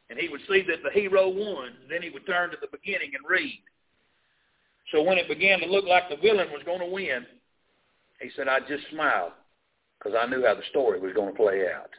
and 0.10 0.18
he 0.18 0.30
would 0.30 0.42
see 0.50 0.64
that 0.68 0.82
the 0.84 0.90
hero 0.90 1.30
won. 1.30 1.74
Then 1.88 2.02
he 2.02 2.10
would 2.10 2.26
turn 2.26 2.50
to 2.50 2.58
the 2.60 2.68
beginning 2.72 3.12
and 3.14 3.30
read. 3.30 3.62
So 4.92 5.04
when 5.04 5.20
it 5.20 5.28
began 5.28 5.60
to 5.60 5.68
look 5.68 5.86
like 5.86 6.10
the 6.10 6.18
villain 6.18 6.50
was 6.52 6.64
going 6.66 6.80
to 6.80 6.86
win, 6.86 7.26
he 8.20 8.30
said, 8.36 8.48
I 8.48 8.60
just 8.62 8.90
smiled 8.92 9.34
because 10.00 10.18
I 10.20 10.26
knew 10.26 10.44
how 10.46 10.56
the 10.56 10.64
story 10.72 11.00
was 11.00 11.14
going 11.14 11.34
to 11.34 11.38
play 11.38 11.68
out. 11.72 11.92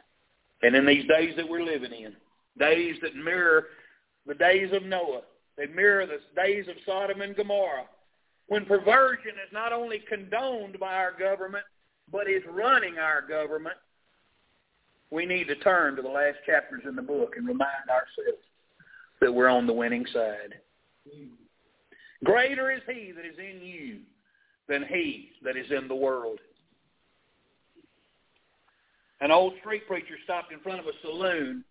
And 0.61 0.75
in 0.75 0.85
these 0.85 1.07
days 1.07 1.33
that 1.37 1.47
we're 1.47 1.63
living 1.63 1.91
in, 1.91 2.13
days 2.57 2.95
that 3.01 3.15
mirror 3.15 3.67
the 4.25 4.35
days 4.35 4.71
of 4.73 4.83
Noah, 4.83 5.21
they 5.57 5.67
mirror 5.67 6.05
the 6.05 6.19
days 6.41 6.67
of 6.67 6.75
Sodom 6.85 7.21
and 7.21 7.35
Gomorrah, 7.35 7.85
when 8.47 8.65
perversion 8.65 9.31
is 9.31 9.51
not 9.51 9.73
only 9.73 9.99
condoned 10.07 10.79
by 10.79 10.93
our 10.93 11.13
government, 11.17 11.65
but 12.11 12.29
is 12.29 12.43
running 12.49 12.97
our 12.97 13.21
government. 13.21 13.75
We 15.09 15.25
need 15.25 15.47
to 15.47 15.55
turn 15.55 15.95
to 15.95 16.01
the 16.01 16.09
last 16.09 16.37
chapters 16.45 16.83
in 16.87 16.95
the 16.95 17.01
book 17.01 17.33
and 17.37 17.47
remind 17.47 17.89
ourselves 17.89 18.43
that 19.21 19.33
we're 19.33 19.49
on 19.49 19.67
the 19.67 19.73
winning 19.73 20.05
side. 20.13 20.55
Greater 22.23 22.71
is 22.71 22.81
he 22.87 23.11
that 23.11 23.25
is 23.25 23.37
in 23.37 23.61
you 23.61 23.99
than 24.67 24.83
he 24.83 25.29
that 25.43 25.57
is 25.57 25.69
in 25.71 25.87
the 25.87 25.95
world. 25.95 26.39
An 29.21 29.31
old 29.31 29.53
street 29.59 29.87
preacher 29.87 30.15
stopped 30.23 30.51
in 30.51 30.59
front 30.59 30.79
of 30.79 30.87
a 30.87 30.91
saloon 31.01 31.63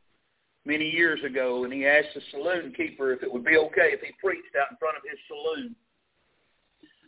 many 0.65 0.89
years 0.89 1.23
ago, 1.25 1.65
and 1.65 1.73
he 1.73 1.87
asked 1.87 2.15
the 2.15 2.21
saloon 2.31 2.73
keeper 2.77 3.13
if 3.13 3.23
it 3.23 3.33
would 3.33 3.45
be 3.45 3.57
okay 3.57 3.93
if 3.93 4.01
he 4.01 4.13
preached 4.23 4.55
out 4.61 4.71
in 4.71 4.77
front 4.77 4.97
of 4.97 5.03
his 5.09 5.19
saloon. 5.27 5.75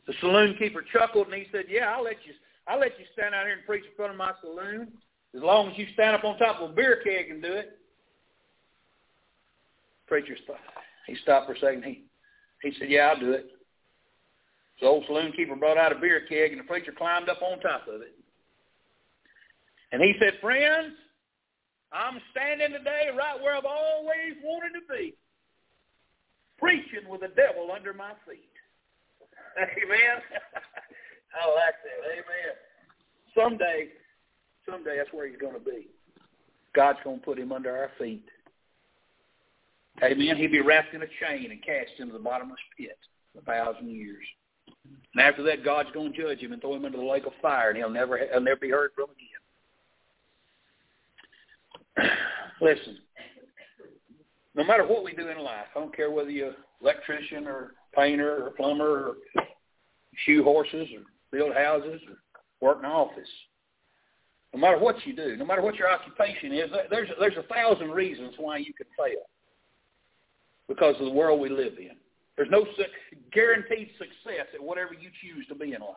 The 0.07 0.15
saloon 0.21 0.57
keeper 0.59 0.85
chuckled 0.93 1.29
and 1.29 1.35
he 1.37 1.47
said, 1.51 1.67
"Yeah, 1.69 1.95
I'll 1.95 2.05
let 2.05 2.25
you. 2.27 2.35
I'll 2.67 2.79
let 2.79 2.99
you 2.99 3.07
stand 3.13 3.35
out 3.35 3.47
here 3.47 3.57
and 3.57 3.67
preach 3.67 3.85
in 3.85 3.95
front 3.97 4.13
of 4.13 4.19
my 4.19 4.33
saloon, 4.41 4.93
as 5.35 5.43
long 5.43 5.71
as 5.71 5.79
you 5.79 5.87
stand 5.95 6.17
up 6.17 6.25
on 6.25 6.39
top 6.39 6.61
of 6.61 6.71
a 6.71 6.75
beer 6.75 7.01
keg 7.05 7.31
and 7.31 7.43
do 7.43 7.53
it." 7.53 7.79
Preacher, 10.07 10.37
he 11.07 11.15
stopped 11.17 11.47
for 11.47 11.55
a 11.55 11.59
second. 11.59 11.85
He 11.85 12.05
he 12.63 12.73
said, 12.79 12.91
"Yeah, 12.91 13.09
I'll 13.09 13.21
do 13.21 13.33
it." 13.33 13.51
So 14.79 14.87
the 14.87 14.91
old 14.91 15.07
saloon 15.07 15.33
keeper 15.33 15.57
brought 15.57 15.79
out 15.79 15.93
a 15.93 15.95
beer 15.95 16.27
keg, 16.29 16.51
and 16.51 16.61
the 16.61 16.65
preacher 16.65 16.93
climbed 16.93 17.29
up 17.29 17.41
on 17.41 17.61
top 17.61 17.87
of 17.87 18.03
it. 18.03 18.15
And 19.93 20.03
he 20.03 20.15
said, 20.19 20.41
"Friends, 20.41 20.97
I'm 21.95 22.21
standing 22.33 22.73
today 22.77 23.09
right 23.17 23.41
where 23.41 23.57
I've 23.57 23.65
always 23.65 24.35
wanted 24.43 24.75
to 24.75 24.85
be, 24.91 25.15
preaching 26.59 27.09
with 27.09 27.21
the 27.21 27.29
devil 27.29 27.71
under 27.75 27.95
my 27.95 28.13
feet. 28.29 28.51
Amen. 29.57 30.19
I 31.35 31.47
like 31.49 31.79
that. 31.87 32.01
Amen. 32.13 32.55
Someday, 33.35 33.89
someday 34.69 34.97
that's 34.99 35.13
where 35.13 35.29
he's 35.29 35.39
going 35.39 35.55
to 35.55 35.61
be. 35.61 35.89
God's 36.75 36.99
going 37.05 37.21
to 37.21 37.25
put 37.25 37.39
him 37.39 37.53
under 37.53 37.77
our 37.77 37.91
feet. 37.99 38.27
Amen. 40.03 40.37
He'll 40.37 40.51
be 40.51 40.61
wrapped 40.61 40.95
in 40.95 41.03
a 41.03 41.07
chain 41.23 41.53
and 41.53 41.63
cast 41.63 41.93
into 41.99 42.13
the 42.13 42.19
bottomless 42.19 42.59
pit 42.77 42.99
for 43.33 43.39
a 43.39 43.43
thousand 43.43 43.89
years. 43.89 44.25
And 45.15 45.23
after 45.23 45.45
that, 45.45 45.65
God's 45.65 45.91
going 45.93 46.13
to 46.13 46.23
judge 46.23 46.41
him 46.41 46.53
and 46.53 46.61
throw 46.61 46.75
him 46.75 46.85
into 46.85 46.99
the 46.99 47.05
lake 47.05 47.27
of 47.27 47.33
fire, 47.41 47.69
and 47.69 47.79
he'll 47.79 47.91
never 47.91 48.19
he'll 48.19 48.41
never 48.41 48.61
be 48.61 48.71
heard 48.71 48.91
from 48.95 49.05
again. 49.05 49.34
Listen, 52.61 52.99
No 54.55 54.65
matter 54.65 54.87
what 54.87 55.05
we 55.05 55.13
do 55.13 55.29
in 55.29 55.39
life, 55.39 55.67
I 55.75 55.81
don't 55.81 55.95
care 55.95 56.11
whether 56.11 56.31
you're 56.31 56.49
an 56.51 56.55
electrician 56.81 57.47
or 57.47 57.75
painter 57.95 58.47
or 58.47 58.51
plumber 58.51 59.09
or 59.09 59.45
shoe 60.25 60.45
horses 60.45 60.89
or 60.95 61.03
build 61.37 61.55
houses 61.55 62.01
or 62.09 62.17
work 62.61 62.79
in 62.79 62.85
an 62.85 62.91
office. 62.91 63.29
No 64.53 64.61
matter 64.61 64.79
what 64.79 65.05
you 65.05 65.15
do, 65.15 65.37
no 65.37 65.45
matter 65.45 65.63
what 65.63 65.75
your 65.75 65.91
occupation 65.91 66.53
is, 66.53 66.71
there's 66.89 67.09
there's 67.19 67.37
a 67.37 67.43
thousand 67.53 67.91
reasons 67.91 68.35
why 68.39 68.59
you 68.59 68.73
could 68.73 68.87
fail. 68.97 69.23
Because 70.69 70.95
of 71.01 71.05
the 71.07 71.13
world 71.13 71.41
we 71.41 71.49
live 71.49 71.75
in. 71.79 71.97
There's 72.37 72.51
no 72.51 72.65
su- 72.77 73.19
guaranteed 73.33 73.91
success 73.99 74.47
at 74.55 74.63
whatever 74.63 74.95
you 74.95 75.11
choose 75.21 75.47
to 75.49 75.55
be 75.55 75.75
in 75.75 75.81
life. 75.81 75.97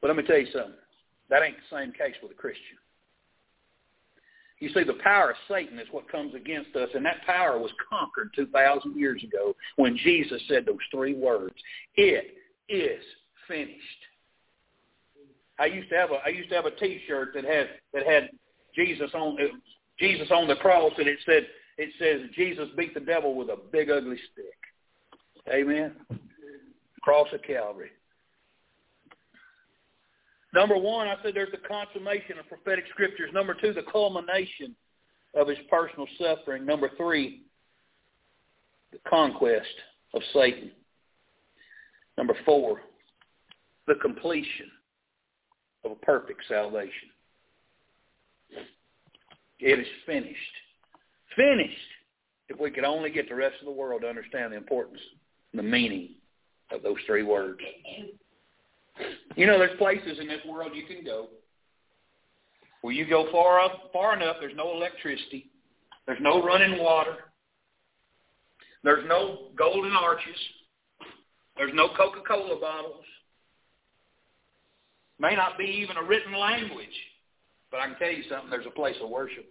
But 0.00 0.08
let 0.08 0.16
me 0.16 0.22
tell 0.24 0.38
you 0.38 0.50
something. 0.52 0.72
That 1.30 1.42
ain't 1.42 1.56
the 1.56 1.76
same 1.76 1.92
case 1.92 2.14
with 2.22 2.32
a 2.32 2.34
Christian. 2.34 2.78
You 4.60 4.70
see, 4.70 4.82
the 4.82 4.98
power 5.04 5.30
of 5.30 5.36
Satan 5.48 5.78
is 5.78 5.86
what 5.92 6.10
comes 6.10 6.34
against 6.34 6.74
us, 6.74 6.88
and 6.94 7.04
that 7.04 7.24
power 7.24 7.58
was 7.58 7.70
conquered 7.88 8.30
2,000 8.34 8.96
years 8.96 9.22
ago 9.22 9.54
when 9.76 9.96
Jesus 9.96 10.42
said 10.48 10.66
those 10.66 10.76
three 10.90 11.14
words, 11.14 11.54
It 11.96 12.34
is 12.68 13.02
finished. 13.46 13.78
I 15.60 15.66
used 15.66 15.88
to 15.90 15.96
have 15.96 16.10
a 16.10 16.20
I 16.24 16.28
used 16.28 16.50
to 16.50 16.54
have 16.54 16.66
a 16.66 16.70
T-shirt 16.70 17.30
that 17.34 17.44
had 17.44 17.68
that 17.92 18.06
had 18.06 18.30
Jesus 18.76 19.10
on 19.14 19.36
uh, 19.40 19.56
Jesus 19.98 20.28
on 20.30 20.46
the 20.46 20.54
cross, 20.56 20.92
and 20.98 21.08
it 21.08 21.18
said 21.26 21.46
it 21.78 21.90
says 21.98 22.30
Jesus 22.36 22.68
beat 22.76 22.94
the 22.94 23.00
devil 23.00 23.34
with 23.34 23.48
a 23.48 23.56
big 23.72 23.90
ugly 23.90 24.18
stick. 24.32 25.52
Amen. 25.52 25.96
Cross 27.02 27.28
of 27.32 27.42
Calvary. 27.42 27.90
Number 30.58 30.76
one, 30.76 31.06
I 31.06 31.14
said 31.22 31.34
there's 31.36 31.52
the 31.52 31.68
consummation 31.68 32.36
of 32.36 32.48
prophetic 32.48 32.84
scriptures. 32.90 33.30
Number 33.32 33.54
two, 33.54 33.72
the 33.72 33.84
culmination 33.92 34.74
of 35.36 35.46
his 35.46 35.58
personal 35.70 36.08
suffering. 36.20 36.66
Number 36.66 36.90
three, 36.96 37.42
the 38.90 38.98
conquest 39.08 39.68
of 40.14 40.22
Satan. 40.34 40.72
Number 42.16 42.34
four, 42.44 42.80
the 43.86 43.94
completion 44.02 44.68
of 45.84 45.92
a 45.92 45.94
perfect 45.94 46.40
salvation. 46.48 47.08
It 49.60 49.78
is 49.78 49.86
finished. 50.06 50.34
Finished. 51.36 51.72
If 52.48 52.58
we 52.58 52.72
could 52.72 52.82
only 52.82 53.10
get 53.10 53.28
the 53.28 53.36
rest 53.36 53.54
of 53.60 53.66
the 53.66 53.70
world 53.70 54.02
to 54.02 54.08
understand 54.08 54.52
the 54.52 54.56
importance 54.56 55.00
and 55.52 55.60
the 55.60 55.62
meaning 55.62 56.16
of 56.72 56.82
those 56.82 56.96
three 57.06 57.22
words. 57.22 57.60
You 59.36 59.46
know, 59.46 59.58
there's 59.58 59.76
places 59.78 60.18
in 60.20 60.26
this 60.26 60.40
world 60.46 60.72
you 60.74 60.84
can 60.84 61.04
go. 61.04 61.28
Where 62.82 62.94
you 62.94 63.08
go 63.08 63.30
far 63.32 63.60
up, 63.60 63.90
far 63.92 64.16
enough, 64.16 64.36
there's 64.40 64.56
no 64.56 64.72
electricity, 64.72 65.50
there's 66.06 66.20
no 66.20 66.42
running 66.42 66.78
water, 66.78 67.16
there's 68.84 69.04
no 69.08 69.48
golden 69.56 69.92
arches, 69.92 70.36
there's 71.56 71.72
no 71.74 71.88
Coca-Cola 71.96 72.60
bottles, 72.60 73.04
may 75.18 75.34
not 75.34 75.58
be 75.58 75.64
even 75.64 75.96
a 75.96 76.02
written 76.02 76.38
language, 76.38 76.86
but 77.70 77.80
I 77.80 77.88
can 77.88 77.98
tell 77.98 78.12
you 78.12 78.22
something, 78.28 78.50
there's 78.50 78.66
a 78.66 78.70
place 78.70 78.96
of 79.02 79.10
worship. 79.10 79.46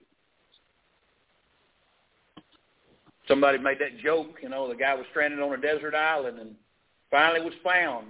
Somebody 3.28 3.58
made 3.58 3.80
that 3.80 4.00
joke, 4.02 4.38
you 4.42 4.48
know, 4.48 4.70
the 4.70 4.76
guy 4.76 4.96
was 4.96 5.06
stranded 5.12 5.42
on 5.42 5.54
a 5.54 5.58
desert 5.58 5.94
island 5.94 6.40
and 6.40 6.56
finally 7.12 7.42
was 7.42 7.54
found. 7.62 8.08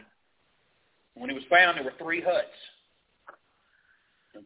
When 1.18 1.30
he 1.30 1.36
was 1.36 1.46
found, 1.50 1.78
there 1.78 1.84
were 1.84 1.94
three 1.98 2.22
huts. 2.22 2.46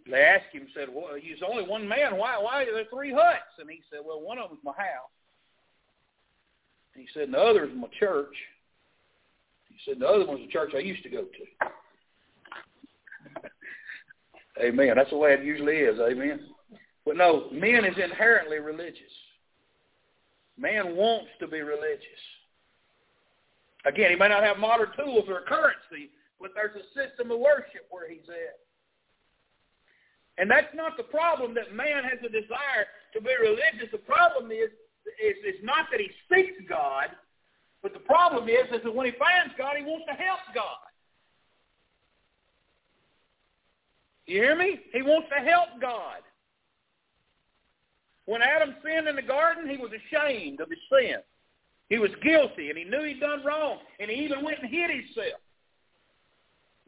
They 0.09 0.21
asked 0.21 0.53
him, 0.53 0.67
said, 0.73 0.87
well, 0.89 1.15
he's 1.19 1.41
only 1.47 1.67
one 1.67 1.87
man. 1.87 2.15
Why, 2.17 2.37
why 2.37 2.63
are 2.63 2.73
there 2.73 2.85
three 2.89 3.13
huts? 3.13 3.59
And 3.59 3.69
he 3.69 3.81
said, 3.91 3.99
well, 4.05 4.21
one 4.21 4.37
of 4.37 4.49
them's 4.49 4.61
my 4.63 4.71
house. 4.71 5.11
And 6.95 7.03
he 7.03 7.09
said, 7.13 7.23
and 7.23 7.33
the 7.33 7.39
other 7.39 7.65
is 7.65 7.71
my 7.75 7.87
church. 7.99 8.33
He 9.67 9.75
said, 9.85 9.99
the 9.99 10.07
other 10.07 10.25
one's 10.25 10.45
the 10.45 10.51
church 10.51 10.71
I 10.75 10.79
used 10.79 11.03
to 11.03 11.09
go 11.09 11.23
to. 11.23 11.45
Amen. 14.63 14.93
That's 14.95 15.09
the 15.09 15.17
way 15.17 15.33
it 15.33 15.43
usually 15.43 15.77
is. 15.77 15.99
Amen. 15.99 16.39
But 17.05 17.17
no, 17.17 17.49
man 17.51 17.83
is 17.83 17.97
inherently 18.01 18.59
religious. 18.59 19.01
Man 20.57 20.95
wants 20.95 21.31
to 21.39 21.47
be 21.47 21.61
religious. 21.61 22.05
Again, 23.85 24.11
he 24.11 24.15
may 24.15 24.29
not 24.29 24.43
have 24.43 24.57
modern 24.57 24.89
tools 24.95 25.25
or 25.27 25.41
currency, 25.41 26.11
but 26.41 26.51
there's 26.55 26.75
a 26.75 26.85
system 26.97 27.31
of 27.31 27.39
worship 27.39 27.85
where 27.89 28.09
he's 28.09 28.27
at. 28.27 28.59
And 30.37 30.49
that's 30.49 30.73
not 30.73 30.97
the 30.97 31.03
problem 31.03 31.53
that 31.55 31.73
man 31.73 32.03
has 32.03 32.19
a 32.25 32.29
desire 32.29 32.89
to 33.13 33.21
be 33.21 33.29
religious. 33.39 33.91
The 33.91 33.99
problem 33.99 34.51
is, 34.51 34.73
is, 35.21 35.37
is 35.45 35.61
not 35.63 35.87
that 35.91 35.99
he 35.99 36.09
seeks 36.31 36.57
God, 36.67 37.09
but 37.83 37.93
the 37.93 37.99
problem 37.99 38.49
is, 38.49 38.65
is 38.73 38.83
that 38.83 38.95
when 38.95 39.05
he 39.05 39.13
finds 39.17 39.53
God, 39.57 39.75
he 39.77 39.83
wants 39.83 40.05
to 40.07 40.13
help 40.13 40.39
God. 40.55 40.89
You 44.25 44.41
hear 44.41 44.55
me? 44.55 44.79
He 44.93 45.01
wants 45.01 45.27
to 45.29 45.43
help 45.43 45.81
God. 45.81 46.21
When 48.25 48.41
Adam 48.41 48.75
sinned 48.83 49.07
in 49.07 49.15
the 49.15 49.21
garden, 49.21 49.69
he 49.69 49.77
was 49.77 49.91
ashamed 49.91 50.61
of 50.61 50.69
his 50.69 50.79
sin. 50.89 51.17
He 51.89 51.97
was 51.97 52.11
guilty, 52.23 52.69
and 52.69 52.77
he 52.77 52.85
knew 52.85 53.03
he'd 53.03 53.19
done 53.19 53.43
wrong, 53.43 53.79
and 53.99 54.09
he 54.09 54.23
even 54.23 54.43
went 54.45 54.59
and 54.61 54.69
hid 54.69 54.89
himself. 54.89 55.41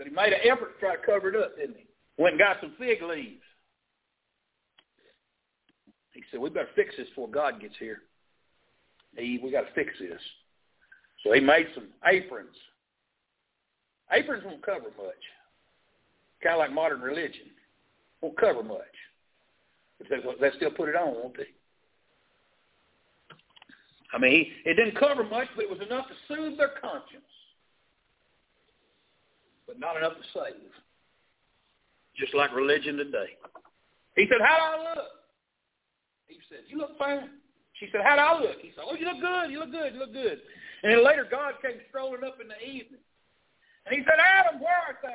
But 0.04 0.10
he 0.10 0.16
made 0.16 0.34
an 0.34 0.52
effort 0.52 0.74
to 0.74 0.80
try 0.80 0.96
to 0.98 1.02
cover 1.02 1.30
it 1.30 1.36
up, 1.42 1.56
didn't 1.56 1.78
he? 1.78 1.86
Went 2.18 2.34
and 2.34 2.40
got 2.40 2.58
some 2.60 2.74
fig 2.78 3.02
leaves. 3.02 3.42
He 6.12 6.22
said, 6.30 6.42
we 6.42 6.50
better 6.50 6.68
fix 6.76 6.94
this 6.98 7.08
before 7.08 7.30
God 7.30 7.62
gets 7.62 7.76
here. 7.80 8.02
Eve, 9.18 9.40
we 9.42 9.52
got 9.52 9.62
to 9.62 9.74
fix 9.74 9.92
this. 10.00 10.20
So 11.24 11.32
he 11.32 11.40
made 11.40 11.68
some 11.74 11.88
aprons. 12.06 12.56
Aprons 14.12 14.44
won't 14.46 14.62
cover 14.66 14.92
much. 14.98 15.24
Kind 16.44 16.56
of 16.56 16.60
like 16.60 16.74
modern 16.74 17.00
religion. 17.00 17.46
Won't 18.22 18.38
cover 18.38 18.62
much. 18.62 18.82
But 20.00 20.08
they, 20.42 20.50
still 20.58 20.72
put 20.72 20.90
it 20.90 20.96
on, 20.98 21.14
won't 21.14 21.38
they? 21.38 21.48
I 24.14 24.20
mean, 24.20 24.48
it 24.66 24.74
didn't 24.74 25.00
cover 25.00 25.24
much, 25.24 25.48
but 25.56 25.64
it 25.64 25.70
was 25.70 25.80
enough 25.80 26.08
to 26.10 26.14
soothe 26.28 26.58
their 26.58 26.74
conscience. 26.82 27.24
But 29.74 29.80
not 29.80 29.98
enough 29.98 30.14
to 30.14 30.40
save. 30.40 30.70
Just 32.16 32.36
like 32.36 32.54
religion 32.54 32.98
today. 32.98 33.38
He 34.16 34.28
said, 34.30 34.38
how 34.40 34.58
do 34.58 34.64
I 34.64 34.94
look? 34.94 35.10
He 36.28 36.38
said, 36.48 36.60
you 36.68 36.78
look 36.78 36.96
fine. 37.00 37.30
She 37.80 37.88
said, 37.92 38.02
how 38.06 38.16
do 38.16 38.22
I 38.22 38.40
look? 38.50 38.62
He 38.62 38.72
said, 38.76 38.84
oh, 38.88 38.94
you 38.94 39.06
look 39.06 39.20
good. 39.20 39.50
You 39.50 39.60
look 39.60 39.72
good. 39.72 39.94
You 39.94 40.00
look 40.00 40.14
good. 40.14 40.40
And 40.84 40.92
then 40.92 41.04
later 41.04 41.26
God 41.30 41.56
came 41.62 41.80
strolling 41.90 42.24
up 42.24 42.38
in 42.40 42.48
the 42.48 42.60
evening. 42.62 43.02
And 43.88 43.96
he 43.98 44.04
said, 44.04 44.20
Adam, 44.22 44.62
where 44.62 44.78
art 44.88 44.98
thou? 45.02 45.10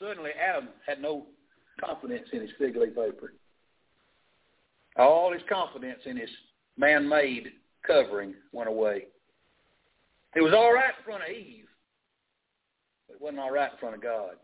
Suddenly 0.00 0.30
Adam 0.32 0.70
had 0.86 1.02
no 1.02 1.26
confidence 1.84 2.28
in 2.32 2.40
his 2.40 2.50
fig 2.58 2.76
leaf 2.76 2.92
apron. 2.92 3.32
All 4.96 5.32
his 5.32 5.42
confidence 5.48 6.00
in 6.06 6.16
his 6.16 6.30
man-made 6.78 7.52
covering 7.86 8.34
went 8.52 8.68
away. 8.68 9.08
It 10.34 10.40
was 10.40 10.54
all 10.54 10.72
right 10.72 10.94
in 10.98 11.04
front 11.04 11.22
of 11.24 11.30
Eve, 11.30 11.67
it 13.18 13.24
wasn't 13.24 13.40
all 13.40 13.50
right 13.50 13.72
in 13.72 13.78
front 13.78 13.96
of 13.96 14.02
God. 14.02 14.36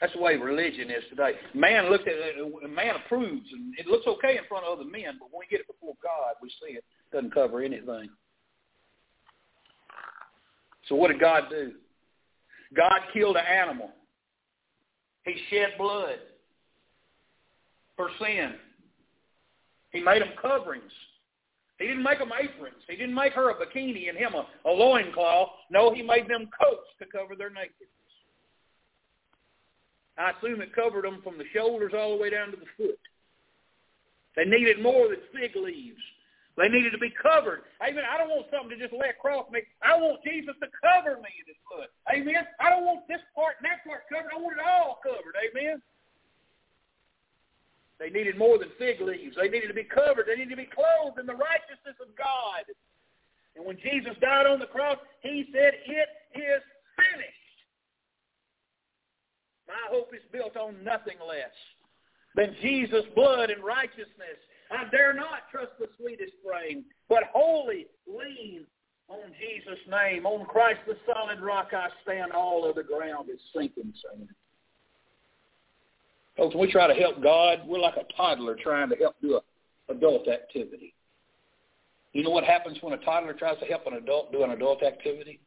That's 0.00 0.12
the 0.12 0.20
way 0.20 0.36
religion 0.36 0.90
is 0.90 1.04
today. 1.08 1.32
Man 1.54 1.88
looked 1.88 2.08
at 2.08 2.14
it, 2.14 2.70
man 2.70 2.96
approves, 2.96 3.46
and 3.52 3.72
it 3.78 3.86
looks 3.86 4.06
okay 4.06 4.36
in 4.36 4.44
front 4.48 4.66
of 4.66 4.78
other 4.78 4.88
men, 4.88 5.16
but 5.18 5.28
when 5.30 5.40
we 5.40 5.46
get 5.48 5.60
it 5.60 5.66
before 5.66 5.94
God, 6.02 6.34
we 6.42 6.50
see 6.50 6.74
it 6.74 6.84
doesn't 7.12 7.32
cover 7.32 7.62
anything. 7.62 8.10
So 10.88 10.96
what 10.96 11.08
did 11.08 11.20
God 11.20 11.44
do? 11.48 11.72
God 12.76 13.00
killed 13.14 13.36
an 13.36 13.46
animal. 13.46 13.90
He 15.24 15.36
shed 15.48 15.78
blood 15.78 16.16
for 17.96 18.08
sin. 18.20 18.54
He 19.92 20.00
made 20.00 20.20
them 20.20 20.32
coverings. 20.40 20.90
He 21.82 21.88
didn't 21.88 22.04
make 22.04 22.20
them 22.20 22.30
aprons. 22.30 22.78
He 22.88 22.94
didn't 22.94 23.14
make 23.14 23.32
her 23.32 23.50
a 23.50 23.54
bikini 23.58 24.08
and 24.08 24.16
him 24.16 24.34
a, 24.34 24.46
a 24.68 24.70
loincloth. 24.70 25.50
No, 25.68 25.92
he 25.92 26.00
made 26.00 26.30
them 26.30 26.48
coats 26.54 26.86
to 27.00 27.06
cover 27.10 27.34
their 27.34 27.50
nakedness. 27.50 27.90
I 30.16 30.30
assume 30.30 30.62
it 30.62 30.72
covered 30.72 31.04
them 31.04 31.18
from 31.24 31.38
the 31.38 31.44
shoulders 31.52 31.90
all 31.90 32.14
the 32.14 32.22
way 32.22 32.30
down 32.30 32.52
to 32.52 32.56
the 32.56 32.70
foot. 32.78 33.00
They 34.36 34.44
needed 34.44 34.80
more 34.80 35.08
than 35.08 35.18
fig 35.34 35.56
leaves. 35.56 35.98
They 36.56 36.68
needed 36.68 36.92
to 36.92 37.02
be 37.02 37.10
covered. 37.10 37.66
Amen. 37.82 38.04
I 38.06 38.14
don't 38.14 38.30
want 38.30 38.46
something 38.54 38.78
to 38.78 38.78
just 38.78 38.94
lay 38.94 39.10
across 39.10 39.50
me. 39.50 39.66
I 39.82 39.98
want 39.98 40.22
Jesus 40.22 40.54
to 40.62 40.68
cover 40.78 41.18
me 41.18 41.34
in 41.34 41.46
his 41.50 41.58
blood. 41.66 41.90
Amen. 42.14 42.46
I 42.60 42.70
don't 42.70 42.86
want 42.86 43.08
this 43.08 43.24
part 43.34 43.58
and 43.58 43.66
that 43.66 43.82
part 43.82 44.06
covered. 44.06 44.30
I 44.30 44.38
want 44.38 44.54
it 44.54 44.62
all 44.62 45.02
covered. 45.02 45.34
Amen. 45.34 45.82
They 48.02 48.10
needed 48.10 48.36
more 48.36 48.58
than 48.58 48.74
fig 48.78 49.00
leaves. 49.00 49.36
They 49.38 49.48
needed 49.48 49.68
to 49.68 49.78
be 49.78 49.86
covered. 49.86 50.26
They 50.26 50.34
needed 50.34 50.50
to 50.50 50.56
be 50.56 50.66
clothed 50.66 51.20
in 51.20 51.26
the 51.26 51.38
righteousness 51.38 51.94
of 52.02 52.10
God. 52.18 52.66
And 53.54 53.64
when 53.64 53.78
Jesus 53.78 54.18
died 54.20 54.46
on 54.46 54.58
the 54.58 54.66
cross, 54.66 54.98
he 55.22 55.46
said, 55.54 55.74
it 55.86 56.08
is 56.34 56.62
finished. 56.98 57.56
My 59.68 59.86
hope 59.88 60.10
is 60.12 60.26
built 60.32 60.56
on 60.56 60.82
nothing 60.82 61.14
less 61.22 61.54
than 62.34 62.56
Jesus' 62.60 63.06
blood 63.14 63.50
and 63.50 63.62
righteousness. 63.62 64.40
I 64.72 64.90
dare 64.90 65.14
not 65.14 65.46
trust 65.52 65.70
the 65.78 65.86
sweetest 65.96 66.32
frame, 66.44 66.84
but 67.08 67.30
wholly 67.32 67.86
lean 68.08 68.66
on 69.06 69.30
Jesus' 69.38 69.78
name. 69.88 70.26
On 70.26 70.44
Christ 70.44 70.80
the 70.88 70.96
solid 71.06 71.40
rock 71.40 71.68
I 71.72 71.86
stand. 72.02 72.32
All 72.32 72.68
other 72.68 72.82
ground 72.82 73.28
is 73.32 73.38
sinking 73.54 73.94
sand. 74.02 74.28
Folks, 76.42 76.56
we 76.56 76.72
try 76.72 76.88
to 76.88 77.00
help 77.00 77.22
God, 77.22 77.60
we're 77.68 77.78
like 77.78 77.94
a 77.96 78.12
toddler 78.16 78.56
trying 78.60 78.88
to 78.88 78.96
help 78.96 79.14
do 79.22 79.38
a 79.38 79.92
adult 79.92 80.26
activity. 80.26 80.92
You 82.14 82.24
know 82.24 82.30
what 82.30 82.42
happens 82.42 82.78
when 82.80 82.94
a 82.94 83.04
toddler 83.04 83.32
tries 83.32 83.60
to 83.60 83.64
help 83.66 83.86
an 83.86 83.92
adult 83.92 84.32
do 84.32 84.42
an 84.42 84.50
adult 84.50 84.82
activity? 84.82 85.38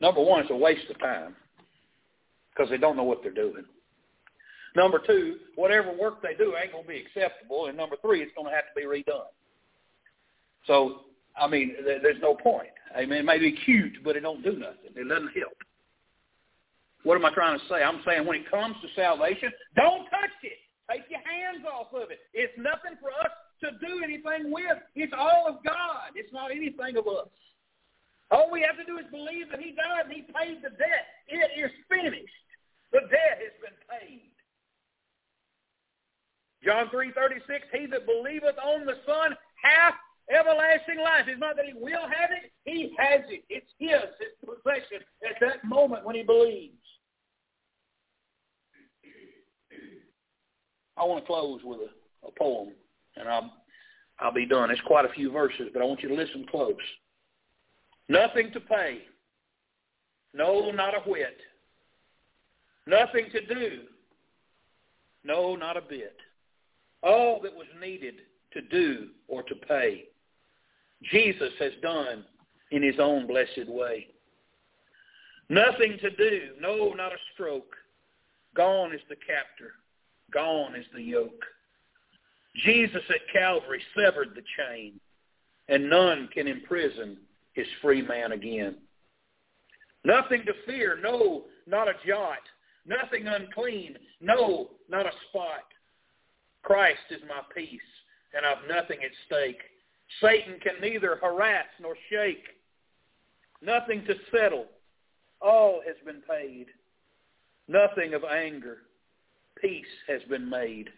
Number 0.00 0.22
one, 0.22 0.42
it's 0.42 0.52
a 0.52 0.56
waste 0.56 0.88
of 0.88 1.00
time 1.00 1.34
because 2.54 2.70
they 2.70 2.78
don't 2.78 2.96
know 2.96 3.02
what 3.02 3.24
they're 3.24 3.32
doing. 3.32 3.64
Number 4.76 5.00
two, 5.04 5.38
whatever 5.56 5.92
work 5.92 6.22
they 6.22 6.34
do 6.38 6.54
ain't 6.54 6.70
going 6.70 6.84
to 6.84 6.88
be 6.88 7.04
acceptable. 7.04 7.66
And 7.66 7.76
number 7.76 7.96
three, 8.00 8.22
it's 8.22 8.30
going 8.36 8.50
to 8.50 8.54
have 8.54 8.66
to 8.66 8.80
be 8.80 8.86
redone. 8.86 9.32
So, 10.68 11.00
I 11.36 11.48
mean, 11.48 11.74
there's 11.84 12.22
no 12.22 12.36
point. 12.36 12.70
I 12.96 13.00
mean, 13.00 13.18
it 13.18 13.24
may 13.24 13.40
be 13.40 13.58
cute, 13.64 13.94
but 14.04 14.14
it 14.14 14.20
don't 14.20 14.44
do 14.44 14.52
nothing. 14.52 14.94
It 14.94 15.08
doesn't 15.08 15.32
help. 15.36 15.56
What 17.02 17.16
am 17.16 17.24
I 17.24 17.34
trying 17.34 17.58
to 17.58 17.64
say? 17.68 17.82
I'm 17.82 18.00
saying 18.06 18.26
when 18.26 18.40
it 18.40 18.50
comes 18.50 18.76
to 18.82 18.88
salvation, 18.94 19.50
don't 19.74 20.06
touch 20.10 20.38
it. 20.42 20.58
Take 20.90 21.10
your 21.10 21.20
hands 21.20 21.64
off 21.66 21.92
of 21.94 22.10
it. 22.10 22.20
It's 22.34 22.52
nothing 22.56 22.98
for 23.00 23.10
us 23.10 23.32
to 23.62 23.70
do 23.78 24.02
anything 24.04 24.52
with. 24.52 24.78
It's 24.94 25.12
all 25.16 25.46
of 25.48 25.64
God. 25.64 26.14
It's 26.14 26.32
not 26.32 26.50
anything 26.50 26.96
of 26.96 27.06
us. 27.06 27.30
All 28.30 28.50
we 28.50 28.62
have 28.62 28.78
to 28.78 28.86
do 28.86 28.98
is 28.98 29.06
believe 29.10 29.50
that 29.50 29.60
he 29.60 29.72
died 29.72 30.06
and 30.06 30.14
he 30.14 30.22
paid 30.22 30.62
the 30.62 30.70
debt. 30.70 31.04
It 31.28 31.50
is 31.58 31.70
finished. 31.88 32.46
The 32.92 33.00
debt 33.10 33.38
has 33.40 33.54
been 33.60 33.78
paid. 33.88 34.30
John 36.64 36.88
3.36, 36.94 37.42
he 37.74 37.86
that 37.86 38.06
believeth 38.06 38.56
on 38.62 38.86
the 38.86 38.94
Son 39.04 39.34
hath 39.62 39.94
everlasting 40.30 41.02
life. 41.02 41.26
It's 41.26 41.40
not 41.40 41.56
that 41.56 41.66
he 41.66 41.74
will 41.74 42.06
have 42.06 42.30
it. 42.30 42.52
He 42.64 42.94
has 42.98 43.22
it. 43.28 43.44
It's 43.48 43.70
his. 43.78 44.08
It's 44.20 44.38
possession 44.40 45.04
at 45.28 45.36
that 45.40 45.64
moment 45.64 46.04
when 46.04 46.14
he 46.14 46.22
believes. 46.22 46.81
I 50.96 51.04
want 51.04 51.22
to 51.22 51.26
close 51.26 51.60
with 51.64 51.80
a, 51.80 52.26
a 52.26 52.30
poem, 52.38 52.70
and 53.16 53.28
I'll, 53.28 53.52
I'll 54.18 54.32
be 54.32 54.46
done. 54.46 54.70
It's 54.70 54.80
quite 54.82 55.04
a 55.04 55.12
few 55.12 55.30
verses, 55.30 55.68
but 55.72 55.82
I 55.82 55.84
want 55.84 56.02
you 56.02 56.08
to 56.08 56.14
listen 56.14 56.46
close. 56.50 56.74
Nothing 58.08 58.52
to 58.52 58.60
pay. 58.60 58.98
No, 60.34 60.70
not 60.70 60.94
a 60.94 61.00
whit. 61.08 61.38
Nothing 62.86 63.26
to 63.32 63.54
do. 63.54 63.80
No, 65.24 65.54
not 65.54 65.76
a 65.76 65.80
bit. 65.80 66.16
All 67.02 67.40
that 67.42 67.54
was 67.54 67.66
needed 67.80 68.14
to 68.52 68.60
do 68.62 69.08
or 69.28 69.42
to 69.44 69.54
pay, 69.54 70.04
Jesus 71.10 71.52
has 71.58 71.72
done 71.82 72.24
in 72.70 72.82
his 72.82 72.96
own 72.98 73.26
blessed 73.26 73.68
way. 73.68 74.08
Nothing 75.48 75.98
to 76.00 76.10
do. 76.10 76.40
No, 76.60 76.92
not 76.94 77.12
a 77.12 77.16
stroke. 77.34 77.74
Gone 78.54 78.94
is 78.94 79.00
the 79.08 79.16
captor. 79.16 79.74
Gone 80.32 80.74
is 80.74 80.86
the 80.94 81.02
yoke. 81.02 81.44
Jesus 82.64 83.02
at 83.08 83.32
Calvary 83.32 83.82
severed 83.96 84.34
the 84.34 84.42
chain, 84.58 85.00
and 85.68 85.88
none 85.88 86.28
can 86.32 86.46
imprison 86.46 87.18
his 87.54 87.66
free 87.80 88.02
man 88.02 88.32
again. 88.32 88.76
Nothing 90.04 90.44
to 90.46 90.52
fear, 90.66 90.98
no, 91.02 91.44
not 91.66 91.88
a 91.88 91.94
jot. 92.06 92.40
Nothing 92.84 93.28
unclean, 93.28 93.96
no, 94.20 94.70
not 94.88 95.06
a 95.06 95.12
spot. 95.28 95.64
Christ 96.62 97.00
is 97.10 97.20
my 97.28 97.42
peace, 97.54 97.80
and 98.34 98.44
I've 98.44 98.68
nothing 98.68 98.98
at 99.04 99.10
stake. 99.26 99.60
Satan 100.20 100.58
can 100.60 100.80
neither 100.80 101.16
harass 101.22 101.66
nor 101.80 101.94
shake. 102.10 102.44
Nothing 103.62 104.04
to 104.06 104.14
settle. 104.32 104.66
All 105.40 105.80
has 105.86 105.96
been 106.04 106.22
paid. 106.28 106.66
Nothing 107.68 108.14
of 108.14 108.24
anger 108.24 108.78
peace 109.60 109.84
has 110.08 110.22
been 110.28 110.48
made. 110.48 110.90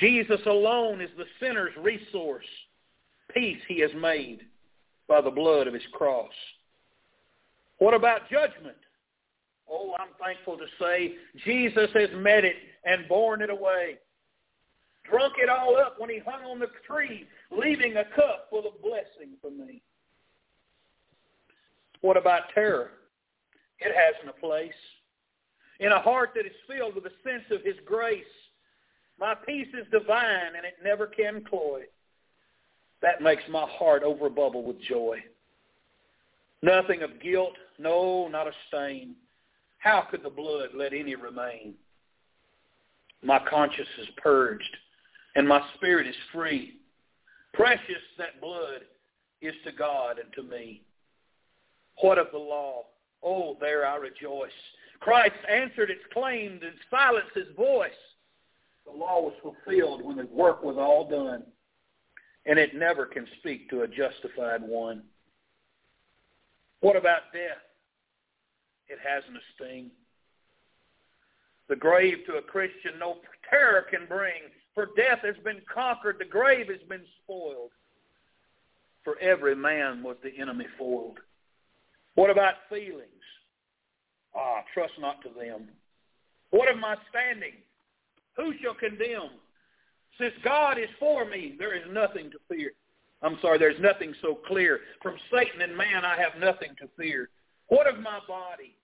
Jesus 0.00 0.40
alone 0.46 1.00
is 1.00 1.10
the 1.16 1.24
sinner's 1.40 1.72
resource. 1.80 2.44
Peace 3.34 3.60
he 3.68 3.80
has 3.80 3.90
made 3.96 4.40
by 5.08 5.20
the 5.20 5.30
blood 5.30 5.66
of 5.66 5.74
his 5.74 5.82
cross. 5.92 6.32
What 7.78 7.94
about 7.94 8.28
judgment? 8.30 8.76
Oh, 9.70 9.94
I'm 9.98 10.08
thankful 10.22 10.56
to 10.56 10.66
say 10.80 11.14
Jesus 11.44 11.90
has 11.94 12.08
met 12.14 12.44
it 12.44 12.56
and 12.84 13.08
borne 13.08 13.42
it 13.42 13.50
away. 13.50 13.98
Drunk 15.10 15.34
it 15.38 15.48
all 15.48 15.76
up 15.76 15.98
when 15.98 16.10
he 16.10 16.18
hung 16.18 16.44
on 16.44 16.58
the 16.58 16.68
tree, 16.86 17.26
leaving 17.50 17.96
a 17.96 18.04
cup 18.04 18.48
full 18.50 18.66
of 18.66 18.82
blessing 18.82 19.36
for 19.40 19.50
me. 19.50 19.82
What 22.00 22.16
about 22.16 22.42
terror? 22.54 22.90
It 23.80 23.94
hasn't 23.94 24.36
a 24.36 24.40
place 24.40 24.72
in 25.80 25.92
a 25.92 26.00
heart 26.00 26.30
that 26.34 26.46
is 26.46 26.52
filled 26.66 26.94
with 26.94 27.06
a 27.06 27.12
sense 27.22 27.44
of 27.50 27.64
his 27.64 27.76
grace. 27.84 28.24
My 29.18 29.34
peace 29.34 29.68
is 29.74 29.86
divine 29.90 30.54
and 30.56 30.64
it 30.64 30.76
never 30.82 31.06
can 31.06 31.44
cloy. 31.44 31.82
That 33.02 33.22
makes 33.22 33.42
my 33.48 33.66
heart 33.68 34.02
overbubble 34.02 34.64
with 34.64 34.80
joy. 34.82 35.18
Nothing 36.62 37.02
of 37.02 37.20
guilt, 37.22 37.54
no, 37.78 38.28
not 38.28 38.48
a 38.48 38.52
stain. 38.68 39.14
How 39.78 40.06
could 40.10 40.24
the 40.24 40.30
blood 40.30 40.70
let 40.74 40.92
any 40.92 41.14
remain? 41.14 41.74
My 43.22 43.40
conscience 43.48 43.88
is 44.00 44.08
purged 44.16 44.76
and 45.36 45.46
my 45.46 45.60
spirit 45.76 46.06
is 46.06 46.16
free. 46.32 46.78
Precious 47.54 48.02
that 48.18 48.40
blood 48.40 48.82
is 49.40 49.54
to 49.64 49.72
God 49.72 50.18
and 50.18 50.32
to 50.34 50.42
me. 50.42 50.82
What 52.00 52.18
of 52.18 52.28
the 52.32 52.38
law? 52.38 52.84
Oh, 53.22 53.56
there 53.60 53.86
I 53.86 53.96
rejoice. 53.96 54.50
Christ 55.00 55.36
answered 55.48 55.90
its 55.90 56.02
claims 56.12 56.60
and 56.62 56.74
silenced 56.90 57.34
his 57.34 57.54
voice. 57.56 57.90
The 58.84 58.96
law 58.96 59.20
was 59.20 59.34
fulfilled 59.42 60.02
when 60.02 60.16
the 60.16 60.26
work 60.26 60.62
was 60.62 60.76
all 60.78 61.08
done, 61.08 61.44
and 62.46 62.58
it 62.58 62.74
never 62.74 63.06
can 63.06 63.26
speak 63.38 63.68
to 63.70 63.82
a 63.82 63.88
justified 63.88 64.62
one. 64.62 65.02
What 66.80 66.96
about 66.96 67.32
death? 67.32 67.62
It 68.88 68.98
hasn't 69.06 69.36
a 69.36 69.40
sting. 69.54 69.90
The 71.68 71.76
grave 71.76 72.18
to 72.26 72.36
a 72.36 72.42
Christian 72.42 72.98
no 72.98 73.18
terror 73.50 73.84
can 73.90 74.06
bring, 74.08 74.50
for 74.74 74.86
death 74.96 75.18
has 75.22 75.36
been 75.44 75.60
conquered, 75.72 76.16
the 76.18 76.24
grave 76.24 76.68
has 76.68 76.80
been 76.88 77.04
spoiled. 77.22 77.70
For 79.04 79.18
every 79.20 79.54
man 79.54 80.02
was 80.02 80.16
the 80.22 80.36
enemy 80.40 80.66
foiled. 80.78 81.18
What 82.14 82.30
about 82.30 82.54
feelings? 82.68 83.04
Ah, 84.36 84.62
trust 84.74 84.94
not 84.98 85.22
to 85.22 85.28
them. 85.28 85.68
What 86.50 86.70
of 86.70 86.78
my 86.78 86.96
standing? 87.10 87.54
Who 88.36 88.52
shall 88.62 88.74
condemn? 88.74 89.30
Since 90.18 90.34
God 90.44 90.78
is 90.78 90.88
for 90.98 91.24
me, 91.24 91.54
there 91.58 91.74
is 91.74 91.84
nothing 91.90 92.30
to 92.30 92.38
fear. 92.48 92.72
I'm 93.22 93.38
sorry, 93.42 93.58
there's 93.58 93.80
nothing 93.80 94.14
so 94.22 94.38
clear. 94.46 94.80
From 95.02 95.16
Satan 95.32 95.60
and 95.60 95.76
man 95.76 96.04
I 96.04 96.16
have 96.16 96.40
nothing 96.40 96.70
to 96.80 96.88
fear. 96.96 97.30
What 97.68 97.86
of 97.86 98.00
my 98.00 98.20
body? 98.26 98.74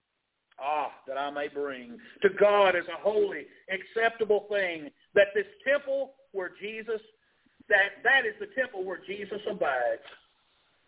Ah, 0.60 0.92
that 1.08 1.16
I 1.18 1.30
may 1.30 1.48
bring 1.48 1.98
to 2.22 2.28
God 2.38 2.76
as 2.76 2.84
a 2.86 3.00
holy, 3.02 3.46
acceptable 3.72 4.46
thing, 4.50 4.90
that 5.14 5.28
this 5.34 5.46
temple 5.66 6.12
where 6.32 6.52
Jesus, 6.60 7.00
that, 7.68 8.02
that 8.04 8.24
is 8.26 8.34
the 8.38 8.48
temple 8.60 8.84
where 8.84 9.00
Jesus 9.04 9.40
abides, 9.50 10.02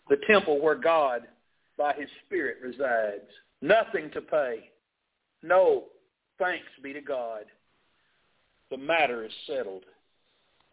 the 0.09 0.19
temple 0.29 0.61
where 0.61 0.77
God, 0.77 1.23
by 1.77 1.95
his 1.95 2.09
Spirit, 2.25 2.59
resides. 2.63 3.29
Nothing 3.63 4.11
to 4.13 4.21
pay. 4.21 4.71
No, 5.43 5.85
thanks 6.39 6.67
be 6.83 6.93
to 6.93 7.01
God. 7.01 7.45
The 8.71 8.77
matter 8.77 9.25
is 9.25 9.33
settled. 9.47 9.85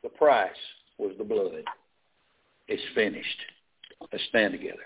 The 0.01 0.09
price 0.09 0.51
was 0.97 1.13
the 1.17 1.23
blood. 1.23 1.63
It's 2.67 2.83
finished. 2.95 3.39
Let's 4.11 4.23
stand 4.29 4.53
together. 4.53 4.83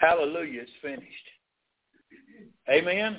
Hallelujah, 0.00 0.62
it's 0.62 0.70
finished. 0.80 1.04
Amen? 2.70 3.18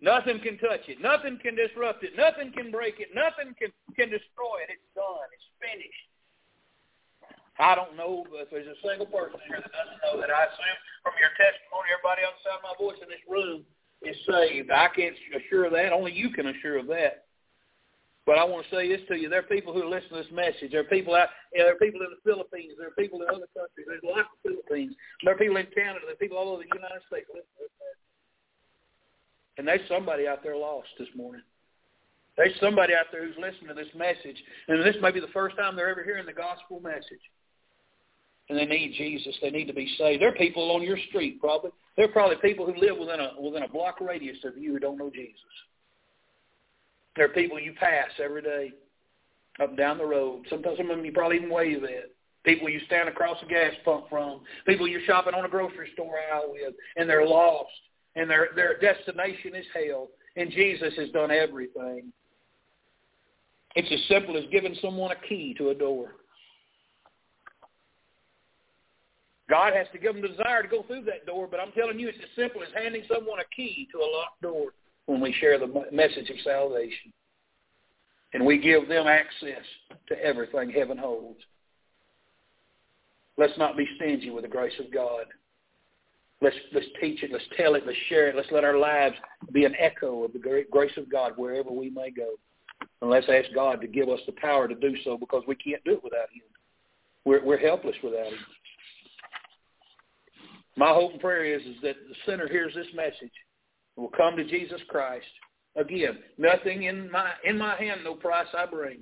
Nothing 0.00 0.40
can 0.40 0.58
touch 0.58 0.88
it. 0.88 1.00
Nothing 1.00 1.38
can 1.40 1.54
disrupt 1.54 2.02
it. 2.02 2.16
Nothing 2.16 2.50
can 2.52 2.72
break 2.72 2.98
it. 2.98 3.08
Nothing 3.14 3.54
can, 3.54 3.70
can 3.94 4.10
destroy 4.10 4.66
it. 4.66 4.70
It's 4.74 4.90
done. 4.96 5.30
It's 5.30 5.46
finished. 5.62 6.11
I 7.62 7.78
don't 7.78 7.94
know 7.94 8.26
if 8.42 8.50
there's 8.50 8.66
a 8.66 8.74
single 8.82 9.06
person 9.06 9.38
here 9.46 9.62
that 9.62 9.70
doesn't 9.70 10.00
know 10.02 10.18
that 10.18 10.34
I 10.34 10.50
assume 10.50 10.78
from 11.06 11.14
your 11.22 11.30
testimony, 11.38 11.94
everybody 11.94 12.26
on 12.26 12.34
the 12.34 12.42
side 12.42 12.58
of 12.58 12.66
my 12.66 12.74
voice 12.74 12.98
in 12.98 13.06
this 13.06 13.22
room 13.30 13.62
is 14.02 14.18
saved. 14.26 14.74
I 14.74 14.90
can't 14.90 15.14
assure 15.30 15.70
that. 15.70 15.94
Only 15.94 16.10
you 16.10 16.34
can 16.34 16.50
assure 16.50 16.82
of 16.82 16.90
that. 16.90 17.30
But 18.26 18.38
I 18.38 18.44
want 18.44 18.66
to 18.66 18.70
say 18.74 18.90
this 18.90 19.06
to 19.06 19.14
you. 19.14 19.30
There 19.30 19.46
are 19.46 19.50
people 19.50 19.70
who 19.70 19.86
listen 19.86 20.10
to 20.10 20.26
this 20.26 20.34
message. 20.34 20.74
There 20.74 20.82
are 20.82 20.90
people 20.90 21.14
out 21.14 21.30
know, 21.54 21.70
there 21.70 21.74
are 21.74 21.82
people 21.82 22.02
in 22.02 22.10
the 22.10 22.22
Philippines. 22.26 22.74
There 22.78 22.90
are 22.90 22.98
people 22.98 23.22
in 23.22 23.30
other 23.30 23.50
countries. 23.54 23.86
There's 23.86 24.02
lots 24.02 24.30
of 24.30 24.38
Philippines. 24.42 24.98
There 25.22 25.34
are 25.34 25.38
people 25.38 25.58
in 25.58 25.66
Canada. 25.70 26.02
There 26.06 26.18
are 26.18 26.22
people 26.22 26.38
all 26.38 26.50
over 26.54 26.66
the 26.66 26.70
United 26.74 27.02
States. 27.06 27.30
And 29.58 29.66
there's 29.66 29.86
somebody 29.86 30.26
out 30.26 30.42
there 30.42 30.58
lost 30.58 30.90
this 30.98 31.10
morning. 31.14 31.46
There's 32.34 32.58
somebody 32.58 32.94
out 32.94 33.10
there 33.14 33.26
who's 33.26 33.38
listening 33.38 33.68
to 33.68 33.78
this 33.78 33.92
message, 33.94 34.38
and 34.66 34.82
this 34.82 34.96
may 35.02 35.12
be 35.12 35.20
the 35.20 35.34
first 35.36 35.54
time 35.54 35.76
they're 35.76 35.90
ever 35.90 36.02
hearing 36.02 36.24
the 36.24 36.32
gospel 36.32 36.80
message. 36.80 37.22
And 38.52 38.60
they 38.60 38.66
need 38.66 38.92
Jesus. 38.98 39.34
They 39.40 39.48
need 39.48 39.64
to 39.68 39.72
be 39.72 39.90
saved. 39.96 40.20
There 40.20 40.28
are 40.28 40.36
people 40.36 40.72
on 40.72 40.82
your 40.82 40.98
street 41.08 41.40
probably. 41.40 41.70
There 41.96 42.04
are 42.04 42.12
probably 42.12 42.36
people 42.42 42.66
who 42.66 42.78
live 42.78 42.98
within 42.98 43.18
a 43.18 43.30
within 43.40 43.62
a 43.62 43.68
block 43.68 43.98
radius 43.98 44.36
of 44.44 44.58
you 44.58 44.74
who 44.74 44.78
don't 44.78 44.98
know 44.98 45.08
Jesus. 45.08 45.40
There 47.16 47.24
are 47.24 47.30
people 47.30 47.58
you 47.58 47.72
pass 47.80 48.10
every 48.22 48.42
day 48.42 48.74
up 49.58 49.70
and 49.70 49.78
down 49.78 49.96
the 49.96 50.04
road. 50.04 50.44
Sometimes 50.50 50.76
some 50.76 50.90
of 50.90 50.98
them 50.98 51.06
you 51.06 51.12
probably 51.12 51.38
even 51.38 51.48
wave 51.48 51.82
at. 51.84 52.10
People 52.44 52.68
you 52.68 52.80
stand 52.84 53.08
across 53.08 53.38
a 53.42 53.46
gas 53.46 53.72
pump 53.86 54.10
from. 54.10 54.42
People 54.66 54.86
you're 54.86 55.00
shopping 55.06 55.32
on 55.32 55.46
a 55.46 55.48
grocery 55.48 55.88
store 55.94 56.16
aisle 56.30 56.52
with, 56.52 56.74
and 56.96 57.08
they're 57.08 57.26
lost. 57.26 57.70
And 58.16 58.28
their 58.28 58.48
their 58.54 58.78
destination 58.80 59.54
is 59.54 59.64
hell. 59.72 60.08
And 60.36 60.50
Jesus 60.50 60.92
has 60.98 61.08
done 61.08 61.30
everything. 61.30 62.12
It's 63.76 63.90
as 63.90 64.08
simple 64.08 64.36
as 64.36 64.44
giving 64.52 64.76
someone 64.82 65.10
a 65.12 65.26
key 65.26 65.54
to 65.56 65.70
a 65.70 65.74
door. 65.74 66.16
God 69.52 69.74
has 69.74 69.86
to 69.92 69.98
give 69.98 70.14
them 70.14 70.22
the 70.22 70.28
desire 70.28 70.62
to 70.62 70.68
go 70.68 70.82
through 70.84 71.04
that 71.04 71.26
door, 71.26 71.46
but 71.46 71.60
I'm 71.60 71.72
telling 71.72 72.00
you, 72.00 72.08
it's 72.08 72.16
as 72.22 72.34
simple 72.34 72.62
as 72.62 72.68
handing 72.74 73.02
someone 73.06 73.38
a 73.38 73.54
key 73.54 73.86
to 73.92 73.98
a 73.98 74.08
locked 74.16 74.40
door 74.40 74.70
when 75.04 75.20
we 75.20 75.30
share 75.40 75.58
the 75.58 75.66
message 75.92 76.30
of 76.30 76.36
salvation. 76.42 77.12
And 78.32 78.46
we 78.46 78.56
give 78.56 78.88
them 78.88 79.06
access 79.06 79.62
to 80.08 80.18
everything 80.24 80.70
heaven 80.70 80.96
holds. 80.96 81.40
Let's 83.36 83.52
not 83.58 83.76
be 83.76 83.86
stingy 83.96 84.30
with 84.30 84.44
the 84.44 84.48
grace 84.48 84.72
of 84.80 84.90
God. 84.90 85.26
Let's, 86.40 86.56
let's 86.72 86.86
teach 86.98 87.22
it. 87.22 87.30
Let's 87.30 87.44
tell 87.54 87.74
it. 87.74 87.82
Let's 87.84 87.98
share 88.08 88.28
it. 88.28 88.36
Let's 88.36 88.50
let 88.52 88.64
our 88.64 88.78
lives 88.78 89.16
be 89.52 89.66
an 89.66 89.74
echo 89.78 90.24
of 90.24 90.32
the 90.32 90.38
great 90.38 90.70
grace 90.70 90.96
of 90.96 91.12
God 91.12 91.32
wherever 91.36 91.70
we 91.70 91.90
may 91.90 92.10
go. 92.10 92.36
And 93.02 93.10
let's 93.10 93.28
ask 93.28 93.54
God 93.54 93.82
to 93.82 93.86
give 93.86 94.08
us 94.08 94.20
the 94.24 94.32
power 94.32 94.66
to 94.66 94.74
do 94.74 94.94
so 95.04 95.18
because 95.18 95.42
we 95.46 95.56
can't 95.56 95.84
do 95.84 95.92
it 95.92 96.02
without 96.02 96.30
him. 96.32 96.40
We're, 97.26 97.44
we're 97.44 97.58
helpless 97.58 97.96
without 98.02 98.28
him. 98.28 98.38
My 100.76 100.88
hope 100.88 101.12
and 101.12 101.20
prayer 101.20 101.44
is, 101.44 101.62
is 101.62 101.76
that 101.82 101.96
the 102.08 102.14
sinner 102.26 102.48
hears 102.48 102.74
this 102.74 102.86
message 102.94 103.32
and 103.96 104.04
will 104.04 104.12
come 104.16 104.36
to 104.36 104.44
Jesus 104.44 104.80
Christ. 104.88 105.26
Again, 105.76 106.18
nothing 106.38 106.84
in 106.84 107.10
my 107.10 107.30
in 107.44 107.58
my 107.58 107.76
hand, 107.76 108.02
no 108.04 108.14
price 108.14 108.48
I 108.56 108.66
bring. 108.66 109.00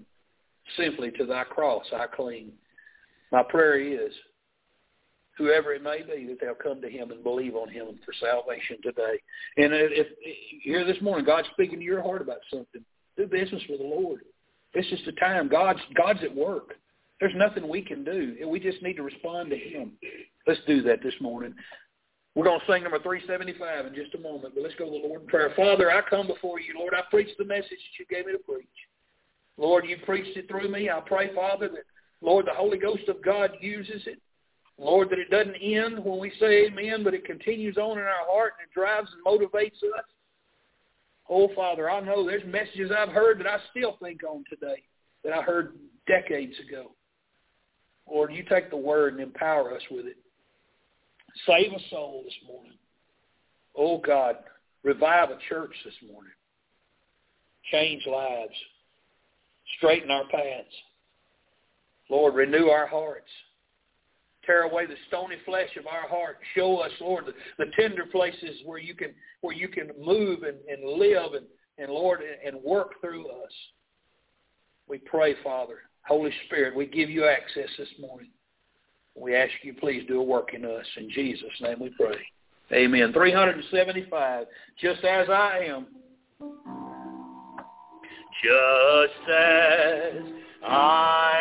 Simply 0.76 1.10
to 1.12 1.26
thy 1.26 1.44
cross 1.44 1.84
I 1.92 2.06
cling. 2.06 2.52
My 3.32 3.42
prayer 3.42 3.80
is, 3.80 4.12
whoever 5.36 5.72
it 5.74 5.82
may 5.82 6.02
be, 6.02 6.26
that 6.26 6.38
they'll 6.40 6.54
come 6.54 6.80
to 6.82 6.88
him 6.88 7.10
and 7.10 7.24
believe 7.24 7.56
on 7.56 7.68
him 7.68 7.98
for 8.04 8.12
salvation 8.20 8.76
today. 8.82 9.20
And 9.56 9.72
if, 9.72 9.90
if 9.92 10.62
here 10.62 10.84
this 10.84 11.00
morning 11.00 11.24
God's 11.24 11.48
speaking 11.52 11.78
to 11.78 11.84
your 11.84 12.02
heart 12.02 12.22
about 12.22 12.38
something, 12.50 12.84
do 13.16 13.26
business 13.26 13.62
with 13.68 13.78
the 13.78 13.86
Lord. 13.86 14.20
This 14.74 14.86
is 14.92 15.00
the 15.06 15.12
time. 15.12 15.48
God's 15.48 15.80
God's 15.96 16.22
at 16.22 16.34
work. 16.34 16.74
There's 17.20 17.34
nothing 17.36 17.68
we 17.68 17.82
can 17.82 18.02
do. 18.02 18.36
We 18.46 18.58
just 18.58 18.82
need 18.82 18.96
to 18.96 19.02
respond 19.02 19.50
to 19.50 19.56
him. 19.56 19.92
Let's 20.46 20.60
do 20.66 20.82
that 20.82 21.02
this 21.02 21.14
morning. 21.20 21.54
We're 22.34 22.44
going 22.44 22.60
to 22.60 22.66
sing 22.72 22.82
number 22.82 22.98
375 22.98 23.86
in 23.86 23.94
just 23.94 24.14
a 24.14 24.18
moment, 24.18 24.54
but 24.54 24.62
let's 24.62 24.74
go 24.76 24.86
to 24.86 24.90
the 24.90 25.06
Lord 25.06 25.22
in 25.22 25.26
prayer. 25.26 25.52
Father, 25.56 25.90
I 25.90 26.00
come 26.08 26.26
before 26.26 26.60
you. 26.60 26.74
Lord, 26.78 26.94
I 26.94 27.02
preach 27.10 27.28
the 27.38 27.44
message 27.44 27.68
that 27.70 27.98
you 27.98 28.06
gave 28.08 28.26
me 28.26 28.32
to 28.32 28.38
preach. 28.38 28.66
Lord, 29.58 29.84
you 29.86 29.96
preached 30.06 30.36
it 30.36 30.48
through 30.48 30.70
me. 30.70 30.88
I 30.88 31.00
pray, 31.00 31.34
Father, 31.34 31.68
that, 31.68 31.84
Lord, 32.22 32.46
the 32.46 32.54
Holy 32.54 32.78
Ghost 32.78 33.08
of 33.08 33.22
God 33.22 33.50
uses 33.60 34.02
it. 34.06 34.18
Lord, 34.78 35.10
that 35.10 35.18
it 35.18 35.28
doesn't 35.28 35.56
end 35.56 36.02
when 36.02 36.18
we 36.18 36.32
say 36.40 36.66
amen, 36.66 37.04
but 37.04 37.12
it 37.12 37.26
continues 37.26 37.76
on 37.76 37.98
in 37.98 38.04
our 38.04 38.26
heart 38.30 38.54
and 38.58 38.66
it 38.66 38.72
drives 38.72 39.10
and 39.12 39.22
motivates 39.26 39.82
us. 39.98 40.06
Oh, 41.28 41.50
Father, 41.54 41.90
I 41.90 42.00
know 42.00 42.24
there's 42.24 42.46
messages 42.46 42.90
I've 42.96 43.10
heard 43.10 43.40
that 43.40 43.46
I 43.46 43.58
still 43.70 43.98
think 44.02 44.22
on 44.24 44.44
today 44.48 44.82
that 45.24 45.34
I 45.34 45.42
heard 45.42 45.74
decades 46.06 46.54
ago. 46.66 46.92
Lord, 48.10 48.32
you 48.32 48.42
take 48.42 48.70
the 48.70 48.76
word 48.76 49.14
and 49.14 49.22
empower 49.22 49.74
us 49.74 49.82
with 49.90 50.06
it. 50.06 50.16
Save 51.46 51.72
a 51.72 51.78
soul 51.90 52.22
this 52.24 52.34
morning. 52.46 52.72
Oh, 53.76 53.98
God, 53.98 54.36
revive 54.82 55.30
a 55.30 55.38
church 55.48 55.72
this 55.84 55.94
morning. 56.10 56.32
Change 57.70 58.04
lives. 58.06 58.54
Straighten 59.78 60.10
our 60.10 60.24
paths. 60.24 60.74
Lord, 62.08 62.34
renew 62.34 62.68
our 62.68 62.88
hearts. 62.88 63.28
Tear 64.44 64.62
away 64.62 64.86
the 64.86 64.96
stony 65.06 65.36
flesh 65.44 65.68
of 65.78 65.86
our 65.86 66.08
heart. 66.08 66.38
Show 66.56 66.78
us, 66.78 66.90
Lord, 67.00 67.26
the, 67.26 67.64
the 67.64 67.70
tender 67.78 68.06
places 68.06 68.62
where 68.64 68.78
you 68.78 68.94
can 68.94 69.10
where 69.42 69.54
you 69.54 69.68
can 69.68 69.90
move 70.02 70.42
and, 70.42 70.56
and 70.68 70.98
live 70.98 71.34
and, 71.34 71.46
and 71.78 71.92
Lord 71.92 72.20
and 72.44 72.56
work 72.62 73.00
through 73.00 73.28
us. 73.28 73.52
We 74.88 74.98
pray, 74.98 75.36
Father. 75.44 75.78
Holy 76.10 76.32
Spirit, 76.46 76.74
we 76.74 76.86
give 76.86 77.08
you 77.08 77.24
access 77.24 77.70
this 77.78 77.88
morning. 78.00 78.30
We 79.14 79.36
ask 79.36 79.52
you, 79.62 79.74
please 79.74 80.02
do 80.08 80.18
a 80.18 80.22
work 80.24 80.54
in 80.54 80.64
us. 80.64 80.84
In 80.96 81.08
Jesus' 81.08 81.44
name 81.60 81.78
we 81.78 81.90
pray. 81.90 82.16
Amen. 82.72 83.12
375, 83.12 84.46
just 84.76 85.04
as 85.04 85.28
I 85.28 85.58
am. 85.68 85.86
Just 88.42 89.30
as 89.30 90.22
I 90.66 91.32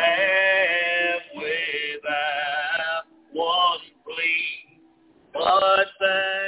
am 1.02 1.18
without 1.34 3.06
one 3.32 3.80
plea, 4.04 4.78
but 5.32 5.86
that 5.98 6.39